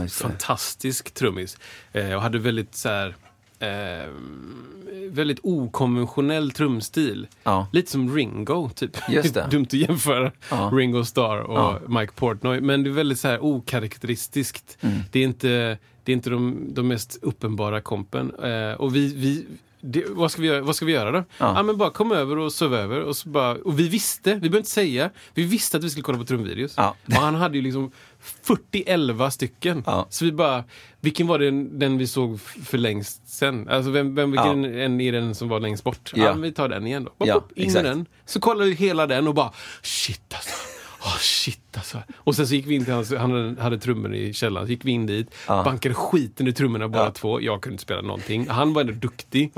[0.00, 0.08] Det.
[0.08, 1.58] Fantastisk trummis.
[1.92, 3.14] Eh, och hade väldigt så här...
[3.62, 4.08] Eh,
[5.10, 7.26] väldigt okonventionell trumstil.
[7.42, 7.66] Ja.
[7.72, 8.96] Lite som Ringo, typ.
[9.08, 9.46] Just det.
[9.50, 10.70] Dumt att jämföra Ja.
[10.74, 11.80] Ringo Starr och Ja.
[11.88, 12.60] Mike Portnoy.
[12.60, 14.78] Men det är väldigt så här okaraktäristiskt.
[14.80, 14.98] Mm.
[15.10, 18.32] Det är inte, det är inte de, de mest uppenbara kompen.
[18.42, 19.46] Eh, och vi, vi
[19.84, 21.18] det, vad, ska vi göra, vad ska vi göra då?
[21.18, 21.24] Ja.
[21.56, 21.62] Ja.
[21.62, 23.00] men bara kom över och sov över.
[23.00, 26.02] Och, så bara, och vi visste, vi behöver inte säga, vi visste att vi skulle
[26.02, 26.74] kolla på trumvideos.
[26.76, 26.94] Ja.
[27.06, 27.90] Och han hade ju liksom
[28.46, 29.82] 40-11 stycken.
[29.86, 30.06] Ja.
[30.10, 30.64] Så vi bara,
[31.00, 33.68] vilken var den, den vi såg för längst sen?
[33.68, 36.12] Alltså vem, vem, vilken en är den som var längst bort?
[36.14, 36.32] Ja, Ja.
[36.32, 37.10] men vi tar den igen då.
[37.18, 37.84] Bopp, Ja, in med exakt.
[37.84, 38.06] den.
[38.26, 40.50] Så kollade vi hela den och bara, shit alltså.
[41.04, 41.98] Oh, shit alltså.
[42.16, 44.70] Och sen så gick vi in till hans, han hade, hade trummor i källaren, så
[44.72, 45.62] gick vi in dit, Ja.
[45.64, 47.10] bankade skiten i trummorna båda Ja.
[47.10, 47.40] två.
[47.40, 48.48] Jag kunde inte spela någonting.
[48.48, 49.52] Han var ändå duktig.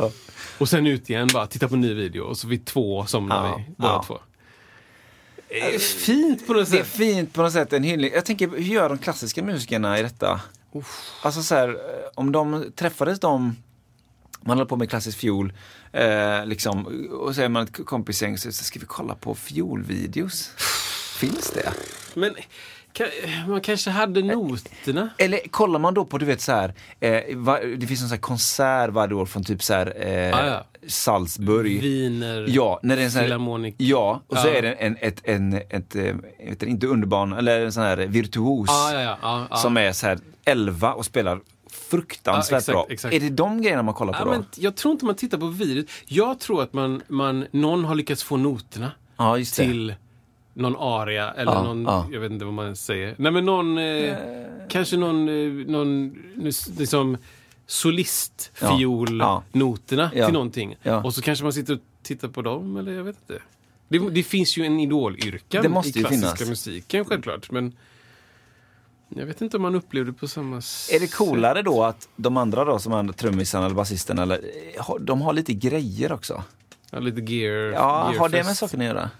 [0.58, 2.22] Och sen ut igen, bara titta på en ny video.
[2.24, 3.56] Och så vi två somnade Ja.
[3.68, 4.04] vi, båda Ja.
[4.06, 4.18] två.
[5.54, 6.92] Det är fint på något Det är sätt.
[6.92, 8.10] fint på något sätt, en hyllning.
[8.14, 10.40] Jag tänker, hur gör de klassiska musikerna i detta?
[11.22, 11.74] Alltså så här, eh,
[12.14, 13.56] om de träffades de,
[14.40, 15.52] man håller på med klassisk fiol,
[15.92, 20.50] eh, liksom, och så är man ett kompisgäng, så ska vi kolla på fiolvideos.
[21.18, 21.72] Finns det?
[22.14, 22.34] Men
[23.48, 25.08] man kanske hade noterna.
[25.18, 28.14] Eller kollar man då på, du vet så här, eh, va, det finns en sån
[28.14, 30.64] här konsert varje år från typ så här, eh, Ah, ja.
[30.86, 31.80] Salzburg.
[31.82, 33.72] Wiener, Ja, när det är en sån här.
[33.76, 34.54] Ja, och så Ja.
[34.54, 36.14] är det en, ett, en, ett, eh,
[36.48, 38.68] vet inte, underbarn, eller en sån här virtuos.
[38.68, 39.56] Ja, ja, ja, ja, ja.
[39.56, 41.40] Som är så här 11 och spelar
[41.90, 42.86] fruktansvärt Ja, exakt, bra.
[42.90, 43.14] exakt.
[43.14, 44.30] Är det de grejerna man kollar på Ja, då?
[44.30, 45.86] men jag tror inte man tittar på videot.
[46.06, 49.94] Jag tror att man, man, någon har lyckats få noterna Ja, till
[50.54, 52.06] någon aria eller Ja, någon, ja.
[52.12, 53.14] jag vet inte vad man säger.
[53.18, 54.16] Nej men någon, eh,
[54.68, 56.14] kanske någon, eh, någon
[56.78, 57.16] liksom
[57.66, 60.24] solistfiolnoterna Ja.
[60.26, 60.76] till någonting.
[60.82, 61.02] Ja.
[61.04, 63.42] Och så kanske man sitter och tittar på dem, eller jag vet inte.
[63.88, 66.48] Det, det finns ju en idolyrkan Det måste i klassiska finnas.
[66.48, 67.50] musiken självklart.
[67.50, 67.72] Men
[69.08, 70.96] jag vet inte om man upplevde det på samma sätt.
[70.96, 74.40] Är det coolare då att de andra då, som är trummisarna eller basisten, eller,
[74.78, 76.42] eh, de har lite grejer också?
[76.90, 77.72] Ja, lite gear.
[77.72, 78.60] Ja, har det med gearfest.
[78.60, 79.10] saken att göra?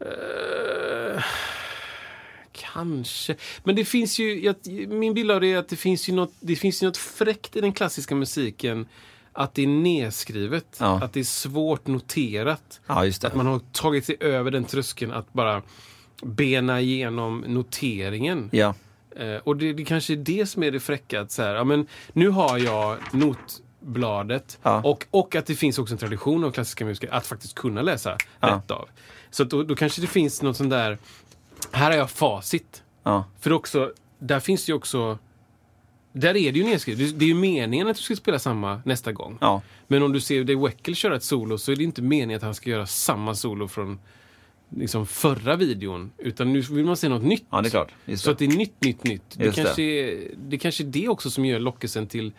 [0.00, 1.22] Eh,
[2.52, 3.36] Kanske.
[3.64, 4.56] Men det finns ju, jag,
[4.88, 7.56] min bild av det är att det finns ju något, det finns ju något fräckt
[7.56, 8.86] i den klassiska musiken.
[9.32, 10.76] Att det är nedskrivet.
[10.80, 11.04] Ja.
[11.04, 12.80] Att det är svårt noterat.
[12.86, 13.06] Ja.
[13.22, 15.62] Att man har tagit sig över den tröskeln att bara
[16.22, 18.48] bena igenom noteringen.
[18.52, 18.74] Ja,
[19.16, 21.20] Eh, och det, det kanske är det som är det fräcka.
[21.20, 24.82] Att så här, ja, men nu har jag notbladet Ja.
[24.84, 28.16] och, och att det finns också en tradition av klassiska musiker att faktiskt kunna läsa
[28.40, 28.48] Ja.
[28.48, 28.88] rätt av.
[29.30, 30.98] Så då, då kanske det finns något sånt där,
[31.72, 32.82] här har jag facit.
[33.02, 35.18] ja, För också, där finns det ju också,
[36.12, 37.10] där är det ju nedskrivet.
[37.12, 39.38] Det, det är ju meningen att du ska spela samma nästa gång.
[39.40, 39.62] ja.
[39.90, 42.42] Men om du ser Dave Weckl köra ett solo så är det inte meningen att
[42.42, 43.98] han ska göra samma solo från
[44.76, 46.10] liksom, förra videon.
[46.18, 47.44] Utan nu vill man se något nytt.
[47.50, 47.92] Ja, det är klart.
[48.04, 49.22] Just Så att det är nytt, nytt, nytt.
[49.36, 49.62] Det Just det.
[49.64, 52.32] kanske, är, det kanske är det också som gör lockelsen till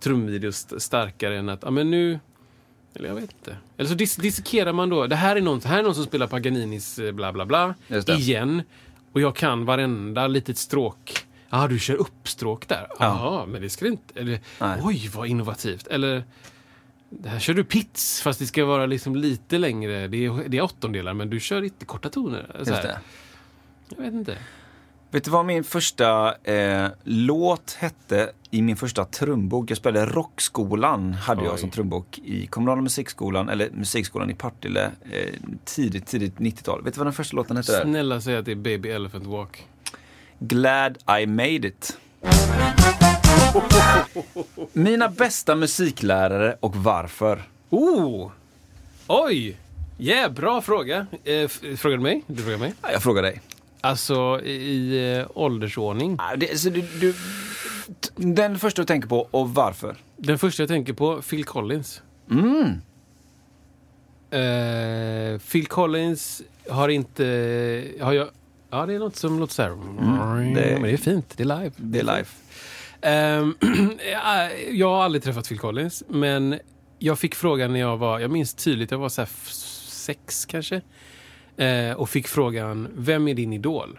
[0.00, 2.18] trumvideos st- starkare än att, ja men nu...
[2.94, 3.56] Eller jag vet inte.
[3.76, 5.06] Eller så dis dissekerar man då.
[5.06, 7.74] Det här är någon, här är någon som spelar Paganinis eh, bla bla bla.
[8.06, 8.62] Igen.
[9.12, 11.26] Och jag kan varenda litet stråk.
[11.50, 12.86] Ja, du kör uppstråk där.
[12.98, 14.20] Ja, men det ska inte...
[14.20, 14.80] Eller, Nej.
[14.82, 15.86] oj, vad innovativt.
[15.86, 16.24] Eller,
[17.08, 20.08] det här kör du pits, fast det ska vara liksom lite längre.
[20.08, 22.62] Det är, det är åttondelar, men du kör inte korta toner.
[22.64, 22.70] Så.
[23.96, 24.38] Jag vet inte.
[25.12, 29.70] Vet du vad min första eh, låt hette i min första trumbok?
[29.70, 31.46] Jag spelade Rockskolan, hade Oj.
[31.46, 35.34] jag som trumbok i kommunala musikskolan, eller musikskolan i Partille, eh,
[35.64, 36.82] tidigt, tidigt 90-tal.
[36.84, 37.80] Vet du vad den första låten hette?
[37.82, 39.66] Snälla säg att det är Baby Elephant Walk.
[40.38, 41.98] Glad I made it.
[44.72, 47.42] Mina bästa musiklärare och varför?
[47.70, 48.30] Oh!
[49.06, 49.56] Oj!
[49.98, 51.06] Yeah, bra fråga.
[51.24, 52.22] Eh, frågar du mig?
[52.26, 52.74] Du frågar mig?
[52.82, 53.40] Ja, Jag frågar dig.
[53.84, 56.16] Alltså i, eh, åldersordning.
[56.18, 57.14] Ah, det, så du, du,
[58.16, 59.96] den första du tänker på och varför?
[60.16, 62.02] Den första jag tänker på, Phil Collins.
[62.30, 62.80] Mm.
[64.30, 67.24] Eh, Phil Collins har inte...
[68.00, 68.28] Har jag,
[68.70, 69.70] ja, det är något som låter så här.
[69.70, 71.32] Mm, det- Men det är fint.
[71.36, 71.72] Det är live.
[71.76, 72.24] Det är live.
[73.00, 73.54] Ehm,
[74.12, 76.58] ja, jag har aldrig träffat Phil Collins, men
[76.98, 79.28] Jag fick frågan när jag var, jag minns tydligt, jag var så här
[79.88, 80.80] sex kanske.
[81.56, 83.98] Eh, och fick frågan, vem är din idol?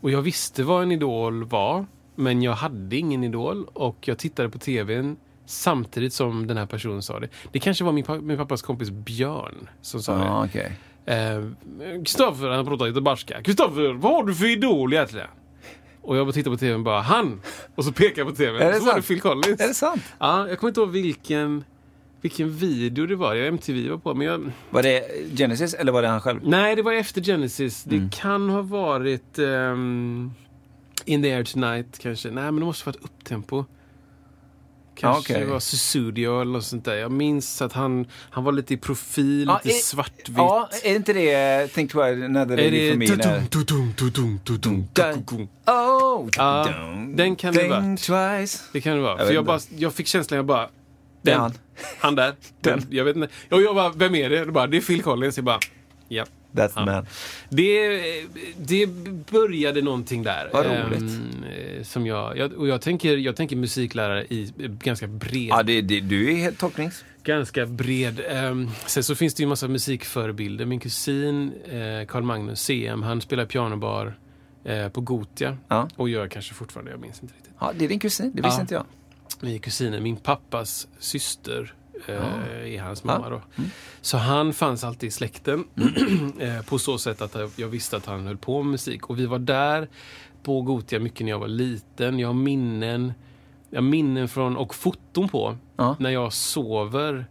[0.00, 3.64] Och jag visste vad en idol var, men jag hade ingen idol.
[3.72, 5.16] Och jag tittade på tvn
[5.46, 7.28] samtidigt som den här personen sa det.
[7.52, 10.24] Det kanske var min, pa- min pappas kompis Björn som sa det.
[10.24, 10.72] Ja, okej.
[11.06, 11.44] Eh,
[12.04, 13.42] Kristoffer, han pratar lite barska.
[13.42, 15.28] Kristoffer, vad har du för idol egentligen?
[16.02, 17.40] Och jag bara tittar på tvn och bara, han!
[17.74, 18.62] Och så pekar jag på tvn.
[18.62, 19.06] Är det så var det sant?
[19.06, 19.60] Phil Collins.
[19.60, 20.02] Är det sant?
[20.18, 21.64] Ja, jag kommer inte ihåg vilken,
[22.24, 23.34] vilken video det var.
[23.34, 24.14] Jag MTV var på.
[24.14, 25.04] Men jag, Var det
[25.36, 26.40] Genesis eller var det han själv?
[26.44, 27.86] nej, det var efter Genesis.
[27.86, 28.00] Mm.
[28.08, 30.30] Det kan ha varit ehm,
[31.04, 32.30] In the air tonight kanske.
[32.30, 33.64] Nej, men det måste ha varit upptempo.
[34.96, 35.44] Kanske okej.
[35.46, 36.94] det var Susudio eller något sånt där.
[36.94, 40.36] Jag minns att han, han var lite i profil, Ja, lite är- svartvitt.
[40.36, 43.06] Ja, är inte det Think Twice, Another Är Lady for Me?
[43.06, 43.46] det...
[43.50, 44.86] tudum, tudum.
[45.66, 46.28] Oh,
[47.14, 48.00] den kan det varit.
[48.00, 48.62] twice.
[48.72, 49.18] Det kan det vara.
[49.18, 50.68] Jag För jag, bara, jag fick känslan, jag bara...
[51.24, 51.40] Den.
[51.40, 51.52] han.
[51.98, 52.34] Han där.
[52.60, 52.78] Den.
[52.80, 52.88] Den.
[52.90, 53.28] Jag vet inte.
[53.50, 54.44] Och jag bara, vem är det?
[54.44, 55.36] det bara, det är Phil Collins.
[55.36, 55.58] Jag bara,
[56.08, 56.24] ja.
[56.52, 56.84] That's Ja.
[56.84, 57.06] man.
[57.48, 57.98] Det,
[58.56, 58.86] det
[59.30, 60.50] började någonting där.
[60.52, 61.02] Vad roligt.
[61.02, 65.48] Eh, som jag, jag, och jag tänker, jag tänker musiklärare i eh, ganska bred.
[65.50, 67.04] Ja, det, det, du är helt tolknings...
[67.24, 68.20] Ganska bred.
[68.28, 70.64] Ehm, sen så finns det ju en massa musikförebilder.
[70.64, 74.14] Min kusin eh, Carl Magnus CM, han spelar pianobar
[74.92, 75.56] på Gotia.
[75.68, 75.88] Ja.
[75.96, 77.52] Och gör kanske fortfarande, jag minns inte riktigt.
[77.60, 78.32] Ja, det är din kusin.
[78.34, 78.60] Det visste Ja.
[78.60, 78.84] inte jag.
[79.40, 80.00] Vi är kusiner.
[80.00, 81.74] Min pappas syster
[82.08, 83.20] eh, är hans mamma.
[83.20, 83.26] Ja.
[83.26, 83.40] Mm.
[83.56, 83.62] Då.
[84.00, 85.64] Så han fanns alltid i släkten
[86.38, 89.10] eh, på så sätt att jag visste att han höll på med musik.
[89.10, 89.88] Och vi var där
[90.42, 92.18] på Gotia mycket när jag var liten.
[92.18, 93.12] Jag har minnen,
[93.70, 95.96] jag har minnen från, och foton på Ja.
[95.98, 97.26] när jag sover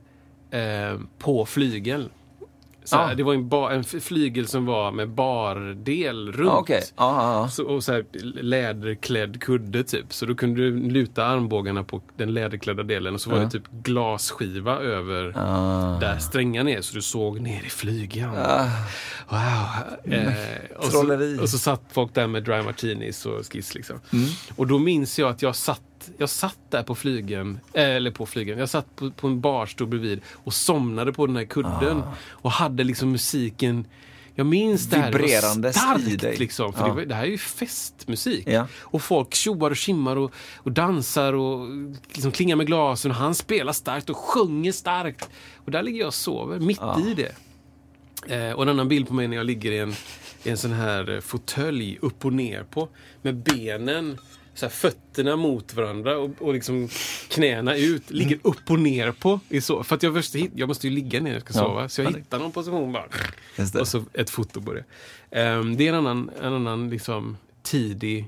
[0.52, 2.10] eh, på flygel.
[2.86, 3.16] Så här, Ja.
[3.16, 6.70] Det var en, ba, en flygel som var med bardel runt.
[6.70, 7.50] Ja, ja, ja.
[7.50, 8.06] Så, och så här,
[8.44, 10.14] läderklädd kudde typ.
[10.14, 13.72] Så då kunde du luta armbågarna på den läderklädda delen och så var det typ
[13.72, 16.00] glasskiva över Ah.
[16.00, 16.82] där strängarna är.
[16.82, 18.36] Så du såg ner i flygan.
[18.38, 18.68] Ah.
[19.30, 20.14] Wow.
[20.14, 20.34] Eh,
[20.78, 21.36] och, Trolleri.
[21.38, 24.00] så, och så satt folk där med dry martinis och skiss liksom.
[24.14, 24.26] Mm.
[24.56, 25.82] Och då minns jag att jag satt
[26.18, 30.22] jag satt där på flygen, eller på flygen, jag satt på, på en barstol bredvid
[30.34, 31.98] och somnade på den här kudden.
[31.98, 32.14] Ah.
[32.30, 33.86] Och hade liksom musiken,
[34.36, 36.74] jag minns det här, det var starkt liksom.
[36.74, 36.94] För Ja.
[36.94, 38.48] det, det här är ju festmusik.
[38.48, 38.68] Ja.
[38.80, 41.68] Och folk tjoar och skimmar och, och dansar och
[42.14, 43.12] liksom klingar med glasen.
[43.12, 45.30] Och han spelar starkt och sjunger starkt.
[45.56, 47.36] Och där ligger jag och sover, mitt i det.
[48.36, 49.94] Eh, och en annan bild på mig när jag ligger i en,
[50.44, 52.90] i en sån här fåtölj upp och ner på.
[53.22, 54.18] Med benen,
[54.54, 56.90] så här, fötterna mot varandra och, och liksom
[57.30, 58.12] knäna ut.
[58.12, 59.40] Ligger upp och ner på.
[59.50, 61.66] I så, för att jag, hit- jag måste ju ligga ner när jag ska Ja.
[61.66, 61.90] sova.
[61.90, 63.06] Så jag hittar någon position bara.
[63.80, 64.84] Och så ett foto på det.
[65.32, 68.26] Ehm, det är en annan, en annan liksom tidig,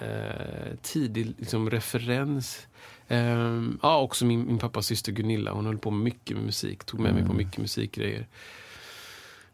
[0.00, 2.66] eh, tidig liksom referens.
[3.08, 5.52] Ehm, ja, också min, min pappas syster Gunilla.
[5.52, 6.84] Hon höll på mycket med musik.
[6.84, 8.26] Tog med mig på mycket musikgrejer.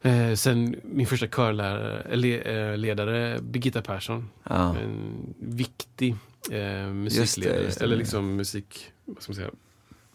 [0.07, 4.29] Eh, sen min första körlärare, eller, eh, ledare, Birgitta Persson.
[4.43, 4.77] Ja.
[4.77, 6.15] En viktig
[6.51, 7.63] eh, musikledare.
[7.63, 7.85] just det.
[7.85, 8.93] Eller liksom musik...
[9.05, 9.51] Vad ska man säga?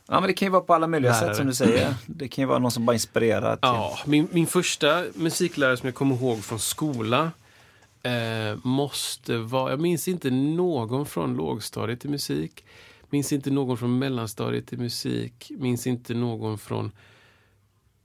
[0.08, 1.28] ja, men det kan ju vara på alla möjliga Lärare.
[1.28, 1.96] sätt som du säger.
[2.06, 3.56] Det kan ju vara någon som bara inspirerar.
[3.56, 3.60] Till.
[3.62, 7.32] Ja, min, min första musiklärare som jag kommer ihåg från skola
[8.04, 9.70] eh, måste vara...
[9.70, 12.66] Jag minns inte någon från lågstadiet i musik.
[13.10, 15.52] Minns inte någon från mellanstadiet i musik.
[15.58, 16.92] Minns inte någon från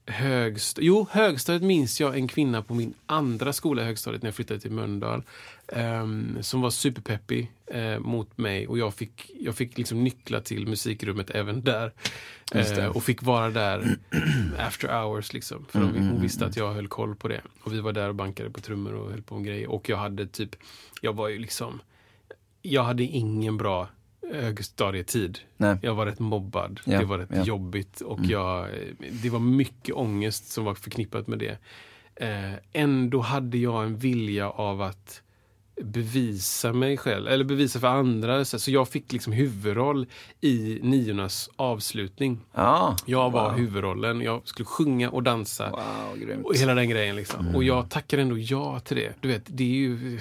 [0.07, 0.87] högstadiet.
[0.87, 4.61] Jo, högstadiet minns jag en kvinna på min andra skola i högstadiet när jag flyttade
[4.61, 5.23] till Mölndal.
[5.69, 10.67] ehm, som var superpeppig eh, mot mig och jag fick, jag fick liksom nycklar till
[10.69, 11.93] musikrummet även där.
[12.55, 13.97] Eh, och fick vara där
[14.59, 15.67] after hours liksom.
[15.69, 17.41] För de, hon visste att jag höll koll på det.
[17.63, 19.71] Och vi var där och bankade på trummor och höll på med grejer.
[19.71, 20.57] Och jag hade typ,
[21.01, 21.81] jag var ju liksom,
[22.63, 23.89] jag hade ingen bra
[24.33, 25.39] högstadietid.
[25.57, 25.77] Nej.
[25.83, 26.81] Jag var rätt mobbad.
[26.85, 27.35] Ja, det var rätt ja.
[27.37, 27.47] Mm.
[27.49, 28.69] jobbigt och jag,
[29.23, 31.59] det var mycket ångest som var förknippat med det.
[32.17, 35.23] Eh, ändå hade jag en vilja av att
[35.83, 38.45] bevisa mig själv, eller bevisa för andra.
[38.45, 40.07] Så jag fick liksom huvudroll
[40.41, 42.41] i niornas avslutning.
[42.55, 42.97] Ja.
[43.07, 43.59] Jag var Wow.
[43.59, 44.21] huvudrollen.
[44.21, 45.71] Jag skulle sjunga och dansa.
[45.71, 46.45] Wow.
[46.45, 47.55] Och hela den grejen liksom.
[47.57, 49.13] Och jag tackar ändå ja till det.
[49.21, 50.21] Du vet, det är ju...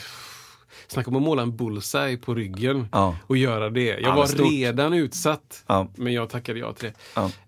[0.87, 3.17] Snacka om att måla en bullseye på ryggen Ja.
[3.27, 3.85] och göra det.
[3.85, 4.51] Jag Ja, var stort.
[4.51, 5.87] redan utsatt, Ja.
[5.95, 6.91] men jag tackade ja till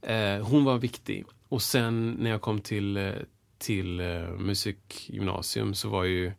[0.02, 0.14] det.
[0.38, 1.26] Eh, hon var viktig.
[1.50, 3.12] Och sen när jag kom till, eh,
[3.58, 6.32] till eh, musikgymnasium så var ju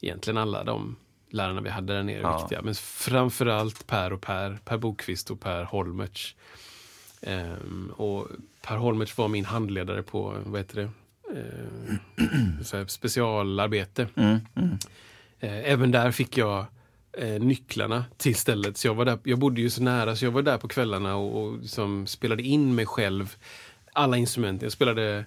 [0.00, 0.96] egentligen alla de
[1.30, 2.38] lärarna vi hade där nere Ja.
[2.38, 2.62] viktiga.
[2.62, 6.34] Men framförallt Per och Per, Per Bokvist och Per Holmertz.
[7.22, 8.28] Ehm, och
[8.62, 10.90] Per Holmertz var min handledare på, vad heter det,
[12.72, 14.08] här specialarbete.
[14.14, 14.78] Mm, mm.
[15.40, 16.66] Eh, Även där fick jag
[17.18, 18.76] eh, nycklarna till stället.
[18.76, 21.16] Så jag, var där, jag bodde ju så nära så jag var där på kvällarna
[21.16, 23.36] och, och liksom spelade in mig själv
[23.92, 24.62] alla instrument.
[24.62, 25.24] Jag spelade,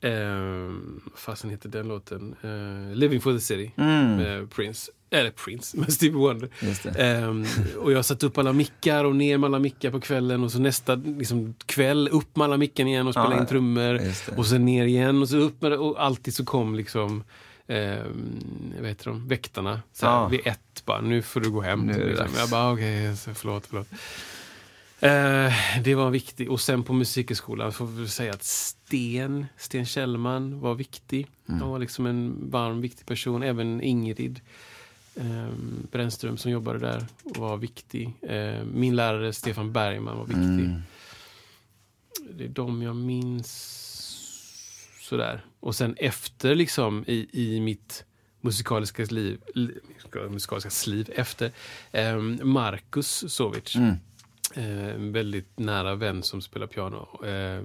[0.00, 0.72] eh,
[1.16, 2.34] fasen heter den låten?
[2.42, 4.90] Eh, Living for the City med Prince.
[5.10, 6.48] Eller Prince, med Stevie Wonder.
[6.62, 6.96] Mm.
[6.98, 7.44] Ehm,
[7.78, 10.58] och jag satte upp alla mickar och ner med alla mickar på kvällen och så
[10.58, 14.00] nästa liksom, kväll upp med alla mickar igen och spela Ja, in trummor.
[14.36, 17.24] Och sen ner igen och så upp med det och alltid så kom liksom
[17.68, 19.28] ehm, vad heter de?
[19.28, 19.82] Väktarna.
[19.92, 20.28] Så här, Ja.
[20.28, 21.80] Vid ett bara, nu får du gå hem.
[21.80, 22.28] Nu liksom.
[22.36, 23.88] Jag bara, okej, så förlåt, förlåt.
[25.00, 26.48] Eh, det var viktigt.
[26.48, 31.26] Och sen på musikhögskolan får vi säga att Sten, Sten Kjellman var viktig.
[31.48, 31.60] Mm.
[31.60, 33.42] Han var liksom en varm, viktig person.
[33.42, 34.40] Även Ingrid
[35.14, 35.48] eh,
[35.92, 38.12] Brännström som jobbade där var viktig.
[38.22, 40.42] Eh, min lärare Stefan Bergman var viktig.
[40.66, 40.82] Mm.
[42.30, 43.50] Det är de jag minns
[45.00, 45.44] sådär.
[45.64, 48.04] Och sen efter liksom i, i mitt
[48.40, 49.78] musikaliska liv, li,
[50.30, 51.50] musikaliska sliv efter
[51.92, 53.76] eh, Marcus Sovic.
[53.76, 53.94] Mm.
[54.54, 57.26] Eh, väldigt nära vän som spelar piano.
[57.26, 57.62] Eh,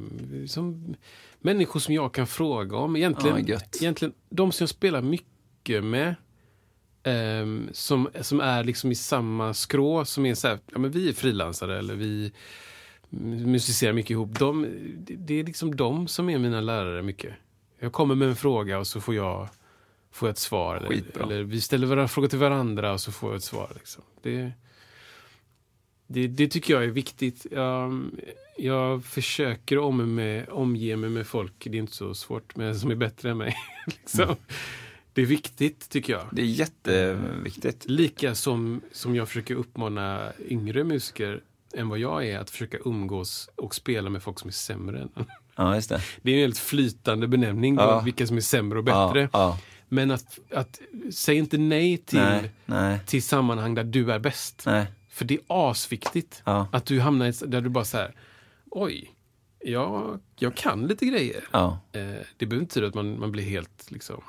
[0.47, 0.95] som
[1.39, 2.95] människor som jag kan fråga om.
[2.95, 3.77] Egentligen, gött.
[3.81, 6.15] egentligen de som jag spelar mycket med.
[7.03, 10.05] ehm, som, som är liksom i samma skrå.
[10.05, 12.31] Som är så här, ja, men vi är frilansare eller vi
[13.09, 14.39] musicerar mycket ihop.
[14.39, 14.67] De,
[14.97, 17.33] det är liksom de som är mina lärare mycket.
[17.79, 19.49] Jag kommer med en fråga och så får jag,
[20.11, 20.75] får jag ett svar.
[20.75, 23.71] Eller, eller vi ställer varandra, frågor till varandra och så får jag ett svar.
[23.75, 24.03] Liksom.
[24.21, 24.51] Det,
[26.07, 27.45] det, det tycker jag är viktigt.
[27.51, 28.05] Jag,
[28.57, 32.91] jag försöker om med, omge mig med folk, det är inte så svårt, men som
[32.91, 33.55] är bättre än mig.
[33.85, 34.35] liksom.
[35.13, 36.27] Det är viktigt, tycker jag.
[36.31, 37.85] Det är jätteviktigt.
[37.85, 41.43] Lika som, som jag försöker uppmana yngre musiker
[41.73, 45.25] än vad jag är att försöka umgås och spela med folk som är sämre än.
[45.59, 46.01] Ja, just det.
[46.21, 47.99] Det är en helt flytande benämning på Ja.
[47.99, 49.21] vilka som är sämre och bättre.
[49.21, 49.57] Ja, ja.
[49.89, 50.79] Men att, att
[51.11, 54.63] säg inte nej till, Nej, nej, till sammanhang där du är bäst.
[54.65, 54.85] nej.
[55.09, 56.41] För det är asviktigt.
[56.45, 56.67] Ja.
[56.71, 58.15] Att du hamnar i där du bara så här,
[58.71, 59.11] oj,
[59.59, 61.43] jag, jag kan lite grejer.
[61.51, 61.79] Ja.
[61.91, 62.01] Eh,
[62.37, 64.21] det behöver inte betyda att man, man blir helt liksom,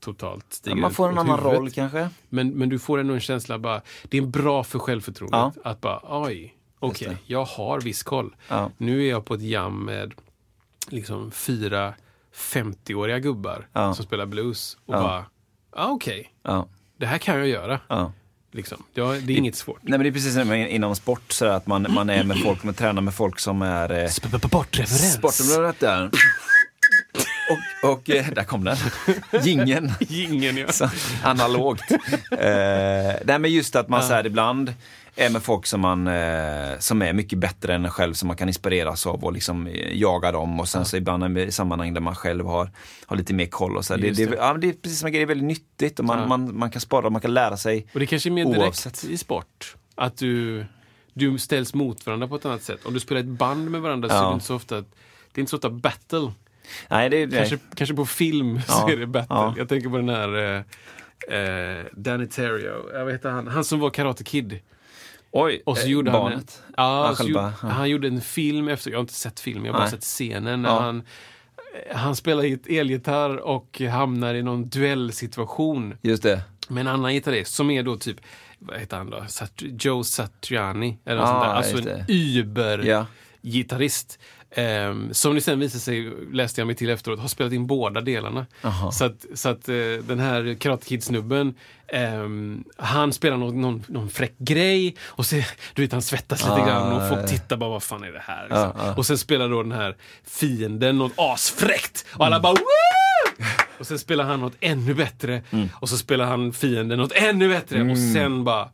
[0.00, 1.58] totalt stiger Man får en annan huvudet.
[1.58, 2.08] roll kanske.
[2.28, 5.52] Men, men du får ändå en känsla bara, det är bra för självförtroendet.
[5.64, 5.70] Ja.
[5.70, 7.16] Att bara, oj, okej, det.
[7.26, 8.34] jag har viss koll.
[8.48, 8.70] Ja.
[8.78, 10.14] Nu är jag på ett jam med
[10.88, 11.94] liksom fyra
[12.34, 13.94] 50-åriga gubbar Ja.
[13.94, 14.76] som spelar blues.
[14.86, 15.00] Och Ja.
[15.02, 15.24] bara,
[15.84, 16.66] ah, okej, Ja,
[16.96, 17.80] det här kan jag göra.
[17.88, 18.12] ja.
[18.52, 18.82] Liksom.
[18.94, 19.78] Ja, det är inget svårt.
[19.82, 22.62] Nej men det är precis som inom sport, så att man, man är med folk,
[22.64, 23.92] man tränar med folk som är...
[24.02, 25.12] Eh, Sportreferens.
[25.14, 26.10] Sportområdet där.
[27.82, 28.76] Och, och eh, där kom den.
[29.42, 29.92] Gingen.
[30.08, 30.72] Ingen, ja.
[30.72, 30.88] Så,
[31.22, 31.90] analogt.
[31.90, 31.98] Eh,
[33.24, 34.74] nej men just att man så här ibland
[35.16, 38.36] är med folk som, man, eh, som är mycket bättre än en själv, som man
[38.36, 40.60] kan inspireras av och liksom eh, jaga dem.
[40.60, 42.70] Och sen så ibland i sammanhang där man själv har,
[43.06, 43.76] har lite mer koll.
[43.76, 43.96] Och så.
[43.96, 44.36] Det, det, det.
[44.36, 46.26] ja, det är precis som en grej, det är väldigt nyttigt och man, Ja.
[46.26, 47.86] man, man kan spara, man kan lära sig.
[47.94, 49.04] Och det kanske är mer direkt Oavsett.
[49.04, 49.76] i sport.
[49.94, 50.64] Att du,
[51.12, 52.86] du ställs mot varandra på ett annat sätt.
[52.86, 54.28] Om du spelar ett band med varandra så är Ja.
[54.28, 54.84] det inte så ofta, det
[55.34, 56.32] är inte så ofta battle.
[56.88, 59.26] Nej, det, det, Kanske, kanske på film så Ja, är det battle.
[59.36, 59.54] ja.
[59.56, 60.36] Jag tänker på den här
[61.30, 62.92] eh, eh, Danny Terrio.
[62.92, 64.58] Jag vet han, han som var Karate Kid.
[65.36, 66.62] Oj, Och så eh, gjorde barnet.
[66.76, 67.68] han, en, ja, Han gjorde, ja.
[67.68, 70.62] han gjorde en film efter, jag har inte sett filmen, jag har bara sett scenen.
[70.62, 70.80] När Ja.
[70.80, 71.02] han,
[71.90, 76.42] eh, han spelar ett elgitarr och hamnar i någon duellsituation Just det.
[76.68, 78.16] med en annan gitarrist som är då typ,
[78.58, 79.24] vad heter han då?
[79.28, 80.98] Sat- Joe Satriani.
[81.04, 81.90] Eller något Ah, sånt där.
[81.94, 82.16] Alltså en.
[82.38, 84.18] Uber-gitarrist.
[84.56, 88.00] Ehm, som det sen visade sig, läste jag mig till efteråt, har spelat in båda
[88.00, 88.46] delarna.
[88.62, 88.92] Aha.
[88.92, 89.74] Så att, så att eh,
[90.06, 91.54] den här Karate Kid-snubben,
[91.88, 95.36] ehm, han spelar någon, någon, någon fräck grej och så,
[95.74, 98.22] du vet han svettas lite Ah, grann och folk tittar bara vad fan är det
[98.26, 98.42] här?
[98.42, 98.58] Liksom.
[98.60, 98.94] Ja, ja.
[98.96, 102.26] Och sen spelar då den här fienden något asfräckt och Mm.
[102.26, 103.44] alla bara Woo!
[103.78, 105.68] Och sen spelar han något ännu bättre Mm.
[105.74, 108.68] och så spelar han fienden något ännu bättre och sen bara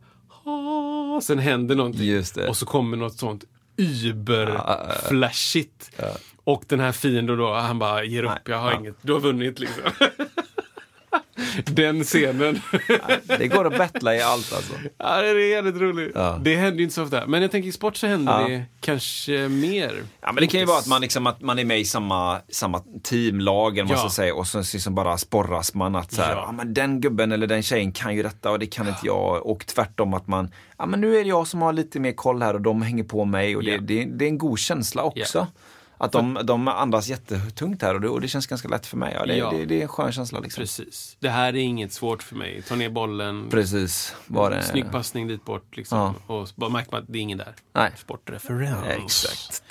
[0.45, 3.43] "Ah", Sen händer någonting och så kommer något sånt
[3.81, 5.91] über-flashigt.
[6.43, 8.79] Och den här fienden då, han bara ger upp, Nej, jag har ja.
[8.79, 9.83] inget, du har vunnit liksom.
[11.65, 12.61] Den scenen.
[13.37, 14.73] Det går att battla i allt alltså.
[14.97, 16.11] ja, det är jävligt roligt.
[16.15, 16.39] Ja.
[16.41, 17.27] Det händer ju inte så ofta.
[17.27, 18.47] Men jag tänker i sport så händer Ja.
[18.47, 20.03] det kanske mer.
[20.21, 22.39] Ja, men det kan ju vara att man, liksom, att man är med i samma,
[22.49, 24.09] samma teamlag, eller Ja.
[24.09, 26.43] säga, och så liksom bara sporras man att så här, Ja.
[26.47, 26.51] ja.
[26.51, 29.45] men den gubben eller den tjejen kan ju detta och det kan inte jag.
[29.45, 32.41] Och tvärtom att man, ja men nu är det jag som har lite mer koll
[32.41, 35.47] här och de hänger på mig och det, det, det är en god känsla också.
[36.01, 36.05] Ja.
[36.05, 39.13] Att de, de andas jättetungt här och det, och det känns ganska lätt för mig.
[39.19, 39.51] Ja, det, Ja.
[39.51, 40.61] det, det är en skön känsla liksom.
[40.61, 41.17] Precis.
[41.19, 42.61] Det här är inget svårt för mig.
[42.67, 44.15] Ta ner bollen, Precis.
[44.27, 44.63] Var det...
[44.63, 45.77] snygg passning dit bort.
[45.77, 46.13] Liksom.
[46.27, 47.55] Och så bara märker man att det är ingen där.
[47.73, 47.91] Nej.
[47.97, 49.03] Sportreferens.
[49.03, 49.63] Exakt.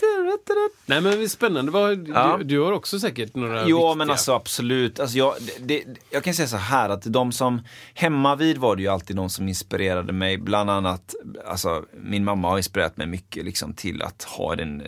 [0.87, 1.71] Nej men det är spännande.
[1.73, 2.37] Vad, Ja.
[2.39, 3.95] du, du har också säkert några Jo, viktiga.
[3.95, 5.01] men alltså absolut.
[5.01, 7.63] Alltså, jag, det, jag kan säga så här att de som,
[7.95, 10.39] hemma vid var det ju alltid de som inspirerade mig.
[10.39, 11.15] Bland annat,
[11.47, 14.83] alltså min mamma har inspirerat mig mycket liksom till att ha, den,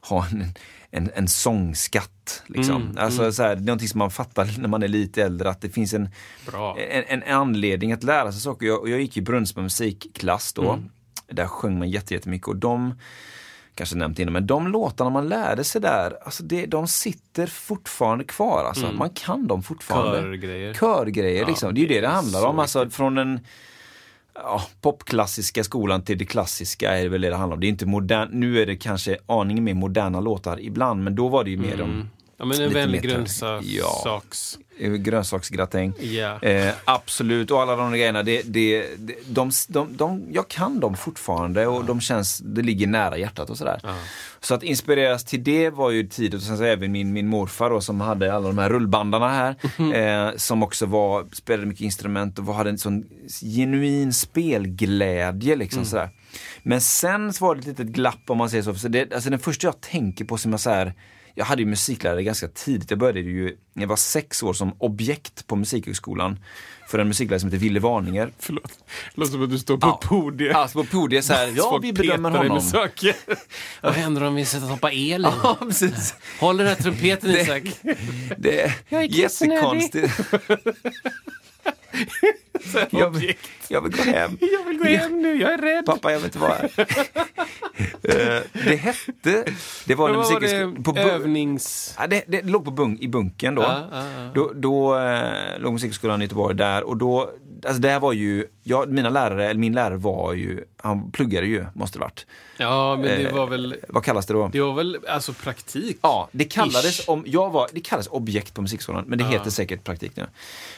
[0.00, 0.44] ha en,
[0.90, 2.42] en, en sångskatt.
[2.46, 2.82] Liksom.
[2.82, 5.50] Mm, alltså, Så här, det är någonting som man fattar när man är lite äldre,
[5.50, 6.08] att det finns en,
[6.78, 8.66] en, en anledning att lära sig saker.
[8.66, 10.70] Jag, jag gick i Brunnsberg musikklass då.
[10.72, 10.88] Mm.
[11.30, 12.94] Där sjöng man jätte- jättemycket och de
[13.74, 18.24] kanske nämnt innan, men de låtarna man lärde sig där, alltså det, de sitter fortfarande
[18.24, 18.64] kvar.
[18.68, 18.92] Alltså.
[18.92, 20.18] Man kan dem fortfarande.
[20.18, 20.30] Mm.
[20.40, 20.74] Körgrejer.
[20.74, 21.74] Körgrejer, liksom.
[21.74, 22.58] Det är ju det det handlar om.
[22.58, 23.40] Alltså, från den
[24.42, 27.60] ja, popklassiska skolan till det klassiska är det väl det det handlar om.
[27.60, 31.28] Det är inte modern, nu är det kanske aningen mer moderna låtar ibland, men då
[31.28, 32.08] var det ju mer de mm.
[32.40, 34.58] Ja, men en vänlig grönsaks...
[34.80, 35.92] eh, grönsaksgratäng.
[36.00, 36.42] Ja.
[36.42, 40.96] Eh, absolut, och alla de grejerna, det, det, det, de, de, de, jag kan dem
[40.96, 43.80] fortfarande och de känns, det ligger nära hjärtat och sådär.
[44.40, 47.70] Så att inspireras till det var ju tidigt och sen så även min, min morfar
[47.70, 49.54] då, som hade alla de här rullbandarna här.
[50.28, 53.04] Eh, som också var, spelade mycket instrument och var- hade en sån
[53.56, 56.10] genuin spelglädje liksom sådär.
[56.62, 58.74] Men sen så var det ett litet glapp om man säger så.
[58.74, 60.94] så det, alltså den första jag tänker på som jag så här
[61.34, 62.90] jag hade ju musiklärare ganska tidigt.
[62.90, 66.38] Jag började ju när jag var sex år som objekt på Musikhögskolan
[66.88, 68.32] för en musiklärare som heter Ville Varninger.
[68.38, 68.72] Förlåt.
[69.14, 70.00] Det låter som att du står på Ja.
[70.02, 70.56] podiet.
[70.56, 72.62] Alltså på podiet så här, ja vi bedömer honom.
[73.82, 75.28] Vad händer om vi sätter hoppa el i?
[75.42, 76.14] Ja, precis.
[76.40, 77.62] Håll den här trumpeten Det- Isak.
[78.38, 80.20] Det är, Jag är jättekonstigt.
[82.90, 83.34] jag, vill,
[83.68, 84.38] jag vill gå hem.
[84.52, 85.86] Jag vill gå hem nu, jag är rädd.
[85.86, 86.70] Pappa, jag vill inte vara här.
[88.02, 89.44] Eh, det hette,
[89.86, 90.82] det var Men var det?
[90.82, 91.94] på Övnings...
[91.98, 93.62] Ja, det, det låg på bunk, i bunken då.
[93.62, 94.30] Ja, ja, ja.
[94.34, 97.30] Då, då eh, låg Musikhögskolan i Göteborg där och då,
[97.66, 101.46] alltså det här var ju, ja, mina lärare, eller min lärare var ju, han pluggade
[101.46, 102.26] ju, måste det varit.
[102.56, 103.76] Ja, men det Eh, var väl...
[103.88, 104.48] Vad kallas det då?
[104.48, 105.98] Det var väl alltså praktik?
[106.02, 107.08] Ja, det kallades, Ish.
[107.08, 110.26] om, jag var, det kallades objekt på musikskolan, men det heter säkert praktik nu.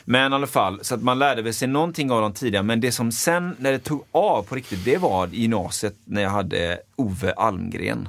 [0.04, 2.80] Men i alla fall, så att man lärde väl sig någonting av dem tidigare, men
[2.80, 6.30] det som sen, när det tog av på riktigt, det var i gymnasiet när jag
[6.30, 8.08] hade Ove Almgren.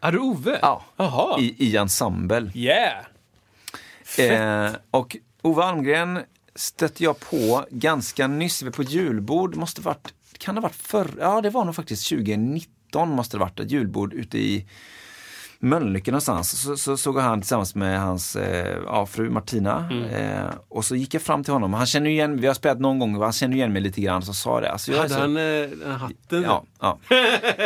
[0.00, 0.58] Är du Ove?
[0.62, 1.40] Ja, Jaha.
[1.40, 2.50] i, i ensemble.
[2.54, 3.04] Yeah!
[4.18, 6.20] Eh, och Ove Almgren
[6.54, 10.12] stötte jag på ganska nyss, på julbord, måste varit,
[10.44, 13.70] kan det ha varit förr, ja det var nog faktiskt 2019 måste det varit, ett
[13.70, 14.66] julbord ute i
[15.58, 16.62] Mölnlycke någonstans.
[16.62, 19.88] Så, så såg han tillsammans med hans eh, ja, fru Martina.
[20.12, 21.74] Eh, och så gick jag fram till honom.
[21.74, 24.22] Han känner igen, vi har spelat någon gång, han känner igen mig lite grann.
[24.22, 24.72] Så sa det.
[24.72, 26.42] Alltså, jag är Hade så, han eh, hatten?
[26.42, 26.98] Ja, ja.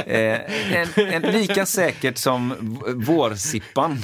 [0.07, 2.55] Eh, en, en, lika säkert som
[2.97, 3.99] vårsippan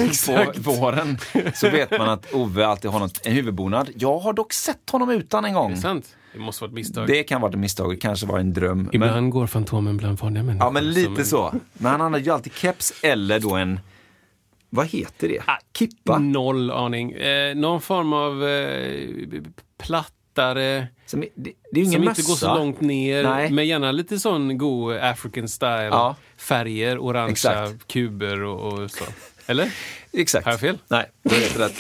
[0.65, 1.19] på våren
[1.55, 3.91] så vet man att Ove alltid har något, en huvudbonad.
[3.97, 5.71] Jag har dock sett honom utan en gång.
[5.71, 6.15] Är det sant?
[6.35, 7.07] Det måste vara ett misstag.
[7.07, 8.91] Det kan vara ett misstag, det kanske var en dröm.
[8.93, 10.67] Ibland Men, går Fantomen bland vanliga människor.
[10.67, 11.55] ja, men lite en- så.
[11.73, 13.81] Men han hade ju alltid keps eller då en,
[14.71, 15.43] vad heter det?
[15.79, 16.19] Kippa?
[16.19, 17.13] Noll aning.
[17.13, 19.43] Eh, någon form av eh,
[19.83, 22.21] plattare, Som, det, det är ingen som mössa.
[22.21, 23.23] inte går så långt ner.
[23.23, 23.51] Nej.
[23.51, 25.85] Men gärna lite sån god African style.
[25.85, 26.17] Ja.
[26.37, 29.05] Färger, orangea kuber och, och så.
[29.47, 29.73] Eller?
[30.13, 30.45] Exakt.
[30.45, 30.79] Har jag fel?
[30.89, 31.75] Nej, är helt rätt.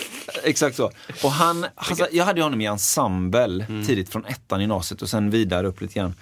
[0.44, 0.90] Exakt så.
[1.24, 3.86] Och han, alltså, jag hade ju honom i ensemble Mm.
[3.86, 6.14] tidigt från ettan i gymnasiet och sen vidare upp lite grann.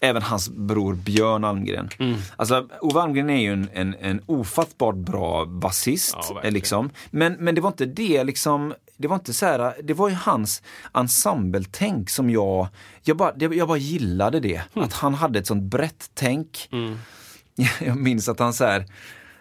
[0.00, 1.88] Även hans bror Björn Almgren.
[1.98, 2.16] Mm.
[2.36, 6.16] Alltså, Ove Almgren är ju en, en, en ofattbart bra basist.
[6.28, 6.90] Ja, liksom.
[7.10, 10.14] men, men det var inte det liksom det var inte så här, det var ju
[10.14, 10.62] hans
[10.94, 12.68] ensembletänk som jag,
[13.02, 14.62] jag bara, jag bara gillade det.
[14.74, 14.86] Mm.
[14.86, 16.68] Att han hade ett sånt brett tänk.
[17.80, 18.86] Jag minns att han så här,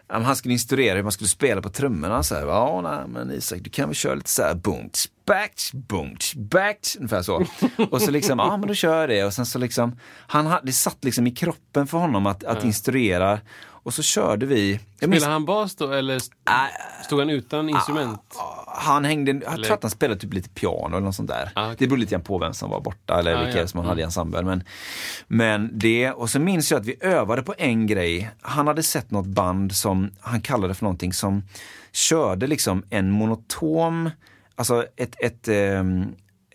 [0.07, 2.23] han skulle instruera hur man skulle spela på trummorna.
[2.23, 4.53] Så här, ja, nej, men Isak, du kan väl köra lite så här,
[4.90, 7.45] tsch, back, boom, back, ungefär så.
[7.91, 9.23] Och så liksom, ja men då kör jag det.
[9.23, 12.64] Och sen så liksom, han, ha- det satt liksom i kroppen för honom att, att
[12.64, 13.40] instruera.
[13.86, 14.80] Och så körde vi.
[14.98, 16.36] Spelade han bas då eller st-
[17.06, 18.22] stod han utan instrument?
[18.78, 21.52] han hängde, jag tror att han spelade typ lite piano eller något sånt där.
[21.56, 21.76] Ah, okej.
[21.80, 23.68] Det beror lite grann på vem som var borta eller Ah, vilka ja.
[23.68, 24.41] som han hade i ensemble.
[24.41, 24.64] Men,
[25.28, 28.30] men det, och så minns jag att vi övade på en grej.
[28.41, 31.44] Han hade sett något band som han kallade för någonting som
[31.91, 34.10] körde liksom en monotom,
[34.56, 36.06] alltså ett, ett, ehm,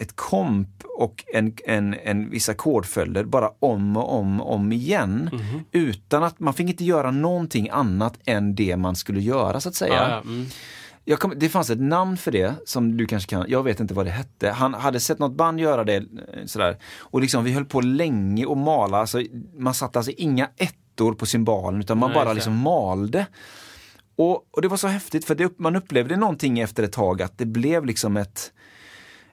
[0.00, 0.68] ett komp
[0.98, 5.30] och en, en, en vissa ackordföljder bara om och om och om igen.
[5.32, 5.64] Mhm.
[5.72, 9.74] Utan att man fick inte göra någonting annat än det man skulle göra så att
[9.74, 9.94] säga.
[9.94, 10.46] Ja, ja, mm.
[11.18, 14.06] Kom, det fanns ett namn för det som du kanske kan, jag vet inte vad
[14.06, 14.50] det hette.
[14.50, 16.02] Han hade sett något band göra det eh,
[16.46, 16.78] sådär.
[16.98, 19.22] Och liksom vi höll på länge och mala, alltså,
[19.56, 23.26] man satte alltså inga ettor på cymbalen utan man Nej, bara liksom malde.
[24.16, 27.38] Och, och det var så häftigt för det, man upplevde någonting efter ett tag att
[27.38, 28.52] det blev liksom ett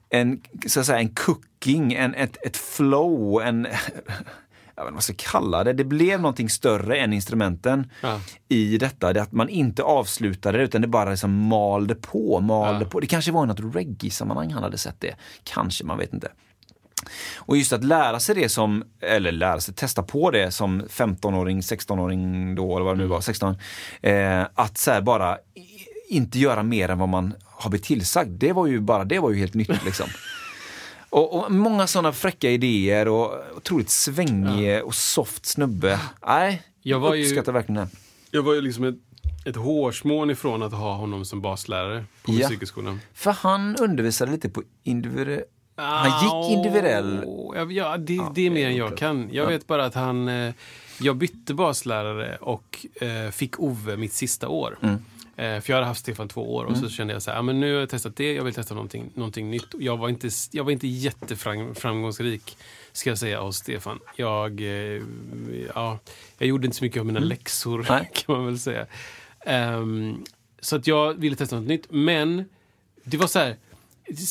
[0.09, 3.67] en, så att säga, en cooking, en, ett, ett flow, en,
[4.75, 5.73] jag vet inte vad jag ska kalla det.
[5.73, 8.19] Det blev någonting större än instrumenten Ja.
[8.49, 9.13] i detta.
[9.13, 12.89] Det att man inte avslutade det utan det bara liksom malde på, malde Ja.
[12.89, 12.99] på.
[12.99, 15.15] Det kanske var i något reggae-sammanhang han hade sett det.
[15.43, 16.31] Kanske, man vet inte.
[17.37, 21.61] Och just att lära sig det som, eller lära sig, testa på det som 15-åring,
[21.61, 23.55] 16-åring då, eller vad det nu var, 16.
[24.01, 25.37] Eh, att så här bara
[26.09, 28.29] inte göra mer än vad man har blivit tillsagd.
[28.31, 30.07] Det var ju bara, det var ju helt nytt liksom.
[31.09, 35.99] Och, och många sådana fräcka idéer och otroligt svängig och soft snubbe.
[36.27, 37.87] Nej, Jag var ju- uppskattar verkligen det.
[38.31, 38.95] Jag var ju liksom ett,
[39.45, 42.37] ett hårsmån ifrån att ha honom som baslärare på Ja.
[42.37, 42.99] musikhögskolan.
[43.13, 45.43] För han undervisade lite på individuell...
[45.75, 47.23] Han gick individuell...
[47.55, 49.29] Ja, ja, det, det är mer än jag kan.
[49.31, 50.27] Jag vet bara att han...
[50.27, 50.53] Eh,
[50.99, 54.77] jag bytte baslärare och eh, fick Ove mitt sista år.
[54.81, 54.95] Mm.
[55.37, 57.59] Eh, för jag hade haft Stefan två år och så kände jag så här, men
[57.59, 59.67] nu har jag testat det, jag vill testa någonting, någonting nytt.
[59.79, 62.57] Jag var inte, jag var inte jätteframgångsrik,
[62.91, 63.99] ska jag säga, hos Stefan.
[64.15, 65.01] Jag, eh,
[65.75, 65.99] ja,
[66.37, 67.85] jag gjorde inte så mycket av mina läxor, Mm.
[67.89, 68.11] Nej.
[68.25, 68.85] kan man väl säga.
[69.39, 70.23] Ehm,
[70.59, 72.45] så att jag ville testa något nytt, men
[73.03, 73.55] det var så här,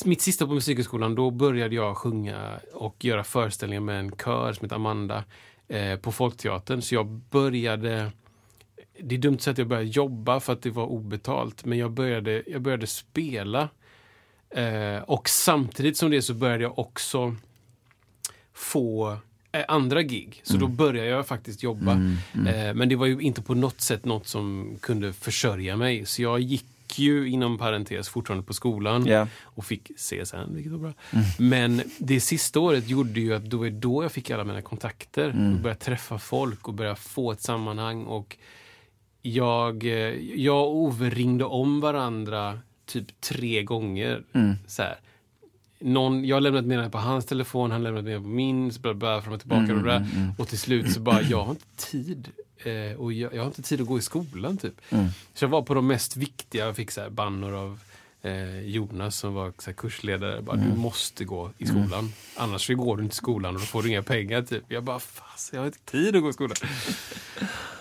[0.05, 4.65] mitt sista på Musikhögskolan, då började jag sjunga och göra föreställningar med en kör som
[4.65, 5.24] heter Amanda
[5.69, 6.83] eh, på Folkteatern.
[6.83, 8.12] Så jag började
[9.01, 11.78] det är dumt att säga att jag började jobba för att det var obetalt, men
[11.78, 13.68] jag började, jag började spela.
[14.51, 17.36] Eh, och samtidigt som det så började jag också
[18.52, 19.16] få
[19.52, 20.40] eh, andra gig.
[20.44, 21.93] Så då började jag faktiskt jobba.
[22.48, 26.06] Eh, men det var ju inte på något sätt något som kunde försörja mig.
[26.06, 26.66] Så jag gick
[26.98, 29.28] ju inom parentes fortfarande på skolan Ja.
[29.43, 30.93] och fick CSN, vilket var bra.
[31.39, 35.28] Men det sista året gjorde ju att då var då jag fick alla mina kontakter.
[35.28, 38.05] Och började träffa folk och började få ett sammanhang.
[38.05, 38.36] Och
[39.35, 39.85] jag,
[40.36, 44.23] jag och Ove ringde om varandra typ tre gånger.
[44.66, 44.97] Så här.
[45.78, 48.81] Någon, jag lämnade ett meddelande på hans telefon, han lämnade ett meddelande på min, så
[48.81, 49.74] bla, bla, fram och tillbaka.
[49.74, 50.07] och, där.
[50.39, 52.28] och till slut så bara, jag har inte tid.
[52.65, 54.81] Eh, och jag, jag har inte tid att gå i skolan typ.
[55.35, 57.81] Så jag var på de mest viktiga, jag fick så här bannor av
[58.23, 60.43] eh, Jonas som var så här, kursledare.
[60.43, 62.12] Bara, Du måste gå i skolan.
[62.36, 64.43] Annars så går du inte i skolan och då får du inga pengar.
[64.43, 64.65] Typ.
[64.69, 66.57] Jag bara, fast jag har inte tid att gå i skolan.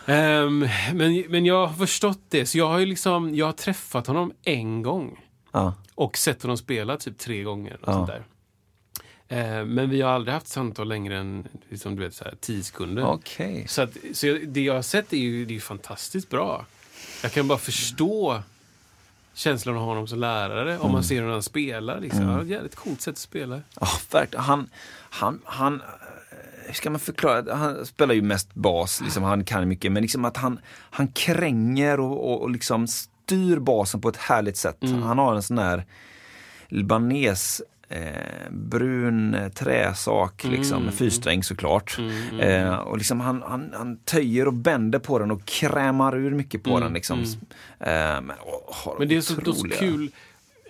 [0.06, 4.08] Ehm, men, men jag har förstått det, så jag har ju liksom, jag har träffat
[4.08, 5.20] honom en gång.
[5.52, 5.74] Ja.
[5.96, 7.78] Och sett honom spela typ tre gånger.
[7.82, 8.24] Och sånt där.
[9.28, 12.64] Eh, men vi har aldrig haft samtal längre än liksom, du vet, så här, tio
[12.64, 13.06] sekunder.
[13.06, 13.66] Okej.
[13.68, 16.66] Så, att, så jag, det jag har sett är ju, det är fantastiskt bra.
[17.24, 18.42] Jag kan bara förstå
[19.34, 22.00] känslan av honom som lärare om man ser hur han spelar.
[22.00, 22.22] Liksom.
[22.22, 23.62] Han har ett jävligt coolt sätt att spela.
[23.80, 24.46] Ja, verkligen.
[24.46, 24.70] Han,
[25.10, 25.82] han, han,
[26.66, 27.56] hur ska man förklara?
[27.56, 30.60] Han spelar ju mest bas, liksom, han kan mycket, men liksom att han,
[30.92, 34.78] han kränger och, och, och liksom styr basen på ett härligt sätt.
[34.82, 35.86] Han har en sån här
[36.68, 41.98] libanes Eh, brun träsak, liksom, med fyrsträng såklart.
[42.40, 46.64] Eh, och liksom han, han, han töjer och bänder på den och krämar ur mycket
[46.64, 46.94] på den.
[46.94, 47.20] Liksom.
[47.80, 50.12] Eh, men, åh, Men det är så, är så kul.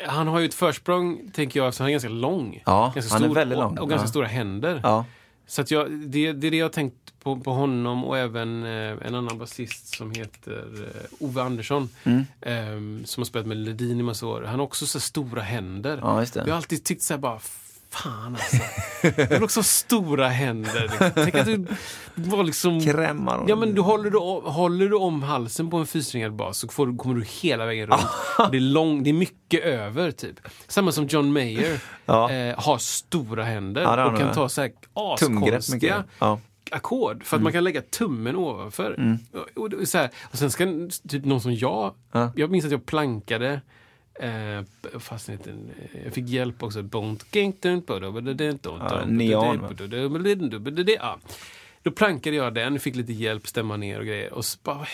[0.07, 2.61] Han har ju ett försprång, tänker jag, så han är ganska lång.
[2.65, 3.77] Ja, ganska han är stor väldigt lång.
[3.77, 4.09] Och, och ganska Ja.
[4.09, 4.79] stora händer.
[4.83, 5.05] Ja.
[5.47, 8.63] Så att jag, det, det är det jag har tänkt på, på honom och även
[8.63, 11.89] eh, en annan basist som heter eh, Ove Andersson.
[12.03, 12.23] Mm.
[12.41, 14.41] ehm, som har spelat med Ledin i massa år.
[14.41, 15.99] Han har också så stora händer.
[16.01, 16.25] Ja.
[16.33, 17.39] Jag har alltid tyckt så här bara,
[18.03, 18.57] fan alltså.
[19.21, 20.81] Jag vill också ha stora händer.
[20.81, 21.11] Liksom.
[21.15, 21.65] Tänk att du
[22.15, 22.81] var liksom...
[22.81, 24.17] Krämar och- Ja men du håller, du,
[24.51, 28.01] håller du om halsen på en fyrsträngad bas så får, kommer du hela vägen runt.
[28.39, 30.35] Och det, är lång, det är mycket över typ.
[30.67, 32.31] Samma som John Mayer Ja.
[32.31, 36.03] eh, har stora händer Ja, och kan ta så här askonstiga.
[36.19, 36.27] Ja.
[36.27, 36.39] Mm.
[36.71, 37.23] ackord.
[37.23, 39.19] För att man kan lägga tummen ovanför.
[39.55, 40.65] Och, och, är så här, och sen ska
[41.09, 42.31] typ någon som jag, Ja.
[42.35, 43.61] jag minns att jag plankade
[44.19, 45.53] Eh, fast inte,
[46.05, 46.79] jag fick hjälp också.
[50.99, 51.19] Ja.
[51.83, 54.33] Då plankade jag den, fick lite hjälp, stämma ner och grejer.
[54.33, 54.85] Och så bara, hur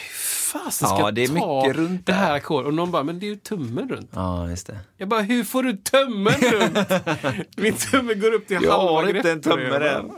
[0.53, 1.33] fasen ska Ja, jag det är ta
[1.63, 2.67] mycket runt det här ackordet?
[2.67, 4.09] Och någon bara, men det är ju tummen runt.
[4.13, 4.79] Ja, just det.
[4.97, 6.77] Jag bara, hur får du tummen runt?
[7.57, 9.43] Min tumme går upp till Jag halva har inte en greppet.
[9.43, 10.11] tumme Jag än.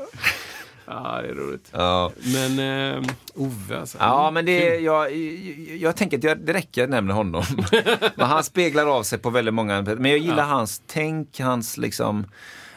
[0.85, 1.69] Ja, det är roligt.
[1.72, 2.11] Ja.
[2.34, 2.60] Men
[3.03, 3.97] eh, Ove alltså.
[4.01, 7.43] Ja, men det, jag, jag, jag tänker att jag, det räcker att jag nämner honom.
[8.15, 10.43] men han speglar av sig på väldigt många Men jag gillar Ja.
[10.43, 12.26] hans tänk, hans liksom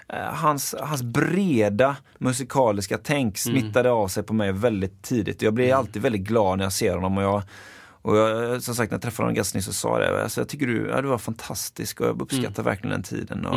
[0.08, 5.42] eh, Hans, hans breda musikaliska tänk smittade av sig på mig väldigt tidigt.
[5.42, 7.16] Jag blir alltid väldigt glad när jag ser honom.
[7.18, 7.42] Och jag,
[8.02, 10.22] och jag, som sagt, när jag träffade honom ganska nyss så sa jag det.
[10.22, 13.46] Alltså, jag tycker du, ja, du var fantastisk och jag uppskattar verkligen den tiden.
[13.46, 13.56] Och,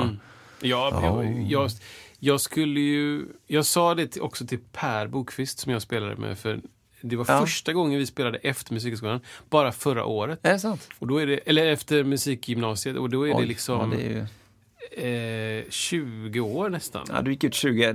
[0.61, 1.23] Ja, Ja.
[1.23, 1.71] jag, jag,
[2.19, 3.25] jag skulle ju...
[3.47, 6.61] Jag sa det också till Per Bokvist som jag spelade med för
[7.01, 7.39] det var Ja.
[7.41, 9.19] första gången vi spelade efter Musikhögskolan,
[9.49, 10.39] bara förra året.
[10.43, 10.89] Är det sant?
[10.99, 14.03] Och då är det, eller efter musikgymnasiet, och då är det Oj, liksom ja, det
[14.03, 17.05] är ju, eh, 20 år nästan.
[17.09, 17.89] ja, du gick ut 2001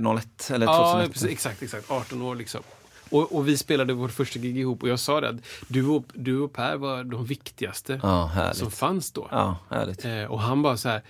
[0.51, 0.67] eller 2001.
[0.67, 1.91] Ja, precis, exakt, exakt.
[1.91, 2.61] 18 år liksom.
[3.09, 5.35] Och, och vi spelade vårt första gig ihop och jag sa det att
[5.67, 9.27] du och, du och Per var de viktigaste Ja, som fanns då.
[9.31, 10.05] Ja, härligt.
[10.05, 11.01] Eh, och han bara så här,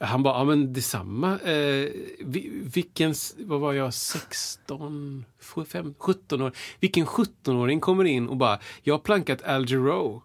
[0.00, 1.38] Han bara, ja men detsamma.
[1.38, 1.88] Eh,
[2.20, 5.24] vi- vilken, vad var jag, 16,
[5.68, 6.52] 5, 17 år?
[6.80, 10.22] Vilken 17-åring kommer in och bara, jag har plankat Al Jarreau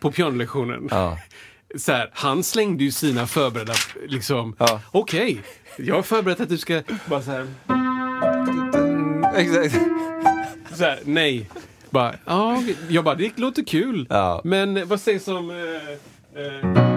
[0.00, 0.88] på pianolektionen.
[0.90, 1.18] Ja.
[1.76, 3.74] Så här, han slängde ju sina förberedda,
[4.08, 4.80] liksom, Ja.
[4.92, 5.40] okej,
[5.78, 7.46] jag har förberett att du ska, bara så här,
[9.36, 9.74] Exakt.
[10.74, 11.50] så här nej.
[11.90, 14.06] Bara, ja, jag bara, det låter kul.
[14.10, 14.40] Ja.
[14.44, 15.50] Men vad sägs om...
[15.50, 16.89] Eh, eh,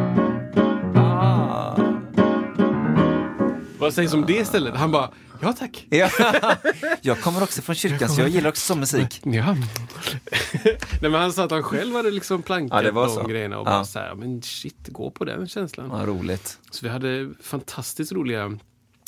[3.84, 4.76] Vad sägs om det istället?
[4.76, 5.10] Han bara,
[5.42, 5.88] ja tack.
[5.90, 6.10] Ja.
[7.02, 9.22] Jag kommer också från kyrkan så jag gillar också sån musik.
[9.26, 9.54] Ja.
[11.02, 13.24] Nej, men han sa att han själv hade liksom plankat Ja, de så.
[13.28, 13.72] grejerna och Ja.
[13.72, 15.90] bara så här, men shit, gå på den känslan.
[15.94, 16.60] Ja, roligt.
[16.72, 18.58] Så vi hade fantastiskt roliga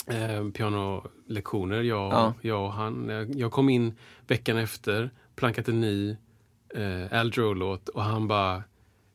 [0.07, 2.33] eh, pianolektioner, jag, Ja.
[2.41, 3.09] jag och han.
[3.09, 3.93] Jag- Jag kom in
[4.27, 6.09] veckan efter, plankat en ny
[6.75, 8.63] eh, Al Jarreau-låt och han bara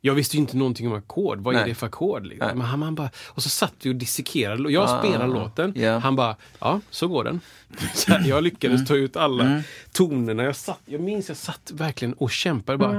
[0.01, 1.39] jag visste ju inte någonting om ackord.
[1.40, 1.68] Vad är Nej.
[1.68, 2.27] det för ackord?
[2.27, 2.48] Liksom.
[2.59, 4.72] Men han, han bara, och så satt vi och dissekerade.
[4.72, 5.72] Jag Ah, spelade låten.
[5.77, 5.98] ja.
[5.98, 7.40] Han bara, ja, så går den.
[7.94, 9.62] Så här, jag lyckades ta ut alla
[9.93, 10.43] tonerna.
[10.43, 12.93] Jag, satt, jag minns jag satt verkligen och kämpade bara.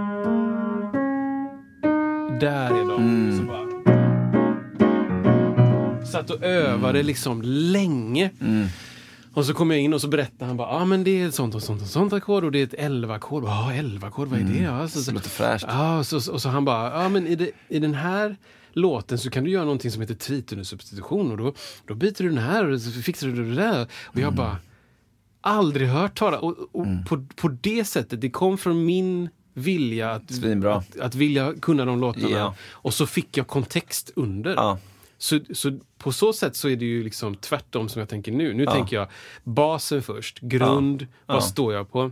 [2.39, 3.37] Där är de.
[3.39, 3.61] Så bara.
[6.05, 8.29] Satt och övade liksom länge.
[9.33, 11.27] Och så kom jag in och så berättade han bara, ja ah, men det är
[11.27, 13.43] ett sånt och sånt och sånt ackord och det är ett 11-ackord.
[13.43, 14.59] Ja, 11-ackord, vad är det?
[14.59, 15.65] Ja, så, Det låter fräscht.
[15.67, 18.35] Ja, och så, och så han bara, ja men i, det, i den här
[18.73, 21.53] låten så kan du göra någonting som heter tritonussubstitution och då,
[21.87, 23.87] då byter du den här och så fixar du det där.
[24.03, 24.57] Och jag bara,
[25.41, 26.39] aldrig hört tala.
[26.39, 31.53] Och, och på, på det sättet, det kom från min vilja att, att, att vilja
[31.61, 32.29] kunna de låtarna.
[32.29, 32.55] Ja.
[32.71, 34.53] Och så fick jag kontext under.
[34.53, 34.77] Ja.
[35.21, 38.53] Så, så på så sätt så är det ju liksom tvärtom som jag tänker nu.
[38.53, 39.07] Nu tänker jag
[39.43, 41.41] basen först, grund, vad Ja.
[41.41, 42.11] står jag på?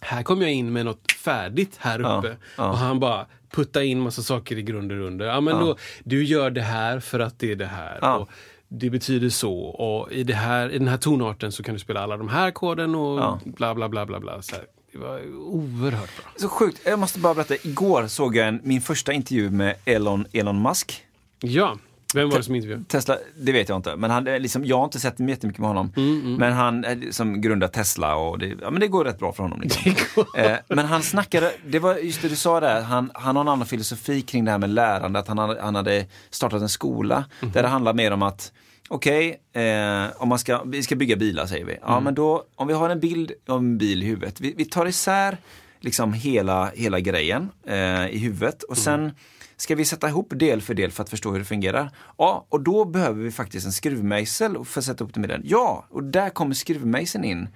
[0.00, 2.18] Här kom jag in med något färdigt här Ja.
[2.18, 2.36] uppe.
[2.56, 2.70] Ja.
[2.70, 5.26] Och han bara putta in massa saker i grunder under.
[5.26, 7.98] Ja, men då, du gör det här för att det är det här.
[8.02, 8.16] Ja.
[8.16, 8.28] Och
[8.68, 9.54] det betyder så.
[9.58, 12.48] Och i, det här, i den här tonarten så kan du spela alla de här
[12.48, 13.40] ackorden och Ja.
[13.44, 14.20] bla bla bla bla.
[14.20, 14.42] bla.
[14.42, 16.26] Så här, det var oerhört bra.
[16.36, 16.80] Så sjukt.
[16.84, 17.54] Jag måste bara berätta.
[17.68, 21.04] Igår såg jag en, min första intervju med Elon, Elon Musk.
[21.40, 21.78] Ja,
[22.14, 22.84] vem var det som intervjuade?
[22.84, 23.96] Tesla, det vet jag inte.
[23.96, 25.92] Men han, är liksom, jag har inte sett jättemycket med honom.
[26.38, 29.42] Men han är som grundar Tesla och det, ja, men det går rätt bra för
[29.42, 29.60] honom.
[29.60, 29.94] Liksom.
[30.36, 33.48] eh, men han snackade, det var just det du sa där, han, han har en
[33.48, 35.18] annan filosofi kring det här med lärande.
[35.18, 38.52] Att han, han hade startat en skola där det handlar mer om att
[38.88, 41.76] Okej, eh, om man ska, vi ska bygga bilar säger vi.
[41.82, 44.40] Ja men då, om vi har en bild av en bil i huvudet.
[44.40, 45.36] Vi, vi tar isär
[45.80, 49.12] liksom hela, hela grejen eh, i huvudet och sen
[49.56, 51.90] ska vi sätta ihop del för del för att förstå hur det fungerar.
[52.18, 55.42] Ja, och då behöver vi faktiskt en skruvmejsel för att sätta ihop det med den.
[55.44, 57.48] Ja, och där kommer skruvmejseln in.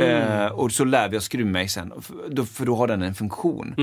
[0.00, 1.92] Eh, och så lär vi oss skruvmejseln,
[2.46, 3.74] för då, har den en funktion.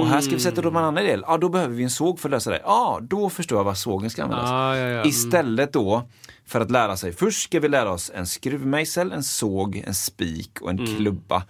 [0.00, 1.24] Och här ska vi sätta ihop en annan del.
[1.26, 2.60] Ja, då behöver vi en såg för att lösa det.
[2.64, 4.50] Ja, då förstår jag vad sågen ska användas.
[4.50, 4.94] Ah, ja, ja.
[4.94, 5.08] Mm.
[5.08, 6.02] Istället då
[6.48, 10.60] för att lära sig, först ska vi lära oss en skruvmejsel, en såg, en spik
[10.60, 10.96] och en Mm.
[10.96, 11.42] klubba.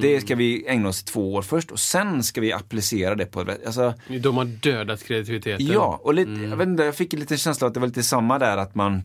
[0.00, 3.26] Det ska vi ägna oss i två år först och sen ska vi applicera det
[3.26, 5.66] på, alltså, De har dödat kreativiteten.
[5.66, 6.50] ja, och lite, Mm.
[6.50, 9.02] jag, vet inte, jag fick lite känsla att det var lite samma där att man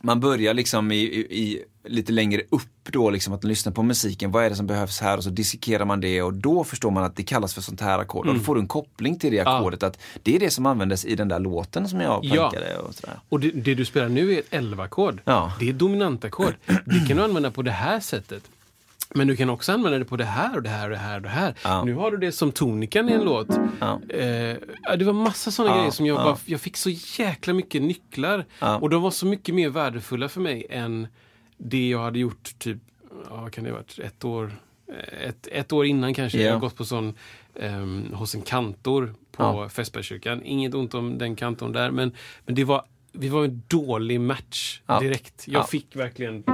[0.00, 2.62] man börjar liksom i, i, i lite längre upp
[2.92, 4.30] då liksom att lyssna på musiken.
[4.30, 5.16] Vad är det som behövs här?
[5.16, 7.98] Och så dissekerar man det och då förstår man att det kallas för sånt här
[7.98, 8.20] ackord.
[8.26, 8.38] Och Mm.
[8.38, 9.82] då får du en koppling till det ackordet.
[9.82, 12.34] Att det är det som användes i den där låten som jag Ja.
[12.50, 13.16] plankade och sådär.
[13.28, 15.20] Och det, det du spelar nu är ett 11-ackord.
[15.24, 15.52] Ja.
[15.60, 16.54] Det är dominantackord.
[16.66, 18.42] Det kan du använda på det här sättet.
[19.14, 21.16] Men du kan också använda det på det här och det här och det här
[21.16, 21.54] och det här.
[21.64, 21.84] Ja.
[21.84, 23.48] Nu har du det som tonikan i en låt.
[23.80, 24.00] Ja.
[24.08, 26.24] Eh, ja, det var massa sådana Ja, grejer som jag ja.
[26.24, 28.44] bara, jag fick så jäkla mycket nycklar.
[28.58, 28.76] Ja.
[28.76, 31.08] Och de var så mycket mer värdefulla för mig än
[31.58, 32.78] det jag hade gjort typ,
[33.30, 34.52] ja kan det ha varit, ett år,
[34.88, 36.38] eh, ett, ett år innan kanske.
[36.38, 36.44] Ja.
[36.46, 37.14] Jag har gått på sån
[37.60, 39.68] ehm, hos en kantor på Ja.
[39.68, 40.42] Fässbergskyrkan.
[40.42, 42.12] Inget ont om den kantorn där, men,
[42.46, 45.00] men det var, vi var en dålig match Ja.
[45.00, 45.44] direkt.
[45.48, 45.66] Jag Ja.
[45.66, 46.44] fick verkligen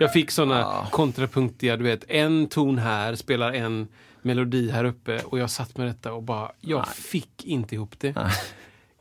[0.00, 0.88] jag fick såna Ja.
[0.90, 3.88] kontrapunktiga, du vet, en ton här spelar en
[4.22, 8.14] melodi här uppe och jag satt med detta och bara, jag fick inte ihop det.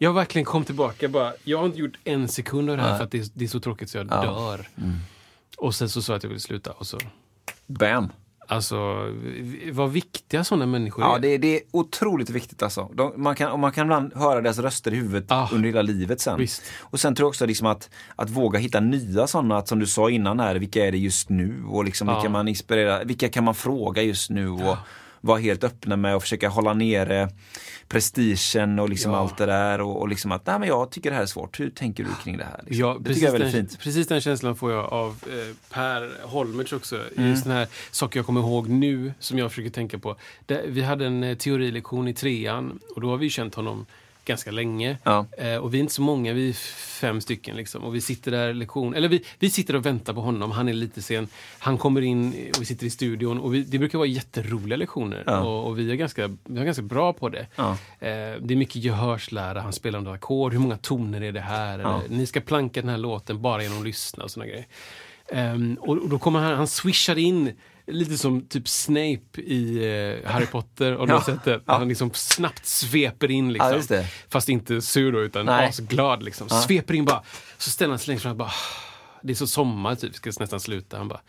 [0.03, 3.03] Jag verkligen kom tillbaka bara, jag har inte gjort en sekund av det här för
[3.03, 4.21] att det är, det är så tråkigt så jag Ja.
[4.23, 4.67] dör.
[5.57, 6.97] Och sen så sa jag att jag ville sluta och så,
[7.67, 8.09] Bam!
[8.47, 8.75] alltså,
[9.71, 11.19] vad viktiga sådana människor Ja, är.
[11.19, 12.89] det, det är otroligt viktigt alltså.
[12.93, 15.81] De, man, kan, och man kan ibland höra deras röster i huvudet Ah, under hela
[15.81, 16.39] livet sen.
[16.39, 16.61] visst.
[16.79, 19.87] Och sen tror jag också liksom att, att våga hitta nya sådana, att som du
[19.87, 21.63] sa innan här, vilka är det just nu?
[21.67, 22.15] Och liksom Ja.
[22.15, 24.49] vilka man inspirerar, vilka kan man fråga just nu?
[24.49, 24.77] Och
[25.21, 27.29] vara helt öppna med och försöka hålla nere
[27.87, 29.17] prestigen och liksom Ja.
[29.17, 29.81] allt det där.
[29.81, 32.09] Och, och liksom att, nej men jag tycker det här är svårt, hur tänker du
[32.23, 32.59] kring det här?
[32.67, 32.79] Liksom?
[32.87, 33.79] Ja, det precis, tycker jag är väldigt den, fint.
[33.83, 36.99] precis den känslan får jag av eh, Per Holmertz också.
[37.17, 37.29] Mm.
[37.29, 40.15] Just den här saker jag kommer ihåg nu som jag försöker tänka på.
[40.67, 43.85] Vi hade en eh, teorilektion i trean och då har vi känt honom
[44.25, 44.97] ganska länge.
[45.03, 45.25] Ja.
[45.37, 47.55] Eh, och vi är inte så många, vi är fem stycken.
[47.55, 47.83] Liksom.
[47.83, 50.73] Och vi sitter där lektion, eller vi, vi sitter och väntar på honom, han är
[50.73, 51.27] lite sen.
[51.59, 55.23] Han kommer in och vi sitter i studion och vi, det brukar vara jätteroliga lektioner.
[55.25, 55.39] Ja.
[55.39, 57.47] Och, och vi, är ganska, vi är ganska bra på det.
[57.55, 57.71] Ja.
[57.99, 61.79] Eh, det är mycket gehörslära, han spelar några ackord, hur många toner är det här?
[61.79, 64.65] Eller, ni ska planka den här låten bara genom att lyssna och såna grejer.
[65.31, 67.53] Ehm, och, och då kommer han, han swishar in
[67.87, 69.77] Lite som typ Snape i
[70.23, 70.91] eh, Harry Potter.
[70.91, 71.23] Har Ja.
[71.43, 71.61] det.
[71.65, 71.77] Ja.
[71.77, 73.53] Han liksom snabbt sveper in.
[73.53, 73.81] Liksom.
[73.89, 74.03] Ja.
[74.29, 76.23] Fast inte sur då, utan asglad.
[76.23, 76.47] Liksom.
[76.49, 76.61] Ja.
[76.61, 77.23] Sveper in bara.
[77.57, 78.51] Så ställer han sig längst fram och bara...
[79.23, 80.15] Det är så sommar, typ.
[80.15, 80.97] Ska nästan sluta.
[80.97, 81.21] Han bara...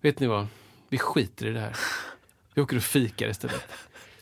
[0.00, 0.46] Vet ni vad?
[0.88, 1.76] Vi skiter i det här.
[2.54, 3.60] Vi åker och fikar istället.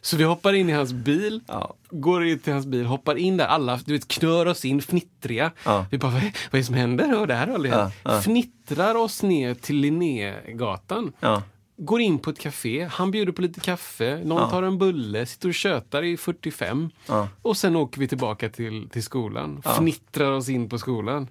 [0.00, 1.74] Så vi hoppar in i hans bil, Ja.
[1.90, 3.46] går in till hans bil, hoppar in där.
[3.46, 5.50] Alla du vet, knör oss in, fnittriga.
[5.64, 5.86] Ja.
[5.90, 7.18] Vi bara, vad är, vad är det som händer?
[7.20, 7.72] Och det här har aldrig
[8.02, 8.20] ja.
[8.22, 11.12] Fnittrar oss ner till Linnégatan.
[11.20, 11.42] Ja.
[11.84, 14.50] Går in på ett café, han bjuder på lite kaffe, någon Ja.
[14.50, 16.90] tar en bulle, sitter och tjötar i 45.
[17.06, 17.28] Ja.
[17.42, 19.62] Och sen åker vi tillbaka till, till skolan.
[19.64, 19.74] Ja.
[19.74, 21.28] Fnittrar oss in på skolan.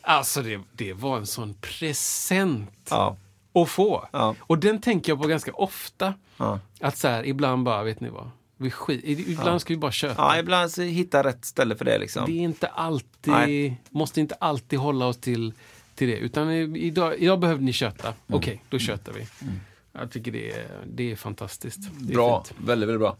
[0.00, 3.16] Alltså det, det var en sån present Ja.
[3.54, 4.08] att få.
[4.12, 4.34] Ja.
[4.40, 6.14] Och den tänker jag på ganska ofta.
[6.36, 6.60] Ja.
[6.80, 8.30] Att så här, ibland bara, vet ni vad?
[8.56, 10.14] Vi skit, ibland ska vi bara köta.
[10.22, 12.26] ja, ibland så hitta rätt ställe för det liksom.
[12.26, 13.80] Det är inte alltid, Nej.
[13.90, 15.52] måste inte alltid hålla oss till,
[15.94, 16.16] till det.
[16.16, 18.08] Utan idag, idag behövde ni köta.
[18.08, 18.16] Mm.
[18.28, 19.26] Okej, då köter vi.
[19.98, 21.78] Jag tycker det är, det är fantastiskt.
[22.00, 22.60] Det är Bra, fint.
[22.68, 23.16] väldigt, väldigt bra.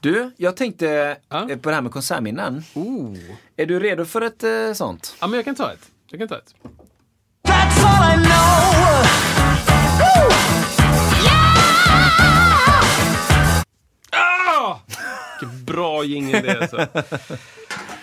[0.00, 1.50] Du, jag tänkte Ja.
[1.50, 2.64] eh, på det här med konsertminnen.
[2.74, 3.16] Oh.
[3.56, 5.16] Är du redo för ett eh, sånt?
[5.20, 5.90] Ja, men jag kan ta ett.
[6.10, 6.54] Jag kan ta ett.
[7.48, 8.34] That's all I know.
[14.10, 14.78] Ah!
[15.40, 16.86] Vilken bra jingel det är alltså.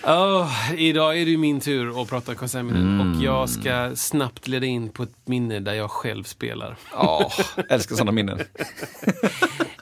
[0.07, 4.90] Åh, idag är det min tur att prata konsertminnen och jag ska snabbt leda in
[4.90, 6.77] på ett minne där jag själv spelar.
[6.91, 7.32] Ja,
[7.69, 8.40] älskar sådana minnen.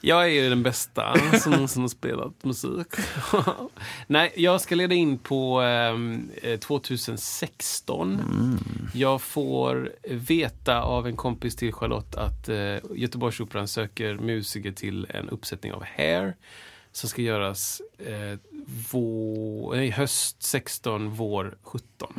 [0.06, 2.88] Jag är ju den bästa som någonsin har spelat musik.
[4.08, 8.60] Nej, jag ska leda in på ehm, eh, 2016.
[8.94, 15.30] Jag får veta av en kompis till Charlotte att eh, Göteborgsoperan söker musiker till en
[15.30, 16.36] uppsättning av Hair
[16.94, 18.40] som ska göras eh,
[18.92, 22.14] vår, nej, höst 16, vår 17.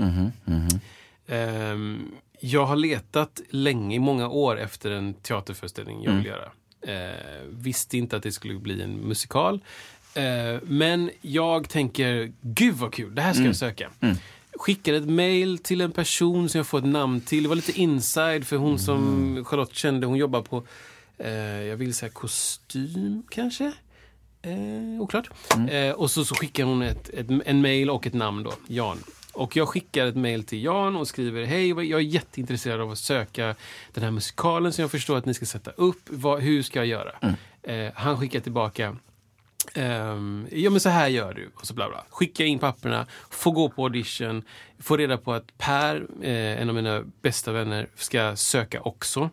[1.29, 2.11] Ehm,
[2.41, 6.51] jag har letat länge, i många år, efter en teaterföreställning jag vill göra.
[6.81, 9.61] Eh, visste inte att det skulle bli en musikal.
[10.15, 13.91] Eh, men jag tänker, gud vad kul, det här ska jag söka.
[14.57, 17.43] Skickade ett mail till en person som jag får ett namn till.
[17.43, 20.63] Det var lite inside för hon som Charlotte kände, hon jobbar på,
[21.19, 21.33] eh,
[21.63, 23.73] jag vill säga kostym kanske?
[24.45, 25.31] Eh, oklart.
[25.71, 28.99] Eh, och så, så skickar hon ett, ett, en mail och ett namn då, Jan.
[29.33, 32.99] Och jag skickar ett mail till Jan och skriver Hej, jag är jätteintresserad av att
[32.99, 33.55] söka
[33.93, 36.01] den här musikalen som jag förstår att ni ska sätta upp.
[36.11, 37.13] Vad, hur ska jag göra?
[37.63, 38.97] Eh, han skickar tillbaka
[39.75, 41.51] Ehm, ja men så här gör du.
[41.55, 42.05] Och så bla bla.
[42.11, 44.43] Skicka in papperna, få gå på audition,
[44.79, 49.31] få reda på att Per, eh, en av mina bästa vänner, ska söka också.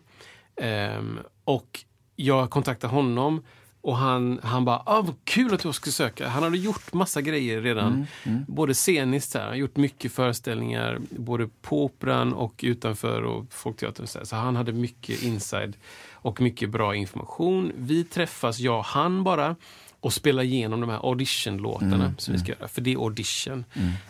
[0.56, 1.80] Ehm, och
[2.16, 3.44] jag kontaktar honom
[3.82, 6.28] och han, han bara, ah, vad kul att du ska söka.
[6.28, 8.06] Han hade gjort massa grejer redan.
[8.46, 14.06] Både sceniskt, här, han har gjort mycket föreställningar, både på Operan och utanför och Folkteatern.
[14.06, 14.26] Så, här.
[14.26, 15.76] så han hade mycket inside
[16.12, 17.72] och mycket bra information.
[17.76, 19.56] Vi träffas, jag och han bara
[20.00, 22.68] och spelar igenom de här auditionlåtarna som vi ska göra.
[22.68, 23.64] För det är audition.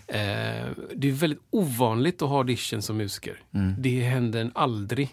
[0.07, 0.17] Eh,
[0.95, 3.37] det är väldigt ovanligt att ha audition som musiker.
[3.79, 5.09] Det händer aldrig.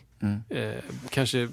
[0.49, 1.47] Eh, kanske,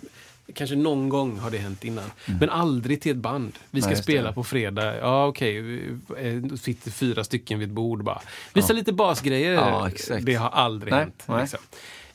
[0.55, 2.11] kanske någon gång har det hänt innan.
[2.41, 3.53] Men aldrig till ett band.
[3.71, 4.35] Vi ska Nej, spela det.
[4.35, 4.97] på fredag.
[4.99, 5.91] Ja, okej.
[6.11, 6.57] Okay.
[6.57, 8.21] Sitter fyra stycken vid ett bord bara.
[8.55, 9.53] Visa lite basgrejer.
[9.53, 9.91] Ja.
[10.23, 11.25] Det har aldrig Nej, hänt.
[11.29, 11.41] nej.
[11.41, 11.61] Liksom.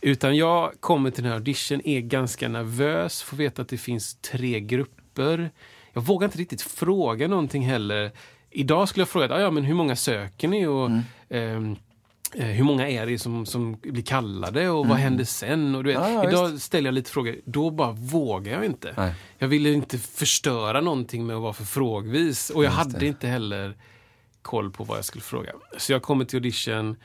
[0.02, 4.16] Utan jag kommer till den här audition, är ganska nervös, får veta att det finns
[4.16, 5.50] tre grupper.
[5.94, 8.12] Jag vågar inte riktigt fråga någonting heller.
[8.50, 10.66] Idag skulle jag fråga, ja men hur många söker ni?
[10.66, 10.90] Och,
[11.30, 11.72] Mm.
[11.72, 11.78] eh,
[12.34, 15.76] hur många är det som, som blir kallade och vad händer sen?
[15.76, 16.14] Och du vet, Mm.
[16.14, 18.94] Ja, ja, idag ställer jag lite frågor, då bara vågar jag inte.
[18.98, 19.14] Nej.
[19.38, 22.50] Jag ville inte förstöra någonting med att vara för frågvis.
[22.50, 23.76] Och jag hade inte heller
[24.42, 25.52] koll på vad jag skulle fråga.
[25.78, 26.96] Så jag kommer till audition,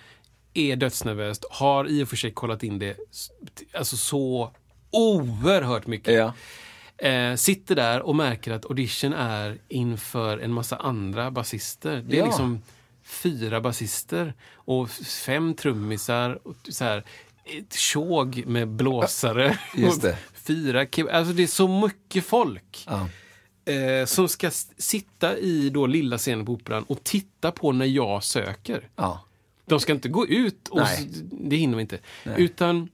[0.55, 2.97] är dödsnervös, har i och för sig kollat in det
[3.75, 4.51] alltså så
[4.91, 6.15] oerhört mycket.
[6.15, 6.33] Ja.
[7.09, 12.05] Eh, sitter där och märker att audition är inför en massa andra basister.
[12.09, 12.63] Det är liksom
[13.07, 16.39] fyra basister och fem trummisar.
[16.43, 17.05] Och så här,
[17.45, 19.59] ett tjog med blåsare.
[19.77, 20.19] Just det.
[20.35, 20.81] Fyra
[21.13, 22.87] Alltså det är så mycket folk.
[22.87, 23.09] Ja.
[23.73, 28.25] Eh, som ska sitta i då lilla scenen på Operan och titta på när jag
[28.25, 28.89] söker.
[28.97, 29.25] Ja.
[29.65, 31.09] De ska inte gå ut, och Nej.
[31.31, 31.99] det hinner vi inte.
[32.37, 32.89] Utan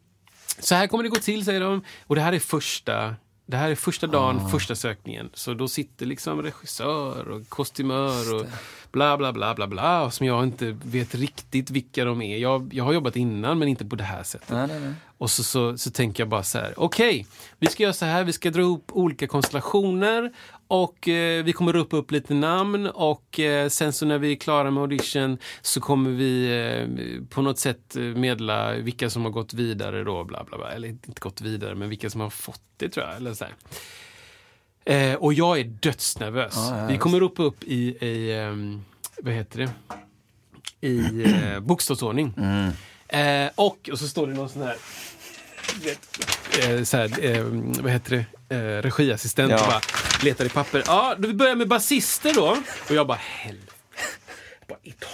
[0.58, 1.84] så här kommer det gå till, säger de.
[2.06, 3.14] Och det här är första,
[3.46, 4.48] det här är första dagen, Ah.
[4.48, 5.30] första sökningen.
[5.34, 8.46] Så då sitter liksom regissör och kostymör och
[8.92, 12.38] bla bla bla bla bla, som jag inte vet riktigt vilka de är.
[12.38, 14.50] Jag, jag har jobbat innan men inte på det här sättet.
[14.50, 14.92] Nej, nej, nej.
[15.18, 17.26] Och så, så, så tänker jag bara så här, okej,
[17.58, 20.32] vi ska göra så här, vi ska dra upp olika konstellationer
[20.72, 24.36] och eh, vi kommer ropa upp lite namn och eh, sen så när vi är
[24.36, 29.30] klara med audition så kommer vi eh, på något sätt eh, meddela vilka som har
[29.30, 30.72] gått vidare då, bla bla bla.
[30.72, 33.16] Eller inte gått vidare, men vilka som har fått det tror jag.
[33.16, 33.54] Eller så här.
[34.84, 36.54] Eh, och jag är dödsnervös.
[36.56, 38.84] Ja, ja, vi kommer ropa upp i, i ehm,
[39.22, 39.70] vad heter det?
[40.88, 42.34] I eh, bokstavsordning.
[43.08, 44.76] Eh, och, och så står det någon sån här,
[45.84, 46.18] vet,
[46.64, 47.44] eh, så här eh,
[47.82, 49.60] vad heter det, eh, regiassistent Ja.
[49.60, 49.80] och bara
[50.22, 50.82] letar i papper.
[50.86, 52.56] Ja, vi börjar med basister då.
[52.88, 53.66] Och jag bara, helvete.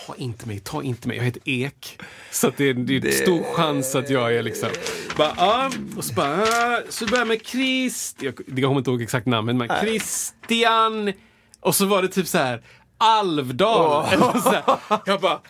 [0.07, 1.17] Ta inte mig, ta inte mig.
[1.17, 1.99] Jag heter Ek.
[2.31, 4.69] Så det, är- det är en stor chans att jag är liksom...
[5.17, 8.23] Bara, ja, och så bara, ah, så börjar med Krist...
[8.23, 11.13] Jag, jag kommer inte ihåg exakt namnet, men Christian...
[11.61, 12.63] Och så var det typ så här,
[12.99, 14.07] Alvdal.
[14.13, 14.63] Eller så här.
[15.07, 15.41] Jag bara,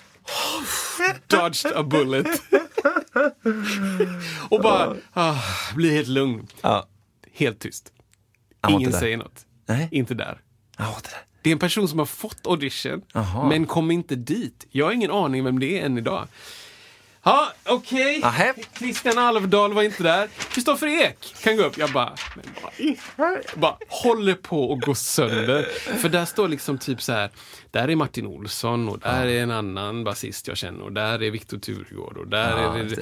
[1.27, 2.27] dodged a bullet.
[4.49, 5.37] och bara, ah,
[5.77, 6.47] blir helt lugn.
[6.61, 6.87] Ja.
[7.33, 7.93] Helt tyst.
[8.69, 9.45] Ingen säger något.
[9.69, 9.89] Nej.
[9.93, 10.39] Inte där.
[10.79, 11.19] Ja, det där.
[11.43, 13.49] Det är en person som har fått audition, Jaha.
[13.49, 14.67] men kom inte dit.
[14.71, 16.29] Jag har ingen aning vem det är än idag.
[17.23, 18.21] Ja, okej.
[18.21, 18.55] Nähä.
[18.79, 20.29] Christian Alvdal var inte där.
[20.51, 21.79] Kristoffer Ek kan gå upp.
[21.79, 22.15] Jag bara,
[23.17, 23.59] här?
[23.59, 25.63] bara håller på att gå sönder.
[25.99, 27.31] För där står liksom typ så här,
[27.71, 31.31] där är Martin Olsson och där är en annan basist jag känner och där är
[31.31, 32.95] Viktor Turgård och där Ja, är det,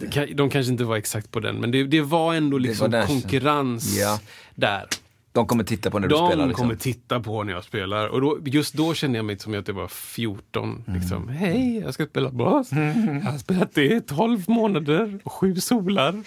[0.00, 2.90] det, det, De kanske inte var exakt på den, men det, det var ändå liksom
[2.90, 4.20] den- konkurrens Ja.
[4.54, 4.86] där.
[5.32, 6.46] De kommer titta på när du De spelar.
[6.46, 6.62] Liksom.
[6.62, 8.08] kommer titta på när jag spelar.
[8.08, 10.84] Och då, just då kände jag mig som att jag var 14.
[10.86, 11.00] Mm.
[11.00, 11.28] Liksom.
[11.28, 12.72] Hej, jag ska spela bas.
[12.72, 16.22] Jag har spelat det i 12 månader och sju solar.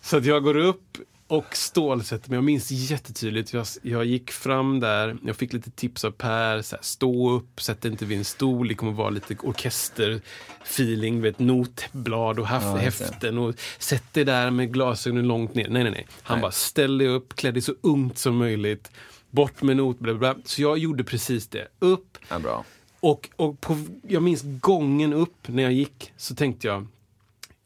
[0.00, 2.36] Så att jag går upp och stålsätter mig.
[2.36, 3.52] Jag minns jättetydligt.
[3.52, 5.16] Jag, jag gick fram där.
[5.24, 6.62] Jag fick lite tips av Per.
[6.62, 8.68] Så här, stå upp, sätt dig inte vid en stol.
[8.68, 11.20] Det kommer vara lite orkesterfeeling.
[11.20, 13.38] Vet, notblad och haf, Ja, häften.
[13.38, 15.68] Och sätt dig där med glasögonen långt ner.
[15.68, 16.06] Nej, nej, nej.
[16.22, 18.90] Han bara ställ dig upp, klä dig så ungt som möjligt.
[19.30, 20.42] Bort med not, bla, bla, bla.
[20.44, 21.68] Så jag gjorde precis det.
[21.78, 22.18] Upp.
[22.28, 22.64] Ja, bra.
[23.00, 23.78] Och, och på,
[24.08, 26.86] jag minns gången upp när jag gick så tänkte jag,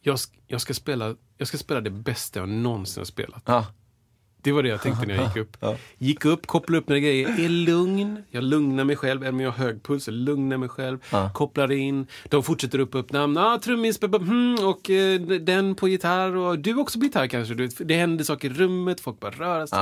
[0.01, 3.43] jag, jag, ska, spela, jag ska spela det bästa jag någonsin har spelat.
[3.47, 3.67] Ja.
[4.43, 5.57] Det var det jag tänkte när jag gick upp.
[5.99, 8.23] Gick upp, kopplade upp mina grejer, är lugn.
[8.31, 10.09] Jag lugnar mig själv, även om jag har hög puls.
[10.09, 10.99] Jag lugnar mig själv,
[11.35, 12.07] kopplar in.
[12.29, 13.37] De fortsätter upp upp namn.
[13.39, 13.59] Ah,
[13.99, 16.37] bla, hmm, och eh, den på gitarr.
[16.37, 17.55] Och du också på gitarr kanske.
[17.55, 19.79] Du, det händer saker i rummet, folk börjar röra sig.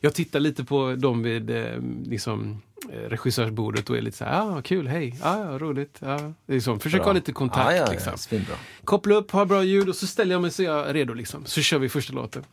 [0.00, 1.64] Jag tittar lite på dem vid eh,
[2.04, 2.62] liksom,
[2.92, 6.02] eh, regissörsbordet och är lite så här, ah, kul, hej, ah, ja, roligt.
[6.02, 6.32] Ah.
[6.46, 7.70] Liksom, försöker ha lite kontakt.
[7.70, 8.40] Ja, ja, ja, liksom.
[8.84, 11.14] Koppla upp, ha bra ljud och så ställer jag mig så jag är redo.
[11.14, 11.46] Liksom.
[11.46, 12.44] Så kör vi första låten.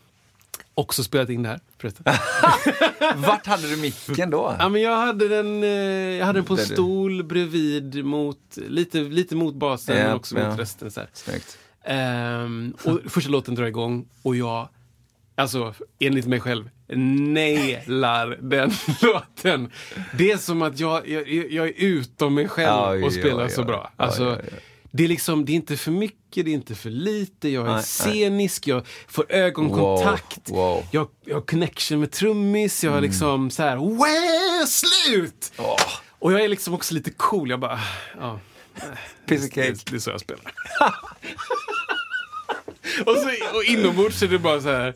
[0.76, 1.60] Också spelat in det här.
[3.16, 4.56] Vart hade du micken då?
[4.60, 8.06] ja, men jag, hade den, eh, jag hade den på en Där du- stol bredvid,
[8.06, 10.50] mot, lite, lite mot basen Ja, men också ja.
[10.50, 10.91] mot resten.
[10.91, 11.02] Så.
[11.86, 14.70] Ehm, och första låten drar igång och jag,
[15.36, 16.70] alltså enligt mig själv,
[17.34, 18.72] nailar den
[19.02, 19.72] låten.
[20.18, 23.50] Det är som att jag, jag, jag är utom mig själv Oj, och spelar oj,
[23.50, 23.91] så bra.
[23.98, 24.38] Alltså.
[24.95, 27.49] Det, är liksom, det är inte för mycket, det är inte för lite.
[27.49, 27.84] Jag är Nej, nej.
[27.84, 30.49] scenisk, jag får ögonkontakt.
[30.49, 30.86] Wow, wow.
[30.91, 32.84] Jag, jag har connection med trummis.
[32.84, 35.52] Jag har liksom så här, slut!
[35.57, 35.76] Åh,
[36.20, 37.49] Och jag är liksom också lite cool.
[37.49, 37.80] Jag bara,
[38.20, 38.40] ja.
[39.26, 39.70] piece of cake.
[39.72, 40.44] Det, det är så jag spelar.
[43.06, 44.94] och, så, och inombords är det bara så här.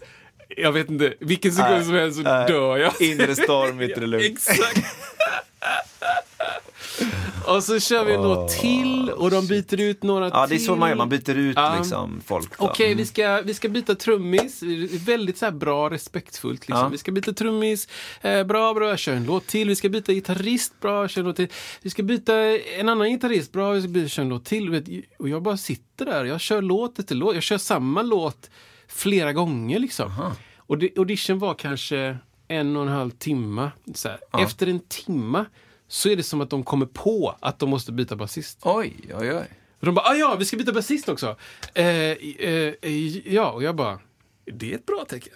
[0.57, 3.01] Jag vet inte, vilken sekund som helst så dör jag.
[3.01, 4.23] Inre storm, yttre lugn.
[4.25, 4.77] Exakt.
[7.47, 10.57] och så kör vi en låt till och de byter ut några Ja, det är
[10.57, 10.65] till.
[10.65, 10.95] så man gör.
[10.95, 11.75] Man byter ut Ja.
[11.77, 12.51] liksom folk.
[12.57, 14.63] Okej, vi, ska, vi ska byta trummis.
[15.05, 16.67] Väldigt så här bra, respektfullt.
[16.67, 16.83] Liksom.
[16.83, 16.89] Ja.
[16.89, 17.87] Vi ska byta trummis.
[18.21, 19.67] Eh, bra, bra, jag kör en låt till.
[19.67, 20.73] Vi ska byta gitarrist.
[20.81, 21.47] Bra, jag kör en låt till.
[21.81, 22.33] Vi ska byta
[22.79, 23.51] en annan gitarrist.
[23.51, 25.03] Bra, vi ska byta, köra en låt till.
[25.19, 26.25] Och jag bara sitter där.
[26.25, 27.33] Jag kör låt efter låt.
[27.33, 28.49] Jag kör samma låt
[28.87, 29.79] flera gånger.
[29.79, 30.11] Liksom.
[30.57, 32.17] Och audition var kanske
[32.47, 33.71] en och en halv timme.
[33.95, 34.19] Så här.
[34.43, 35.45] Efter en timma
[35.87, 38.59] så är det som att de kommer på att de måste byta basist.
[38.61, 39.47] Oj, oj, oj.
[39.79, 41.35] Och de bara, ah, ja, vi ska byta basist också.
[41.73, 43.99] Eh, eh, eh, ja, och jag bara,
[44.45, 45.33] det är ett bra tecken.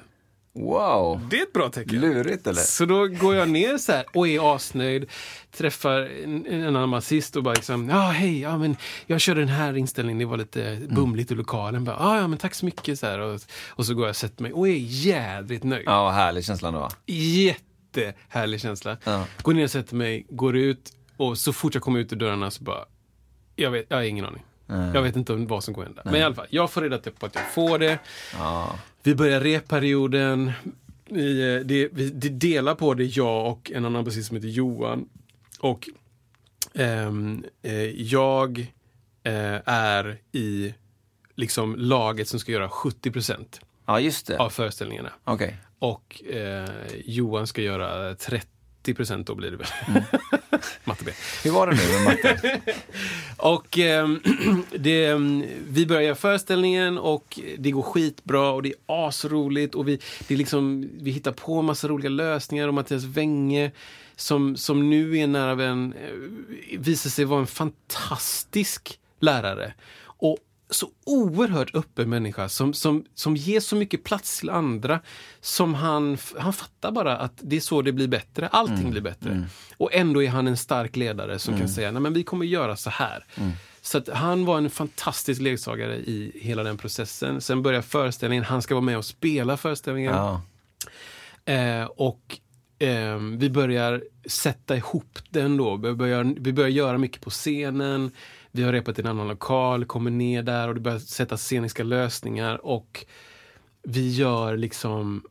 [0.53, 1.28] Wow.
[1.30, 1.99] Det är ett bra tecken.
[2.02, 2.61] Lurigt eller?
[2.61, 5.10] Så då går jag ner så här och är asnöjd.
[5.52, 8.76] Träffar en, en annan basist och bara liksom, ja hej, ja men
[9.06, 11.84] jag körde den här inställningen, det var lite bumligt i lokalen.
[11.84, 13.19] Bara, ah, ja men tack så mycket så här.
[13.19, 15.84] Och, och så går jag och sätter mig och är jädrigt nöjd.
[15.86, 16.90] Ja, vad härlig känslan då.
[17.95, 18.97] Jättehärlig känsla.
[19.03, 19.27] Ja.
[19.41, 22.51] Går ner och sätter mig, går ut och så fort jag kommer ut ur dörrarna
[22.51, 22.85] så bara,
[23.55, 24.43] jag, vet, jag har ingen aning.
[24.93, 26.01] Jag vet inte om vad som går hända.
[26.05, 27.99] Men i alla fall, jag får reda på att jag får det.
[28.34, 28.76] Ja.
[29.03, 30.51] Vi börjar repperioden.
[31.05, 34.47] Vi, eh, det, vi det delar på det, jag och en annan basist som heter
[34.49, 35.09] Johan.
[35.59, 35.89] Och
[36.73, 38.59] ehm, eh, jag
[39.23, 40.73] eh, är i
[41.35, 44.38] liksom laget som ska göra 70 procent Ja, just det.
[44.38, 45.11] av föreställningarna.
[45.23, 45.57] Okej.
[45.81, 46.69] Och eh,
[47.05, 49.67] Johan ska göra 30 procent då blir det väl.
[50.83, 51.11] Matte B.
[51.43, 52.61] Hur var det nu med matte?
[53.37, 54.21] Och ehm,
[54.71, 59.87] det, ehm, vi börjar göra föreställningen och det går skitbra och det är asroligt och
[59.87, 63.71] vi, det är liksom, vi hittar på massa roliga lösningar och Mattias Wenge
[64.15, 69.73] som, som nu är en nära vän eh, visar sig vara en fantastisk lärare.
[70.03, 70.37] Och
[70.72, 74.99] så oerhört öppen människa som, som, som ger så mycket plats till andra.
[75.41, 78.48] Som han, han fattar bara att det är så det blir bättre.
[78.48, 79.48] Allting blir bättre.
[79.77, 82.76] Och ändå är han en stark ledare som kan säga, nej men vi kommer göra
[82.76, 83.26] så här.
[83.81, 87.41] Så att han var en fantastisk ledsagare i hela den processen.
[87.41, 90.14] Sen börjar föreställningen, han ska vara med och spela föreställningen.
[90.14, 90.41] Ja.
[91.53, 92.39] Eh, och
[92.80, 95.76] eh, vi börjar sätta ihop den då.
[95.76, 98.11] Vi börjar, vi börjar göra mycket på scenen.
[98.52, 101.84] Vi har repat i en annan lokal, kommer ner där och det börjar sätta sceniska
[101.84, 102.65] lösningar.
[102.65, 103.06] Och
[103.84, 105.23] vi gör liksom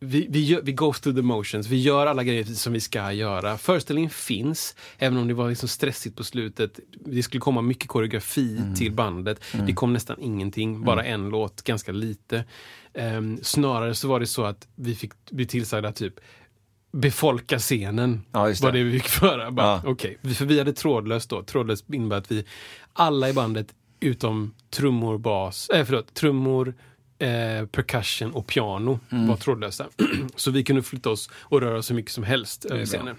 [0.00, 1.66] vi, vi, gör, vi goes through the motions.
[1.66, 3.58] Vi gör alla grejer som vi ska göra.
[3.58, 6.80] Föreställningen finns, även om det var liksom stressigt på slutet.
[7.04, 9.44] Det skulle komma mycket koreografi till bandet.
[9.66, 12.44] Det kom nästan ingenting, bara en låt, ganska lite.
[12.94, 16.14] Ehm, snarare så var det så att vi fick bli tillsagda typ
[16.92, 18.20] befolka scenen.
[18.32, 18.78] Ja, just var det.
[18.78, 19.50] det vi fick göra.
[19.50, 19.82] Bara, Ja.
[19.86, 21.42] Okej, vi- för vi hade trådlöst då.
[21.42, 22.44] Trådlöst innebär att vi,
[22.92, 26.74] alla i bandet utom trummor, bas, äh, förlåt, trummor,
[27.18, 29.28] eh, percussion och piano Mm.
[29.28, 29.86] var trådlösa.
[30.36, 33.16] så vi kunde flytta oss och röra oss hur mycket som helst över scenen.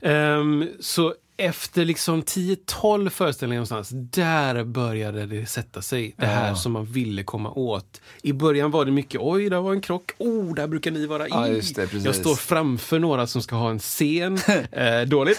[0.00, 6.14] Ehm, så efter liksom 10-12 föreställningar någonstans, där började det sätta sig.
[6.16, 6.54] Det här Ja.
[6.56, 8.00] som man ville komma åt.
[8.22, 10.12] I början var det mycket, oj, där var en krock.
[10.18, 11.30] Oh, där brukar ni vara i.
[11.30, 12.04] Ja, just det, precis.
[12.04, 14.38] Jag står framför några som ska ha en scen.
[14.72, 15.38] eh, dåligt.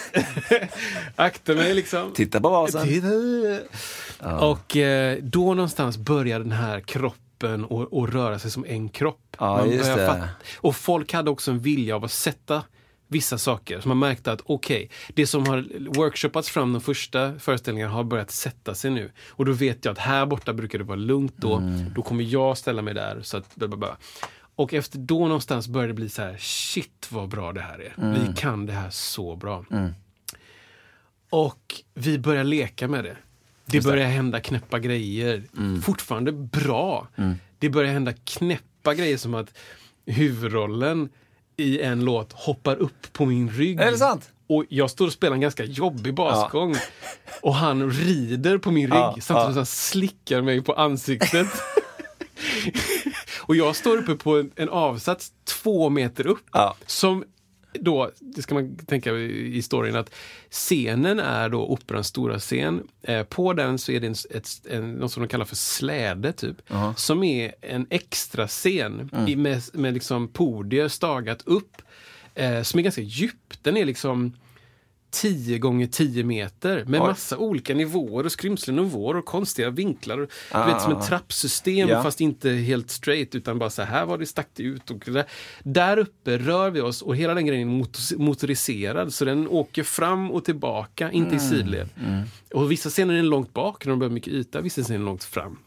[1.16, 2.12] Akta mig liksom.
[2.14, 2.88] Titta på vasen.
[2.88, 4.38] Titta.
[4.38, 9.36] Och eh, då någonstans börjar den här kroppen och, och röra sig som en kropp.
[9.38, 12.62] Ja, just fatta- Och folk hade också en vilja av att sätta
[13.10, 13.80] vissa saker.
[13.80, 18.30] Så man märkte att okej, det som har workshoppats fram de första föreställningarna har börjat
[18.30, 19.10] sätta sig nu.
[19.28, 21.56] Och då vet jag att här borta brukar det vara lugnt då.
[21.56, 21.92] Mm.
[21.94, 23.22] Då kommer jag ställa mig där.
[23.22, 23.56] Så att.
[24.54, 27.94] Och efter då någonstans började det bli så här, shit vad bra det här är.
[27.98, 28.26] Mm.
[28.26, 29.64] Vi kan det här så bra.
[31.30, 33.16] Och vi börjar leka med det.
[33.66, 35.44] Det börjar hända knäppa grejer.
[35.56, 35.82] Mm.
[35.82, 37.08] Fortfarande bra.
[37.58, 39.58] Det börjar hända knäppa grejer som att
[40.06, 41.08] huvudrollen
[41.60, 43.80] i en låt hoppar upp på min rygg.
[43.80, 44.30] Är det sant?
[44.46, 46.74] Och jag står och spelar en ganska jobbig basgång.
[47.42, 49.46] Och han rider på min rygg Ja, samtidigt ja.
[49.46, 51.46] som han slickar mig på ansiktet.
[53.42, 56.44] och jag står uppe på en, en avsats två meter upp.
[56.52, 56.76] Ja.
[56.86, 57.24] Som
[57.72, 60.14] då, det ska man tänka i storyn, att
[60.50, 62.88] scenen är då operans stora scen.
[63.02, 66.32] Eh, på den så är det en, ett, en, något som de kallar för släde,
[66.32, 66.56] typ.
[66.96, 71.82] Som är en extra scen i, med, med liksom podier stagat upp.
[72.34, 73.62] Eh, som är ganska djup.
[73.62, 74.32] Den är liksom
[75.10, 77.06] 10 gånger 10 meter med Oj.
[77.06, 80.28] massa olika nivåer och skrymslenivåer och konstiga vinklar.
[80.50, 81.00] Ah, du vet, som ah, ah.
[81.00, 82.02] ett trappsystem Ja.
[82.02, 84.90] fast inte helt straight utan bara så här var det stack det ut.
[84.90, 85.24] Och där,
[85.62, 89.82] där uppe rör vi oss och hela den grejen är motor- motoriserad så den åker
[89.82, 91.36] fram och tillbaka, inte Mm.
[91.36, 91.88] i sidled.
[92.54, 95.24] Och vissa scener är långt bak när de behöver mycket yta, vissa scener är långt
[95.24, 95.58] fram.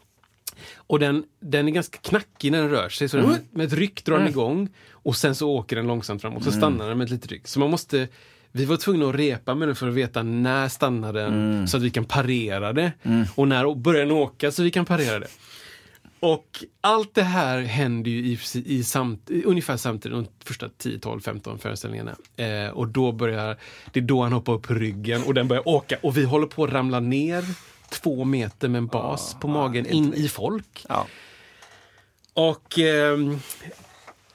[0.76, 3.08] Och den, den är ganska knackig när den rör sig.
[3.08, 3.38] Så den, Mm.
[3.50, 6.52] med ett ryck drar den igång och sen så åker den långsamt fram och så
[6.52, 7.48] stannar den med ett litet ryck.
[7.48, 8.08] Så man måste,
[8.56, 11.66] vi var tvungna att repa med den för att veta när stannar den Mm.
[11.66, 12.92] så att vi kan parera det.
[13.34, 15.26] Och när börjar den åka så vi kan parera det.
[16.20, 21.20] Och allt det här händer ju i, i, samt, ungefär samtidigt, de första 10, 12,
[21.20, 22.14] 15 föreställningarna.
[22.36, 23.56] Eh, och då börjar,
[23.92, 25.98] det är då han hoppar upp på ryggen och den börjar åka.
[26.02, 27.44] Och vi håller på att ramla ner
[27.90, 30.86] två meter med en bas på magen in i folk.
[30.88, 31.06] Ja.
[32.34, 33.38] Och ehm,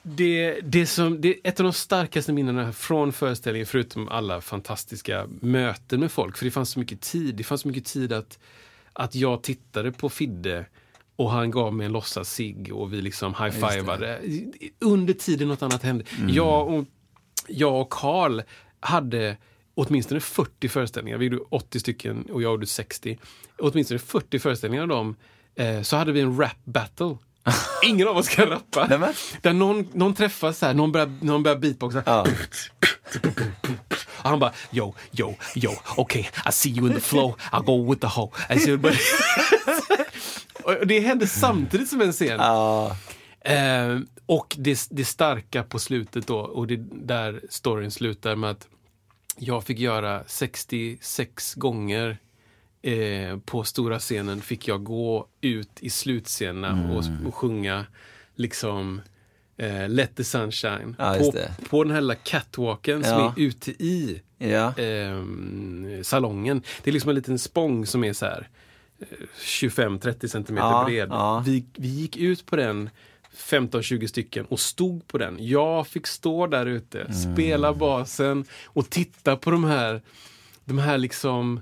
[0.03, 5.27] det, det som, det är ett av de starkaste minnena från föreställningen, förutom alla fantastiska
[5.41, 7.35] möten med folk, för det fanns så mycket tid.
[7.35, 8.39] Det fanns så mycket tid att,
[8.93, 10.65] att jag tittade på Fidde
[11.15, 14.19] och han gav mig en låtsas cigg och vi liksom high-fivade.
[14.79, 16.05] Under tiden något annat hände.
[16.27, 16.85] Jag och
[17.47, 18.41] jag och Karl
[18.79, 19.37] hade
[19.73, 21.17] åtminstone 40 föreställningar.
[21.17, 23.19] Vi gjorde 80 stycken och jag gjorde 60.
[23.57, 25.15] Åtminstone 40 föreställningar av dem
[25.55, 27.17] eh, så hade vi en rap battle.
[27.83, 28.87] Ingen av oss kan rappa.
[28.87, 29.13] Nämen.
[29.41, 32.03] Där någon, någon träffas så här, någon börjar, någon börjar beatboxa.
[32.05, 32.25] Ja.
[34.21, 37.89] Och han bara yo, yo, yo, okay, I see you in the flow, I go
[37.89, 38.31] with the hoe.
[38.49, 38.71] Alltså,
[40.63, 42.39] och det hände samtidigt som en scen.
[42.39, 42.97] Ja.
[43.41, 48.67] Eh, och det, det starka på slutet då, och det där storyn slutar med att
[49.37, 52.17] jag fick göra 66 gånger
[52.81, 57.85] eh, på stora scenen fick jag gå ut i slutscenerna och, och sjunga
[58.35, 59.01] liksom
[59.57, 61.33] eh, Let the sunshine Ja, på,
[61.69, 63.33] på den här lilla catwalken som Ja.
[63.37, 64.73] är ute i Ja.
[64.77, 66.61] ehm, salongen.
[66.83, 68.49] Det är liksom en liten spång som är så här
[68.99, 69.05] eh,
[69.41, 71.11] 25-30 centimeter Ja, bred.
[71.45, 72.89] Vi, vi gick ut på den
[73.35, 75.37] 15-20 stycken och stod på den.
[75.39, 77.13] Jag fick stå där ute, Mm.
[77.33, 80.01] spela basen och titta på de här,
[80.65, 81.59] de här liksom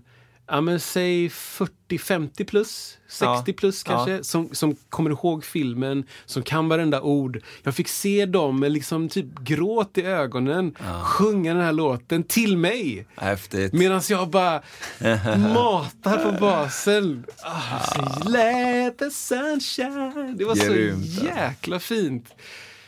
[0.50, 4.24] Ja men säg 40-50 plus, 60 Ja, plus kanske, ja.
[4.24, 7.42] som, som kommer ihåg filmen, som kan varenda ord.
[7.64, 12.58] Jag fick se dem med liksom typ gråt i ögonen sjunga den här låten till
[12.58, 13.08] mig.
[13.16, 13.74] Häftigt.
[13.74, 14.62] Medan jag bara
[15.38, 17.26] matar på basen.
[17.44, 20.36] Ah, så Let the sunshine.
[20.38, 22.30] Det var Grymt, så jäkla fint.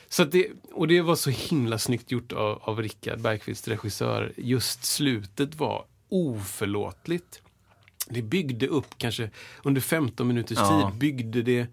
[0.09, 4.33] Så det, och det var så himla snyggt gjort av, av Rickard Bergqvist, regissör.
[4.37, 7.41] Just slutet var oförlåtligt.
[8.09, 9.29] Det byggde upp, kanske
[9.63, 10.91] under 15 minuters Ja.
[10.91, 11.67] tid, byggde det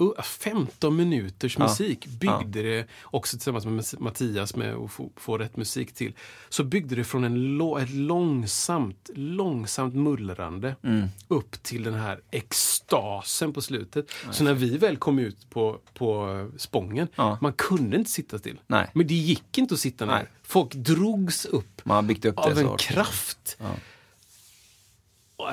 [0.00, 5.56] uh, 15 minuters musik byggde det också tillsammans med Mattias med att få, få rätt
[5.56, 6.12] musik till.
[6.48, 11.08] Så byggde det från en ett långsamt, långsamt mullrande Mm.
[11.28, 14.10] upp till den här extasen på slutet.
[14.30, 17.38] Så när vi väl kom ut på, på spången, Ja.
[17.40, 18.60] man kunde inte sitta still.
[18.66, 18.90] Nej.
[18.94, 20.12] Men det gick inte att sitta ner.
[20.12, 20.26] Nej.
[20.42, 22.80] Folk drogs upp Man byggt upp av så en hårt.
[22.80, 23.58] kraft.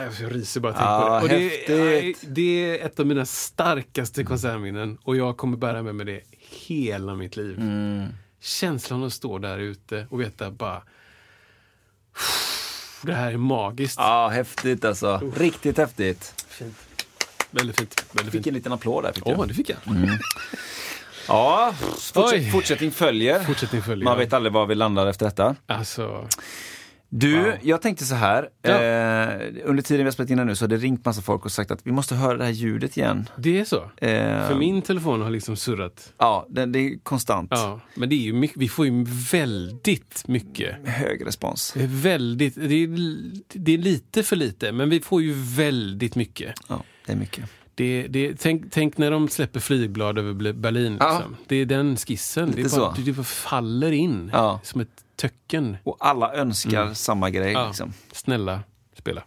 [0.02, 0.08] Ja.
[0.08, 1.36] Åh, Jag ryser bara att tänka Ja, på det.
[1.36, 5.96] Och det, ja, det är ett av mina starkaste konsertminnen och jag kommer bära med
[5.96, 7.58] mig det hela mitt liv.
[7.60, 8.08] Mm.
[8.42, 10.82] Känslan att stå där ute och veta bara
[13.02, 13.96] det här är magiskt.
[13.98, 15.32] Ja, häftigt alltså.
[15.38, 16.46] Riktigt häftigt.
[17.52, 18.06] Väldigt fint.
[18.12, 18.48] Väldigt Fick fint.
[18.48, 19.14] en liten applåd där.
[19.22, 19.48] Åh, jag.
[19.48, 19.78] det fick jag.
[21.28, 21.86] Ja, Oj.
[22.14, 23.44] fortsätt, fortsättning följer.
[23.44, 24.06] Fortsättning följer.
[24.06, 25.56] Man vet aldrig var vi landar efter detta.
[25.68, 26.28] Alltså,
[27.10, 27.54] Du, Wow.
[27.62, 28.50] jag tänkte så här.
[28.62, 28.70] Ja.
[28.70, 31.52] Eh, under tiden vi har spelat in nu så har det ringt massa folk och
[31.52, 33.30] sagt att vi måste höra det här ljudet igen.
[33.38, 33.78] det är så.
[33.98, 36.14] Eh, För min telefon har liksom surrat.
[36.18, 37.48] Ja, det, det är konstant.
[37.54, 41.72] Ja, men det är ju mycket, vi får ju väldigt mycket Hög respons.
[41.78, 42.88] Det är väldigt, det är,
[43.54, 46.54] det är lite för lite, men vi får ju väldigt mycket.
[46.70, 47.46] Ja, det är mycket.
[47.76, 50.98] Det, det, tänk, tänk när de släpper flygblad över Berlin.
[51.00, 51.14] Ja.
[51.18, 51.36] Liksom.
[51.48, 52.52] Det är den skissen.
[52.52, 53.02] Det, är Lite bara, så.
[53.02, 54.60] det bara faller in Ja.
[54.64, 55.78] som ett töcken.
[55.84, 56.96] Och alla önskar Mm.
[56.96, 57.52] samma grej.
[57.52, 57.68] Ja.
[57.68, 57.94] Liksom.
[58.12, 58.64] Snälla,
[58.98, 59.24] spela.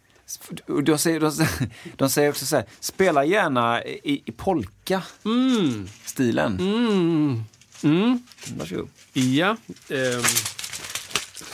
[0.84, 6.58] De, säger, de, säger- de säger också så här, spela gärna i, i polka-stilen.
[6.60, 7.44] Mm.
[7.82, 8.22] Mm.
[8.56, 8.88] Varsågod.
[9.12, 9.56] Ja.
[9.88, 10.22] Ehm.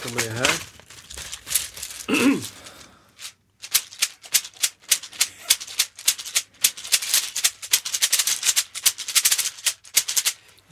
[0.02, 0.50] Kommer det här.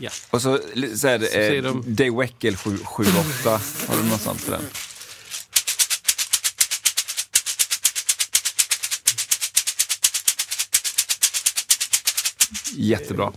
[0.03, 0.11] Ja.
[0.31, 0.59] Och så,
[0.97, 3.61] så är det, säger eh, de- Dave Weckel 778.
[3.89, 4.63] Har du något sånt för den?
[12.75, 13.33] Jättebra.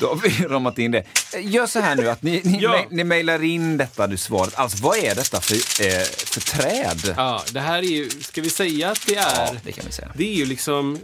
[0.00, 1.04] Då har vi ramat in det.
[1.40, 2.86] Gör så här nu att ni, ni, Ja.
[2.90, 4.54] ni mejlar in detta du svaret.
[4.54, 5.54] Alltså vad är detta för,
[5.86, 7.14] eh, för träd?
[7.16, 9.92] ja, det här är ju, ska vi säga att det Ja, är, det kan vi
[9.92, 10.12] säga.
[10.14, 11.00] det är ju liksom, eh,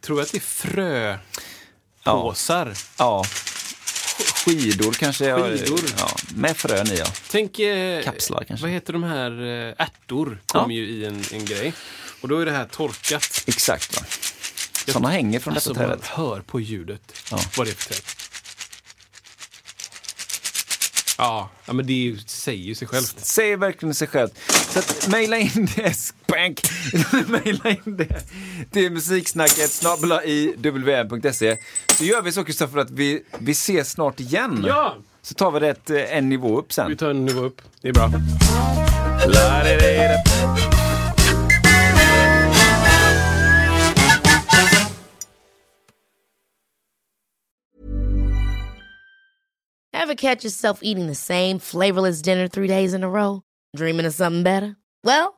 [0.00, 1.20] tror jag att det är
[2.04, 2.74] fröpåsar.
[2.98, 3.24] Ja.
[4.48, 5.34] Skidor kanske?
[5.34, 5.80] Skidor.
[5.98, 7.06] Ja, med frön i ja.
[7.30, 8.62] Tänk, eh, Kapslar kanske.
[8.66, 9.30] vad heter de här,
[9.68, 10.76] eh, ärtor kom Ja.
[10.76, 11.72] ju i en, en grej.
[12.20, 13.42] Och då är det här torkat.
[13.46, 14.06] Exakt va.
[14.86, 16.06] Sådana hänger från Alltså detta trädet.
[16.06, 17.40] hör på ljudet Ja.
[17.56, 18.00] vad det är för träd.
[21.18, 23.14] Ja, men det säger ju sig självt.
[23.26, 24.28] Säger verkligen sig själv.
[24.72, 25.94] Så att, mejla in det,
[26.28, 26.60] spank,
[27.28, 28.22] mejla in det
[28.70, 31.56] till musiksnacket snabbla i www.se.
[31.98, 34.64] Så gör vi så Kristoffer att vi, vi ses snart igen.
[34.66, 34.96] Ja!
[35.22, 36.96] Så tar vi det ett, eh, en nivå upp Vi sen.
[36.96, 37.62] tar en nivå upp.
[37.82, 38.10] Det är bra.
[49.92, 53.42] Ever catch yourself eating the same flavorless dinner three days in a row?
[53.76, 54.76] Dreaming of something better?
[55.02, 55.37] Well,